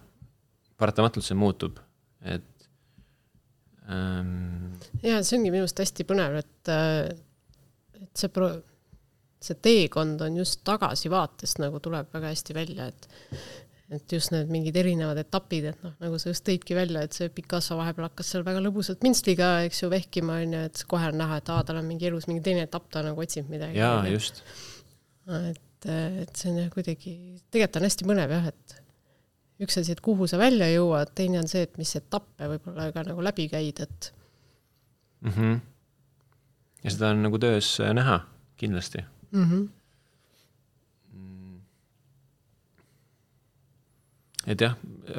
paratamatult 0.78 1.26
see 1.26 1.38
muutub, 1.38 1.80
et 2.22 2.68
ähm.... 3.90 4.78
ja 5.02 5.20
see 5.22 5.38
ongi 5.38 5.52
minu 5.52 5.66
arust 5.66 5.82
hästi 5.82 6.06
põnev, 6.08 6.38
et, 6.42 6.72
äh, 6.72 7.10
et 8.02 8.22
see 8.22 8.30
pro-, 8.32 8.54
see 9.42 9.58
teekond 9.62 10.22
on 10.26 10.38
just 10.38 10.62
tagasivaatest 10.66 11.62
nagu 11.62 11.82
tuleb 11.82 12.14
väga 12.14 12.34
hästi 12.34 12.54
välja, 12.54 12.88
et 12.90 13.10
et 13.88 14.12
just 14.12 14.32
need 14.34 14.50
mingid 14.52 14.76
erinevad 14.76 15.16
etapid, 15.22 15.70
et 15.70 15.84
noh, 15.84 15.94
nagu 16.02 16.18
sa 16.20 16.32
just 16.32 16.44
tõidki 16.44 16.76
välja, 16.76 17.04
et 17.06 17.16
see 17.16 17.30
Picasso 17.32 17.78
vahepeal 17.78 18.08
hakkas 18.10 18.34
seal 18.34 18.44
väga 18.44 18.60
lõbusalt 18.64 19.04
minstliga, 19.06 19.52
eks 19.68 19.80
ju, 19.82 19.88
vehkima 19.92 20.42
onju, 20.42 20.64
et 20.68 20.82
kohe 20.90 21.08
on 21.08 21.16
näha, 21.22 21.38
et 21.40 21.48
aa, 21.54 21.62
tal 21.64 21.80
on 21.80 21.88
mingi 21.88 22.10
elus 22.10 22.28
mingi 22.28 22.44
teine 22.44 22.66
etapp, 22.68 22.90
ta 22.92 23.04
nagu 23.06 23.24
otsib 23.24 23.48
midagi. 23.52 23.80
jaa, 23.80 24.02
just. 24.12 24.42
et, 25.48 25.88
et 25.88 26.36
see 26.36 26.52
on 26.52 26.60
jah 26.60 26.68
kuidagi, 26.74 27.14
tegelikult 27.48 27.80
on 27.80 27.88
hästi 27.88 28.10
põnev 28.10 28.36
jah, 28.36 28.52
et 28.52 28.76
üks 29.64 29.80
asi, 29.80 29.96
et 29.96 30.04
kuhu 30.04 30.28
sa 30.30 30.40
välja 30.40 30.68
jõuad, 30.70 31.14
teine 31.16 31.40
on 31.40 31.48
see, 31.50 31.64
et 31.66 31.80
mis 31.80 31.94
etappe 31.98 32.52
võib-olla 32.52 32.90
ka 32.94 33.06
nagu 33.08 33.24
läbi 33.24 33.48
käid, 33.50 33.80
et 33.88 34.12
mm. 35.24 35.32
-hmm. 35.32 35.58
ja 36.84 36.94
seda 36.94 37.14
on 37.16 37.24
nagu 37.24 37.40
töös 37.40 37.72
äh, 37.80 37.94
näha, 37.96 38.20
kindlasti 38.60 39.00
mm. 39.32 39.44
-hmm. 39.44 39.66
Et 44.48 44.60
jah, 44.64 44.74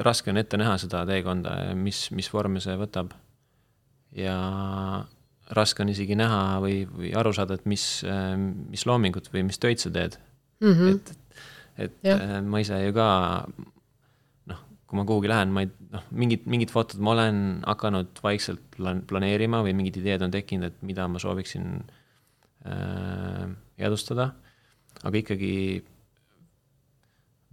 raske 0.06 0.32
on 0.32 0.40
ette 0.40 0.58
näha 0.58 0.76
seda 0.82 1.04
teekonda, 1.08 1.74
mis, 1.78 2.08
mis 2.10 2.28
vorme 2.32 2.60
see 2.60 2.76
võtab. 2.80 3.14
ja 4.16 4.36
raske 5.54 5.82
on 5.82 5.90
isegi 5.90 6.16
näha 6.18 6.58
või, 6.62 6.82
või 6.86 7.14
aru 7.14 7.32
saada, 7.34 7.54
et 7.58 7.66
mis, 7.66 7.84
mis 8.70 8.86
loomingut 8.86 9.30
või 9.32 9.44
mis 9.46 9.58
töid 9.62 9.82
sa 9.82 9.90
teed 9.94 10.18
Mm 10.60 10.72
-hmm. 10.72 10.88
et, 10.94 11.18
et 11.78 11.92
ja. 12.02 12.42
Ma 12.42 12.60
ise 12.60 12.76
ju 12.84 12.92
ka 12.92 13.08
noh, 14.46 14.58
kui 14.86 14.96
ma 14.98 15.04
kuhugi 15.08 15.28
lähen, 15.28 15.52
ma 15.54 15.64
ei 15.64 15.70
noh, 15.92 16.04
mingid, 16.10 16.44
mingid 16.44 16.70
fotod 16.70 17.00
ma 17.00 17.14
olen 17.14 17.62
hakanud 17.66 18.20
vaikselt 18.22 18.60
plan-, 18.76 19.00
planeerima 19.06 19.62
või 19.64 19.72
mingid 19.76 19.96
ideed 20.02 20.22
on 20.22 20.34
tekkinud, 20.34 20.68
et 20.68 20.82
mida 20.82 21.08
ma 21.08 21.18
sooviksin 21.18 21.80
äh, 22.68 23.48
jäädvustada, 23.80 24.30
aga 25.02 25.16
ikkagi 25.22 25.54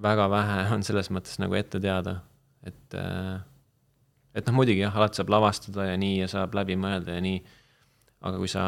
väga 0.02 0.30
vähe 0.30 0.58
on 0.76 0.84
selles 0.84 1.12
mõttes 1.14 1.40
nagu 1.42 1.58
ette 1.58 1.82
teada, 1.84 2.20
et 2.66 2.98
äh, 2.98 3.38
et 4.38 4.46
noh, 4.46 4.60
muidugi 4.60 4.84
jah, 4.84 4.96
alati 4.96 5.20
saab 5.20 5.32
lavastada 5.34 5.88
ja 5.90 5.98
nii 6.00 6.22
ja 6.22 6.30
saab 6.32 6.56
läbi 6.58 6.78
mõelda 6.80 7.18
ja 7.18 7.24
nii, 7.24 7.40
aga 8.28 8.40
kui 8.42 8.52
sa 8.52 8.64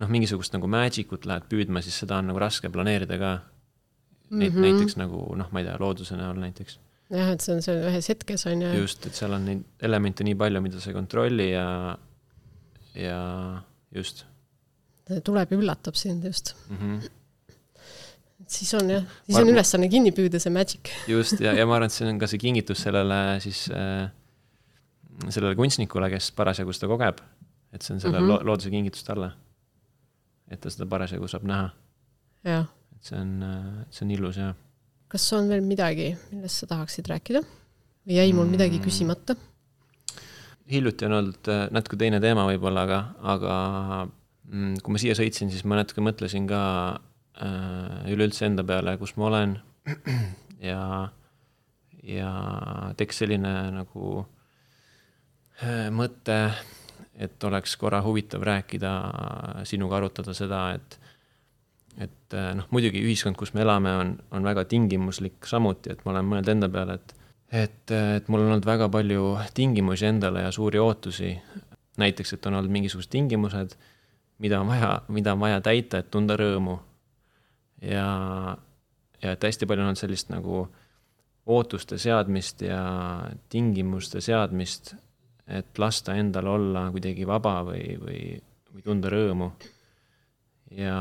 noh, 0.00 0.12
mingisugust 0.12 0.54
nagu 0.56 0.70
magic 0.70 1.12
ut 1.12 1.26
lähed 1.28 1.48
püüdma, 1.50 1.82
siis 1.84 1.98
seda 2.02 2.20
on 2.20 2.30
nagu 2.30 2.40
raske 2.40 2.70
planeerida 2.72 3.18
ka. 3.20 3.32
Neid 4.30 4.52
mm 4.52 4.56
-hmm. 4.56 4.78
näiteks 4.78 4.96
nagu 4.96 5.24
noh, 5.36 5.48
ma 5.50 5.60
ei 5.60 5.66
tea, 5.66 5.76
looduse 5.80 6.16
näol 6.16 6.38
näiteks. 6.38 6.78
jah, 7.10 7.32
et 7.34 7.40
see 7.42 7.54
on 7.54 7.62
seal 7.62 7.80
ühes 7.90 8.08
hetkes 8.08 8.46
on 8.46 8.62
ju. 8.62 8.72
just, 8.80 9.06
et 9.06 9.14
seal 9.14 9.32
on 9.34 9.44
neid 9.44 9.64
elemente 9.82 10.24
nii 10.24 10.34
palju, 10.34 10.60
mida 10.60 10.80
sa 10.80 10.90
ei 10.90 10.94
kontrolli 10.94 11.50
ja, 11.50 11.98
ja 12.94 13.62
just. 13.94 14.24
tuleb 15.24 15.50
ja 15.50 15.58
üllatab 15.58 15.94
sind 15.94 16.24
just 16.24 16.54
mm. 16.68 16.76
-hmm. 16.76 17.10
Siis 18.50 18.72
on 18.78 18.90
jah, 18.90 19.04
siis 19.26 19.36
ma, 19.36 19.44
on 19.44 19.52
ülesanne 19.52 19.90
kinni 19.92 20.14
püüda, 20.16 20.40
see 20.42 20.54
magic. 20.54 20.90
just, 21.10 21.40
ja, 21.42 21.54
ja 21.56 21.66
ma 21.68 21.78
arvan, 21.78 21.90
et 21.90 21.96
see 21.96 22.08
on 22.08 22.18
ka 22.20 22.30
see 22.30 22.40
kingitus 22.42 22.82
sellele 22.86 23.20
siis 23.44 23.66
äh, 23.74 24.08
sellele 25.28 25.54
kunstnikule, 25.58 26.10
kes 26.12 26.32
parasjagu 26.36 26.74
seda 26.76 26.90
kogeb. 26.90 27.22
et 27.70 27.86
see 27.86 27.94
on 27.94 28.00
selle 28.02 28.18
mm 28.18 28.26
-hmm. 28.26 28.42
lo 28.42 28.50
looduse 28.50 28.70
kingitus 28.70 29.06
talle 29.06 29.30
et 30.50 30.60
ta 30.60 30.72
seda 30.72 30.88
parasjagu 30.90 31.28
saab 31.30 31.46
näha. 31.48 31.70
et 32.44 33.06
see 33.06 33.18
on, 33.18 33.30
see 33.90 34.04
on 34.06 34.14
ilus 34.16 34.40
ja. 34.40 34.52
kas 35.10 35.26
on 35.36 35.48
veel 35.50 35.62
midagi, 35.64 36.10
millest 36.32 36.62
sa 36.64 36.70
tahaksid 36.74 37.08
rääkida 37.10 37.42
või 37.44 38.18
jäi 38.18 38.32
mul 38.36 38.50
midagi 38.50 38.78
mm. 38.78 38.84
küsimata? 38.84 39.36
hiljuti 40.70 41.06
on 41.06 41.18
olnud 41.20 41.50
äh, 41.50 41.68
natuke 41.74 41.98
teine 42.00 42.20
teema 42.22 42.46
võib-olla, 42.48 42.84
aga, 42.86 42.98
aga 43.34 43.54
mm, 44.50 44.82
kui 44.82 44.94
ma 44.94 45.02
siia 45.02 45.16
sõitsin, 45.18 45.50
siis 45.52 45.64
ma 45.66 45.80
natuke 45.80 46.02
mõtlesin 46.04 46.46
ka 46.50 46.60
äh, 46.96 47.09
üleüldse 47.40 48.46
enda 48.46 48.64
peale, 48.66 48.96
kus 49.00 49.14
ma 49.16 49.30
olen 49.30 49.54
ja, 50.70 50.82
ja 52.04 52.32
tekkis 53.00 53.22
selline 53.24 53.54
nagu 53.78 54.20
äh, 55.62 55.88
mõte 55.94 56.42
et 57.20 57.44
oleks 57.44 57.76
korra 57.76 58.00
huvitav 58.02 58.42
rääkida, 58.42 58.90
sinuga 59.68 60.00
arutada 60.00 60.34
seda, 60.36 60.64
et 60.76 60.98
et 62.00 62.34
noh, 62.56 62.68
muidugi 62.70 63.00
ühiskond, 63.02 63.34
kus 63.36 63.50
me 63.52 63.64
elame, 63.64 63.90
on, 63.98 64.12
on 64.32 64.44
väga 64.46 64.62
tingimuslik 64.70 65.44
samuti, 65.44 65.90
et 65.92 66.04
ma 66.04 66.14
olen 66.14 66.28
mõelnud 66.28 66.52
enda 66.54 66.68
peale, 66.72 66.96
et 66.96 67.16
et, 67.50 67.90
et 67.90 68.28
mul 68.30 68.44
on 68.44 68.52
olnud 68.52 68.66
väga 68.66 68.86
palju 68.94 69.24
tingimusi 69.54 70.06
endale 70.06 70.44
ja 70.46 70.52
suuri 70.54 70.78
ootusi. 70.78 71.34
näiteks, 71.98 72.32
et 72.32 72.46
on 72.46 72.54
olnud 72.54 72.70
mingisugused 72.72 73.10
tingimused, 73.10 73.74
mida 74.38 74.60
on 74.60 74.68
vaja, 74.70 75.02
mida 75.08 75.32
on 75.34 75.40
vaja 75.40 75.60
täita, 75.60 75.98
et 75.98 76.10
tunda 76.10 76.36
rõõmu. 76.36 76.78
Ja, 77.82 78.56
ja 79.22 79.32
et 79.32 79.44
hästi 79.44 79.66
palju 79.66 79.84
on 79.84 79.92
olnud 79.92 80.00
sellist 80.00 80.32
nagu 80.32 80.64
ootuste 81.50 81.98
seadmist 81.98 82.62
ja 82.62 82.80
tingimuste 83.48 84.20
seadmist 84.20 84.94
et 85.50 85.78
lasta 85.78 86.14
endal 86.18 86.46
olla 86.46 86.86
kuidagi 86.94 87.26
vaba 87.26 87.60
või, 87.66 87.96
või, 88.00 88.22
või 88.70 88.84
tunda 88.86 89.10
rõõmu. 89.12 89.50
ja, 90.78 90.98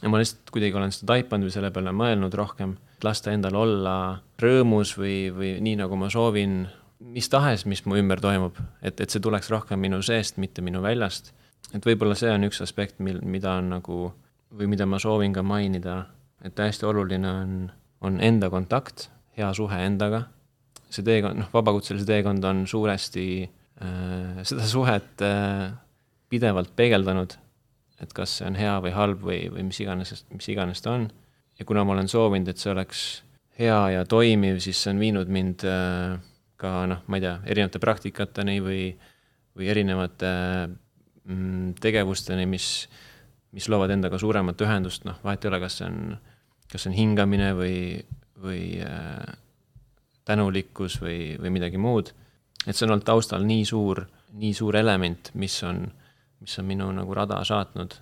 ja 0.00 0.12
ma 0.12 0.20
lihtsalt 0.20 0.52
kuidagi 0.54 0.78
olen 0.80 0.94
seda 0.94 1.12
taipanud 1.12 1.48
või 1.48 1.56
selle 1.56 1.72
peale 1.74 1.92
mõelnud 1.96 2.34
rohkem, 2.40 2.76
lasta 3.04 3.34
endal 3.34 3.58
olla 3.60 3.96
rõõmus 4.40 4.96
või, 4.98 5.18
või 5.34 5.52
nii, 5.64 5.76
nagu 5.82 5.98
ma 6.00 6.08
soovin, 6.12 6.62
mis 7.04 7.28
tahes, 7.28 7.66
mis 7.68 7.84
mu 7.84 7.98
ümber 8.00 8.22
toimub, 8.24 8.58
et, 8.80 9.00
et 9.00 9.10
see 9.10 9.22
tuleks 9.22 9.50
rohkem 9.52 9.82
minu 9.82 10.00
seest, 10.02 10.40
mitte 10.40 10.64
minu 10.64 10.82
väljast. 10.84 11.34
et 11.74 11.84
võib-olla 11.84 12.16
see 12.16 12.32
on 12.32 12.48
üks 12.48 12.62
aspekt, 12.64 13.00
mil, 13.04 13.20
mida 13.22 13.58
on 13.60 13.74
nagu 13.76 13.98
või 14.54 14.68
mida 14.70 14.86
ma 14.86 15.00
soovin 15.02 15.32
ka 15.34 15.42
mainida, 15.42 16.04
et 16.44 16.58
hästi 16.58 16.86
oluline 16.86 17.30
on, 17.30 17.58
on 18.04 18.20
enda 18.22 18.50
kontakt, 18.52 19.08
hea 19.36 19.50
suhe 19.56 19.80
endaga 19.86 20.24
see 20.94 21.06
teekond, 21.06 21.42
noh, 21.42 21.50
vabakutselise 21.54 22.06
teekond 22.08 22.44
on 22.46 22.64
suuresti 22.70 23.26
äh, 23.44 24.42
seda 24.46 24.66
suhet 24.68 25.24
äh, 25.24 25.72
pidevalt 26.30 26.74
peegeldanud, 26.76 27.36
et 28.02 28.14
kas 28.16 28.38
see 28.38 28.48
on 28.48 28.58
hea 28.58 28.74
või 28.84 28.94
halb 28.94 29.24
või, 29.26 29.40
või 29.52 29.66
mis 29.70 29.80
iganes, 29.82 30.14
mis 30.34 30.50
iganes 30.52 30.82
ta 30.84 30.96
on. 30.98 31.08
ja 31.58 31.66
kuna 31.66 31.84
ma 31.86 31.94
olen 31.94 32.10
soovinud, 32.10 32.50
et 32.50 32.62
see 32.62 32.72
oleks 32.72 33.02
hea 33.58 33.80
ja 33.94 34.06
toimiv, 34.10 34.58
siis 34.62 34.80
see 34.82 34.94
on 34.94 35.02
viinud 35.02 35.30
mind 35.30 35.66
äh, 35.68 36.16
ka 36.60 36.76
noh, 36.90 37.04
ma 37.06 37.18
ei 37.18 37.26
tea, 37.26 37.36
erinevate 37.54 37.82
praktikateni 37.82 38.58
või, 38.64 38.82
või 39.58 39.70
erinevate 39.70 40.30
mm, 40.68 41.74
tegevusteni, 41.82 42.46
mis, 42.50 42.86
mis 43.54 43.68
loovad 43.70 43.94
endaga 43.94 44.18
suuremat 44.18 44.60
ühendust, 44.66 45.06
noh, 45.06 45.18
vahet 45.24 45.44
ei 45.44 45.50
ole, 45.52 45.60
kas 45.62 45.78
see 45.80 45.88
on, 45.88 46.16
kas 46.70 46.84
see 46.84 46.90
on 46.90 46.96
hingamine 46.98 47.50
või, 47.58 47.78
või 48.42 48.62
äh, 48.82 49.34
tänulikkus 50.26 50.98
või, 51.02 51.34
või 51.40 51.52
midagi 51.54 51.80
muud. 51.80 52.12
et 52.66 52.74
see 52.74 52.86
on 52.86 52.94
olnud 52.94 53.06
taustal 53.06 53.44
nii 53.46 53.64
suur, 53.68 54.04
nii 54.40 54.54
suur 54.56 54.76
element, 54.76 55.30
mis 55.40 55.56
on, 55.68 55.84
mis 56.40 56.58
on 56.58 56.66
minu 56.66 56.88
nagu 56.96 57.14
rada 57.14 57.42
saatnud, 57.44 57.94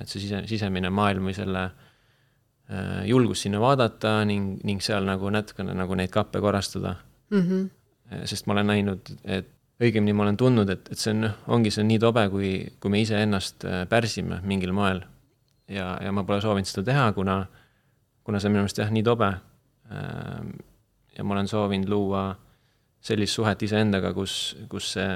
et 0.00 0.08
see 0.10 0.22
sise, 0.24 0.44
sisemine 0.50 0.90
maailm 0.90 1.28
või 1.28 1.34
selle 1.36 1.64
äh, 1.66 3.02
julgus 3.10 3.44
sinna 3.44 3.60
vaadata 3.62 4.18
ning, 4.28 4.56
ning 4.66 4.82
seal 4.82 5.06
nagu 5.06 5.30
natukene 5.30 5.76
nagu 5.76 5.98
neid 5.98 6.10
kappe 6.14 6.40
korrastada 6.42 6.96
mm. 7.30 7.42
-hmm. 7.42 8.24
sest 8.24 8.46
ma 8.46 8.56
olen 8.56 8.72
näinud, 8.72 9.12
et 9.24 9.52
õigemini 9.82 10.14
ma 10.16 10.24
olen 10.24 10.38
tundnud, 10.40 10.70
et, 10.72 10.88
et 10.92 10.98
see 11.00 11.12
on, 11.12 11.28
ongi 11.52 11.70
see 11.72 11.82
on 11.84 11.90
nii 11.90 12.00
tobe, 12.00 12.24
kui, 12.32 12.52
kui 12.80 12.92
me 12.92 13.02
iseennast 13.02 13.66
äh, 13.68 13.82
pärsime 13.90 14.40
mingil 14.44 14.72
moel. 14.76 15.02
ja, 15.68 15.96
ja 16.02 16.12
ma 16.14 16.24
pole 16.24 16.40
soovinud 16.40 16.68
seda 16.70 16.86
teha, 16.92 17.10
kuna, 17.12 17.40
kuna 18.24 18.40
see 18.40 18.48
on 18.48 18.54
minu 18.54 18.64
meelest 18.64 18.78
jah, 18.80 18.92
nii 18.94 19.04
tobe 19.06 19.34
ja 21.18 21.24
ma 21.24 21.34
olen 21.34 21.48
soovinud 21.48 21.88
luua 21.88 22.36
sellist 23.00 23.38
suhet 23.38 23.62
iseendaga, 23.62 24.12
kus, 24.14 24.56
kus 24.68 24.92
see 24.96 25.10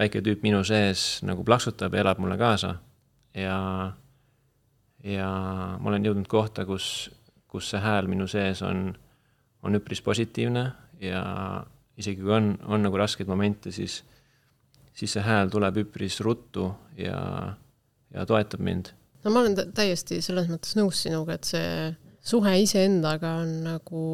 väike 0.00 0.22
tüüp 0.24 0.44
minu 0.46 0.62
sees 0.64 1.20
nagu 1.26 1.44
plaksutab 1.44 1.94
ja 1.94 2.04
elab 2.04 2.20
mulle 2.22 2.38
kaasa. 2.40 2.74
ja, 3.34 3.92
ja 5.04 5.28
ma 5.78 5.90
olen 5.92 6.06
jõudnud 6.06 6.28
kohta, 6.30 6.64
kus, 6.66 7.10
kus 7.48 7.70
see 7.70 7.82
hääl 7.82 8.08
minu 8.10 8.26
sees 8.30 8.62
on, 8.66 8.94
on 9.62 9.76
üpris 9.76 10.02
positiivne 10.02 10.70
ja 11.00 11.22
isegi 11.98 12.22
kui 12.22 12.32
on, 12.36 12.52
on 12.66 12.82
nagu 12.86 13.00
raskeid 13.00 13.28
momente, 13.28 13.72
siis, 13.72 14.02
siis 14.94 15.16
see 15.16 15.24
hääl 15.24 15.50
tuleb 15.50 15.82
üpris 15.84 16.20
ruttu 16.24 16.70
ja, 16.98 17.56
ja 18.14 18.26
toetab 18.26 18.60
mind. 18.64 18.92
no 19.24 19.34
ma 19.34 19.44
olen 19.44 19.74
täiesti 19.74 20.20
selles 20.24 20.48
mõttes 20.52 20.76
nõus 20.78 21.02
sinuga, 21.02 21.36
et 21.36 21.48
see 21.48 21.90
suhe 22.20 22.54
iseendaga 22.62 23.38
on 23.42 23.60
nagu 23.64 24.06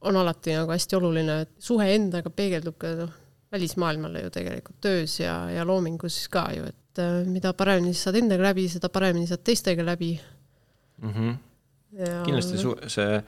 on 0.00 0.16
alati 0.16 0.54
nagu 0.56 0.72
hästi 0.72 0.96
oluline, 0.96 1.40
et 1.44 1.52
suhe 1.60 1.86
endaga 1.94 2.32
peegeldub 2.32 2.78
ka 2.80 2.94
noh, 3.02 3.12
välismaailmale 3.52 4.24
ju 4.24 4.30
tegelikult 4.32 4.80
töös 4.80 5.18
ja, 5.20 5.34
ja 5.50 5.64
loomingus 5.66 6.22
ka 6.32 6.46
ju, 6.54 6.66
et 6.70 7.02
äh, 7.02 7.20
mida 7.28 7.52
paremini 7.56 7.94
sa 7.94 8.08
saad 8.08 8.20
endaga 8.22 8.50
läbi, 8.50 8.68
seda 8.70 8.88
paremini 8.92 9.28
saad 9.28 9.42
teistega 9.44 9.84
läbi 9.84 10.12
mm. 11.02 11.12
-hmm. 11.12 11.38
Ja... 11.92 12.22
kindlasti 12.24 12.58
su-, 12.58 12.78
see 12.86 13.22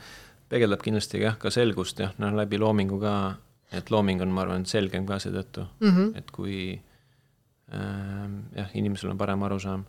peegeldab 0.49 0.83
kindlasti 0.83 1.21
jah, 1.21 1.39
ka 1.39 1.51
selgust 1.51 1.99
jah, 1.99 2.13
noh 2.19 2.35
läbi 2.37 2.59
loomingu 2.59 3.01
ka, 3.01 3.35
et 3.73 3.91
looming 3.91 4.23
on, 4.23 4.33
ma 4.35 4.45
arvan, 4.45 4.67
selgem 4.69 5.07
ka 5.09 5.19
seetõttu 5.23 5.65
mm, 5.81 5.91
-hmm. 5.91 6.17
et 6.19 6.31
kui 6.31 6.57
äh, 7.73 8.29
jah, 8.57 8.75
inimesel 8.75 9.13
on 9.13 9.19
parem 9.19 9.43
arusaam. 9.43 9.85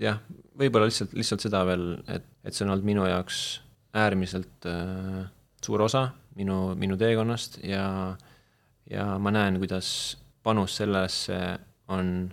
jah, 0.00 0.20
võib-olla 0.58 0.88
lihtsalt, 0.88 1.12
lihtsalt 1.12 1.44
seda 1.44 1.64
veel, 1.68 2.02
et, 2.08 2.24
et 2.44 2.54
see 2.54 2.64
on 2.64 2.72
olnud 2.72 2.84
minu 2.84 3.06
jaoks 3.06 3.60
äärmiselt 3.94 4.66
äh, 4.66 5.28
suur 5.64 5.82
osa 5.82 6.10
minu, 6.36 6.74
minu 6.74 6.96
teekonnast 6.96 7.60
ja, 7.64 8.16
ja 8.90 9.06
ma 9.18 9.30
näen, 9.34 9.58
kuidas 9.58 10.16
panus 10.42 10.76
sellesse 10.80 11.36
on 11.88 12.30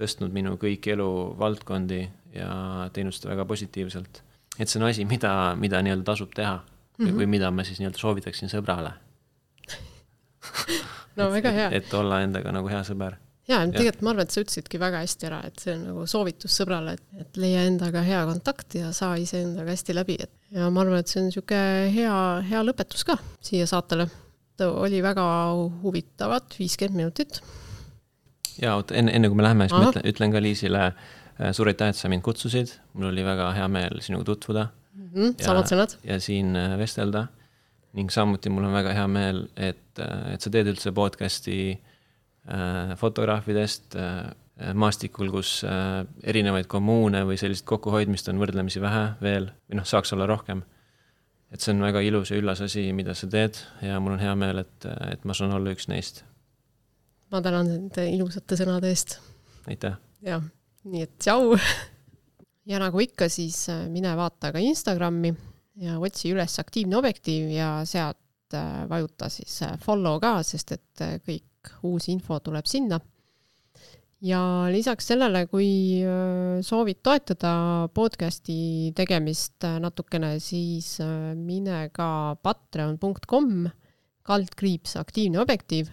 tõstnud 0.00 0.32
minu 0.32 0.56
kõiki 0.60 0.94
eluvaldkondi 0.94 2.02
ja 2.36 2.50
teinud 2.94 3.14
seda 3.16 3.32
väga 3.34 3.44
positiivselt. 3.44 4.22
et 4.58 4.68
see 4.68 4.80
on 4.80 4.88
asi, 4.88 5.04
mida, 5.04 5.56
mida 5.56 5.82
nii-öelda 5.82 6.04
tasub 6.04 6.34
teha 6.34 6.60
mm 6.60 7.06
-hmm. 7.06 7.16
või 7.16 7.26
mida 7.26 7.50
ma 7.50 7.64
siis 7.64 7.80
nii-öelda 7.80 7.98
soovitaksin 7.98 8.48
sõbrale 8.48 8.92
no 11.18 11.28
väga 11.32 11.52
hea. 11.56 11.68
et 11.80 11.92
olla 11.94 12.22
endaga 12.24 12.52
nagu 12.54 12.70
hea 12.70 12.80
sõber. 12.86 13.16
ja 13.50 13.60
tegelikult 13.66 14.04
ma 14.06 14.14
arvan, 14.14 14.28
et 14.28 14.34
sa 14.34 14.42
ütlesidki 14.44 14.80
väga 14.80 15.02
hästi 15.04 15.28
ära, 15.28 15.40
et 15.48 15.62
see 15.62 15.74
on 15.74 15.86
nagu 15.90 16.06
soovitus 16.10 16.56
sõbrale, 16.60 16.96
et, 16.98 17.06
et 17.24 17.40
leia 17.42 17.64
endaga 17.68 18.02
hea 18.06 18.20
kontakt 18.28 18.76
ja 18.78 18.92
saa 18.96 19.16
iseendaga 19.20 19.74
hästi 19.74 19.96
läbi, 19.96 20.18
et 20.22 20.56
ja 20.56 20.68
ma 20.72 20.84
arvan, 20.84 21.02
et 21.02 21.10
see 21.10 21.22
on 21.22 21.30
niisugune 21.30 21.94
hea, 21.94 22.18
hea 22.50 22.66
lõpetus 22.66 23.06
ka 23.06 23.18
siia 23.44 23.68
saatele. 23.70 24.08
oli 24.68 25.02
väga 25.02 25.24
huvitavad 25.82 26.58
viiskümmend 26.58 26.96
minutit. 26.96 27.40
ja 28.60 28.76
oot, 28.76 28.92
enne, 28.92 29.12
enne 29.16 29.28
kui 29.28 29.36
me 29.36 29.46
läheme, 29.46 29.68
siis 29.68 29.78
Aha. 29.78 29.82
ma 29.82 29.94
ütlen, 29.94 30.06
ütlen 30.12 30.32
ka 30.36 30.42
Liisile 30.42 30.84
äh, 30.86 31.52
suur 31.56 31.68
aitäh, 31.72 31.92
et 31.92 31.96
sa 31.96 32.08
mind 32.12 32.22
kutsusid, 32.22 32.76
mul 32.94 33.10
oli 33.12 33.24
väga 33.24 33.52
hea 33.56 33.68
meel 33.68 34.00
sinuga 34.04 34.24
tutvuda 34.32 34.68
mm. 34.94 35.10
-hmm, 35.14 35.36
samad 35.42 35.70
sõnad. 35.70 35.96
ja 36.04 36.20
siin 36.20 36.56
äh, 36.56 36.78
vestelda 36.78 37.26
ning 37.98 38.12
samuti 38.12 38.50
mul 38.52 38.68
on 38.68 38.76
väga 38.76 38.94
hea 38.94 39.06
meel, 39.10 39.44
et, 39.56 39.98
äh, 39.98 40.34
et 40.34 40.44
sa 40.44 40.52
teed 40.52 40.70
üldse 40.70 40.92
podcast'i 40.94 41.60
äh, 41.74 42.94
fotograafidest 43.00 43.96
äh, 43.98 44.30
maastikul, 44.74 45.30
kus 45.32 45.60
äh, 45.64 46.02
erinevaid 46.26 46.68
kommuune 46.70 47.22
või 47.28 47.38
sellist 47.40 47.64
kokkuhoidmist 47.68 48.28
on 48.32 48.40
võrdlemisi 48.42 48.82
vähe 48.82 49.06
veel 49.22 49.50
või 49.68 49.80
noh, 49.80 49.88
saaks 49.88 50.12
olla 50.16 50.28
rohkem. 50.28 50.62
et 51.50 51.60
see 51.60 51.72
on 51.74 51.82
väga 51.82 52.02
ilus 52.06 52.30
ja 52.30 52.38
üllas 52.38 52.60
asi, 52.62 52.84
mida 52.92 53.14
sa 53.14 53.26
teed 53.30 53.58
ja 53.82 54.00
mul 54.00 54.14
on 54.18 54.22
hea 54.22 54.34
meel, 54.38 54.62
et, 54.62 54.86
et 55.10 55.24
ma 55.24 55.34
saan 55.34 55.54
olla 55.56 55.72
üks 55.74 55.88
neist. 55.88 56.24
ma 57.32 57.40
tänan 57.42 57.70
nende 57.72 58.06
ilusate 58.10 58.58
sõnade 58.60 58.92
eest. 58.92 59.18
aitäh. 59.66 59.96
jah, 60.22 60.44
nii 60.84 61.08
et 61.08 61.16
tšau 61.18 61.56
ja 62.70 62.82
nagu 62.82 63.00
ikka, 63.00 63.28
siis 63.32 63.64
äh, 63.72 63.86
mine 63.88 64.12
vaata 64.16 64.52
ka 64.52 64.62
Instagrami 64.62 65.32
ja 65.76 65.98
otsi 65.98 66.32
üles 66.34 66.58
aktiivne 66.58 66.96
objektiiv 66.98 67.50
ja 67.54 67.70
sealt 67.84 68.56
äh, 68.56 68.88
vajuta 68.88 69.28
siis 69.28 69.60
follow 69.84 70.20
ka, 70.20 70.40
sest 70.42 70.72
et 70.72 71.06
kõik 71.26 71.74
uus 71.86 72.08
info 72.08 72.40
tuleb 72.40 72.66
sinna 72.66 73.00
ja 74.24 74.40
lisaks 74.72 75.08
sellele, 75.10 75.44
kui 75.50 76.00
äh, 76.04 76.60
soovid 76.64 77.00
toetada 77.04 77.52
podcasti 77.94 78.92
tegemist 78.96 79.64
äh, 79.64 79.78
natukene, 79.82 80.34
siis 80.42 80.98
äh, 81.04 81.32
mine 81.36 81.86
ka 81.96 82.36
patreon.com 82.42 83.70
kaldkriips 84.28 84.98
aktiivne 85.00 85.40
objektiiv 85.42 85.88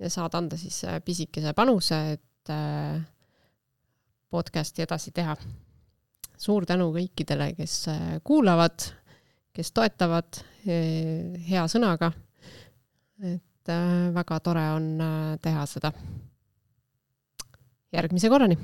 ja 0.00 0.10
saad 0.10 0.36
anda 0.38 0.58
siis 0.58 0.80
pisikese 1.04 1.52
panuse, 1.54 1.98
et 2.14 2.52
podcasti 4.30 4.82
edasi 4.84 5.12
teha. 5.14 5.36
suur 6.38 6.66
tänu 6.66 6.90
kõikidele, 6.92 7.52
kes 7.56 7.74
kuulavad, 8.26 8.86
kes 9.54 9.70
toetavad 9.72 10.40
hea 10.66 11.64
sõnaga. 11.70 12.12
et 13.22 13.70
väga 14.14 14.38
tore 14.44 14.64
on 14.74 14.88
teha 15.40 15.66
seda 15.70 15.92
järgmise 17.94 18.28
korrani 18.28 18.58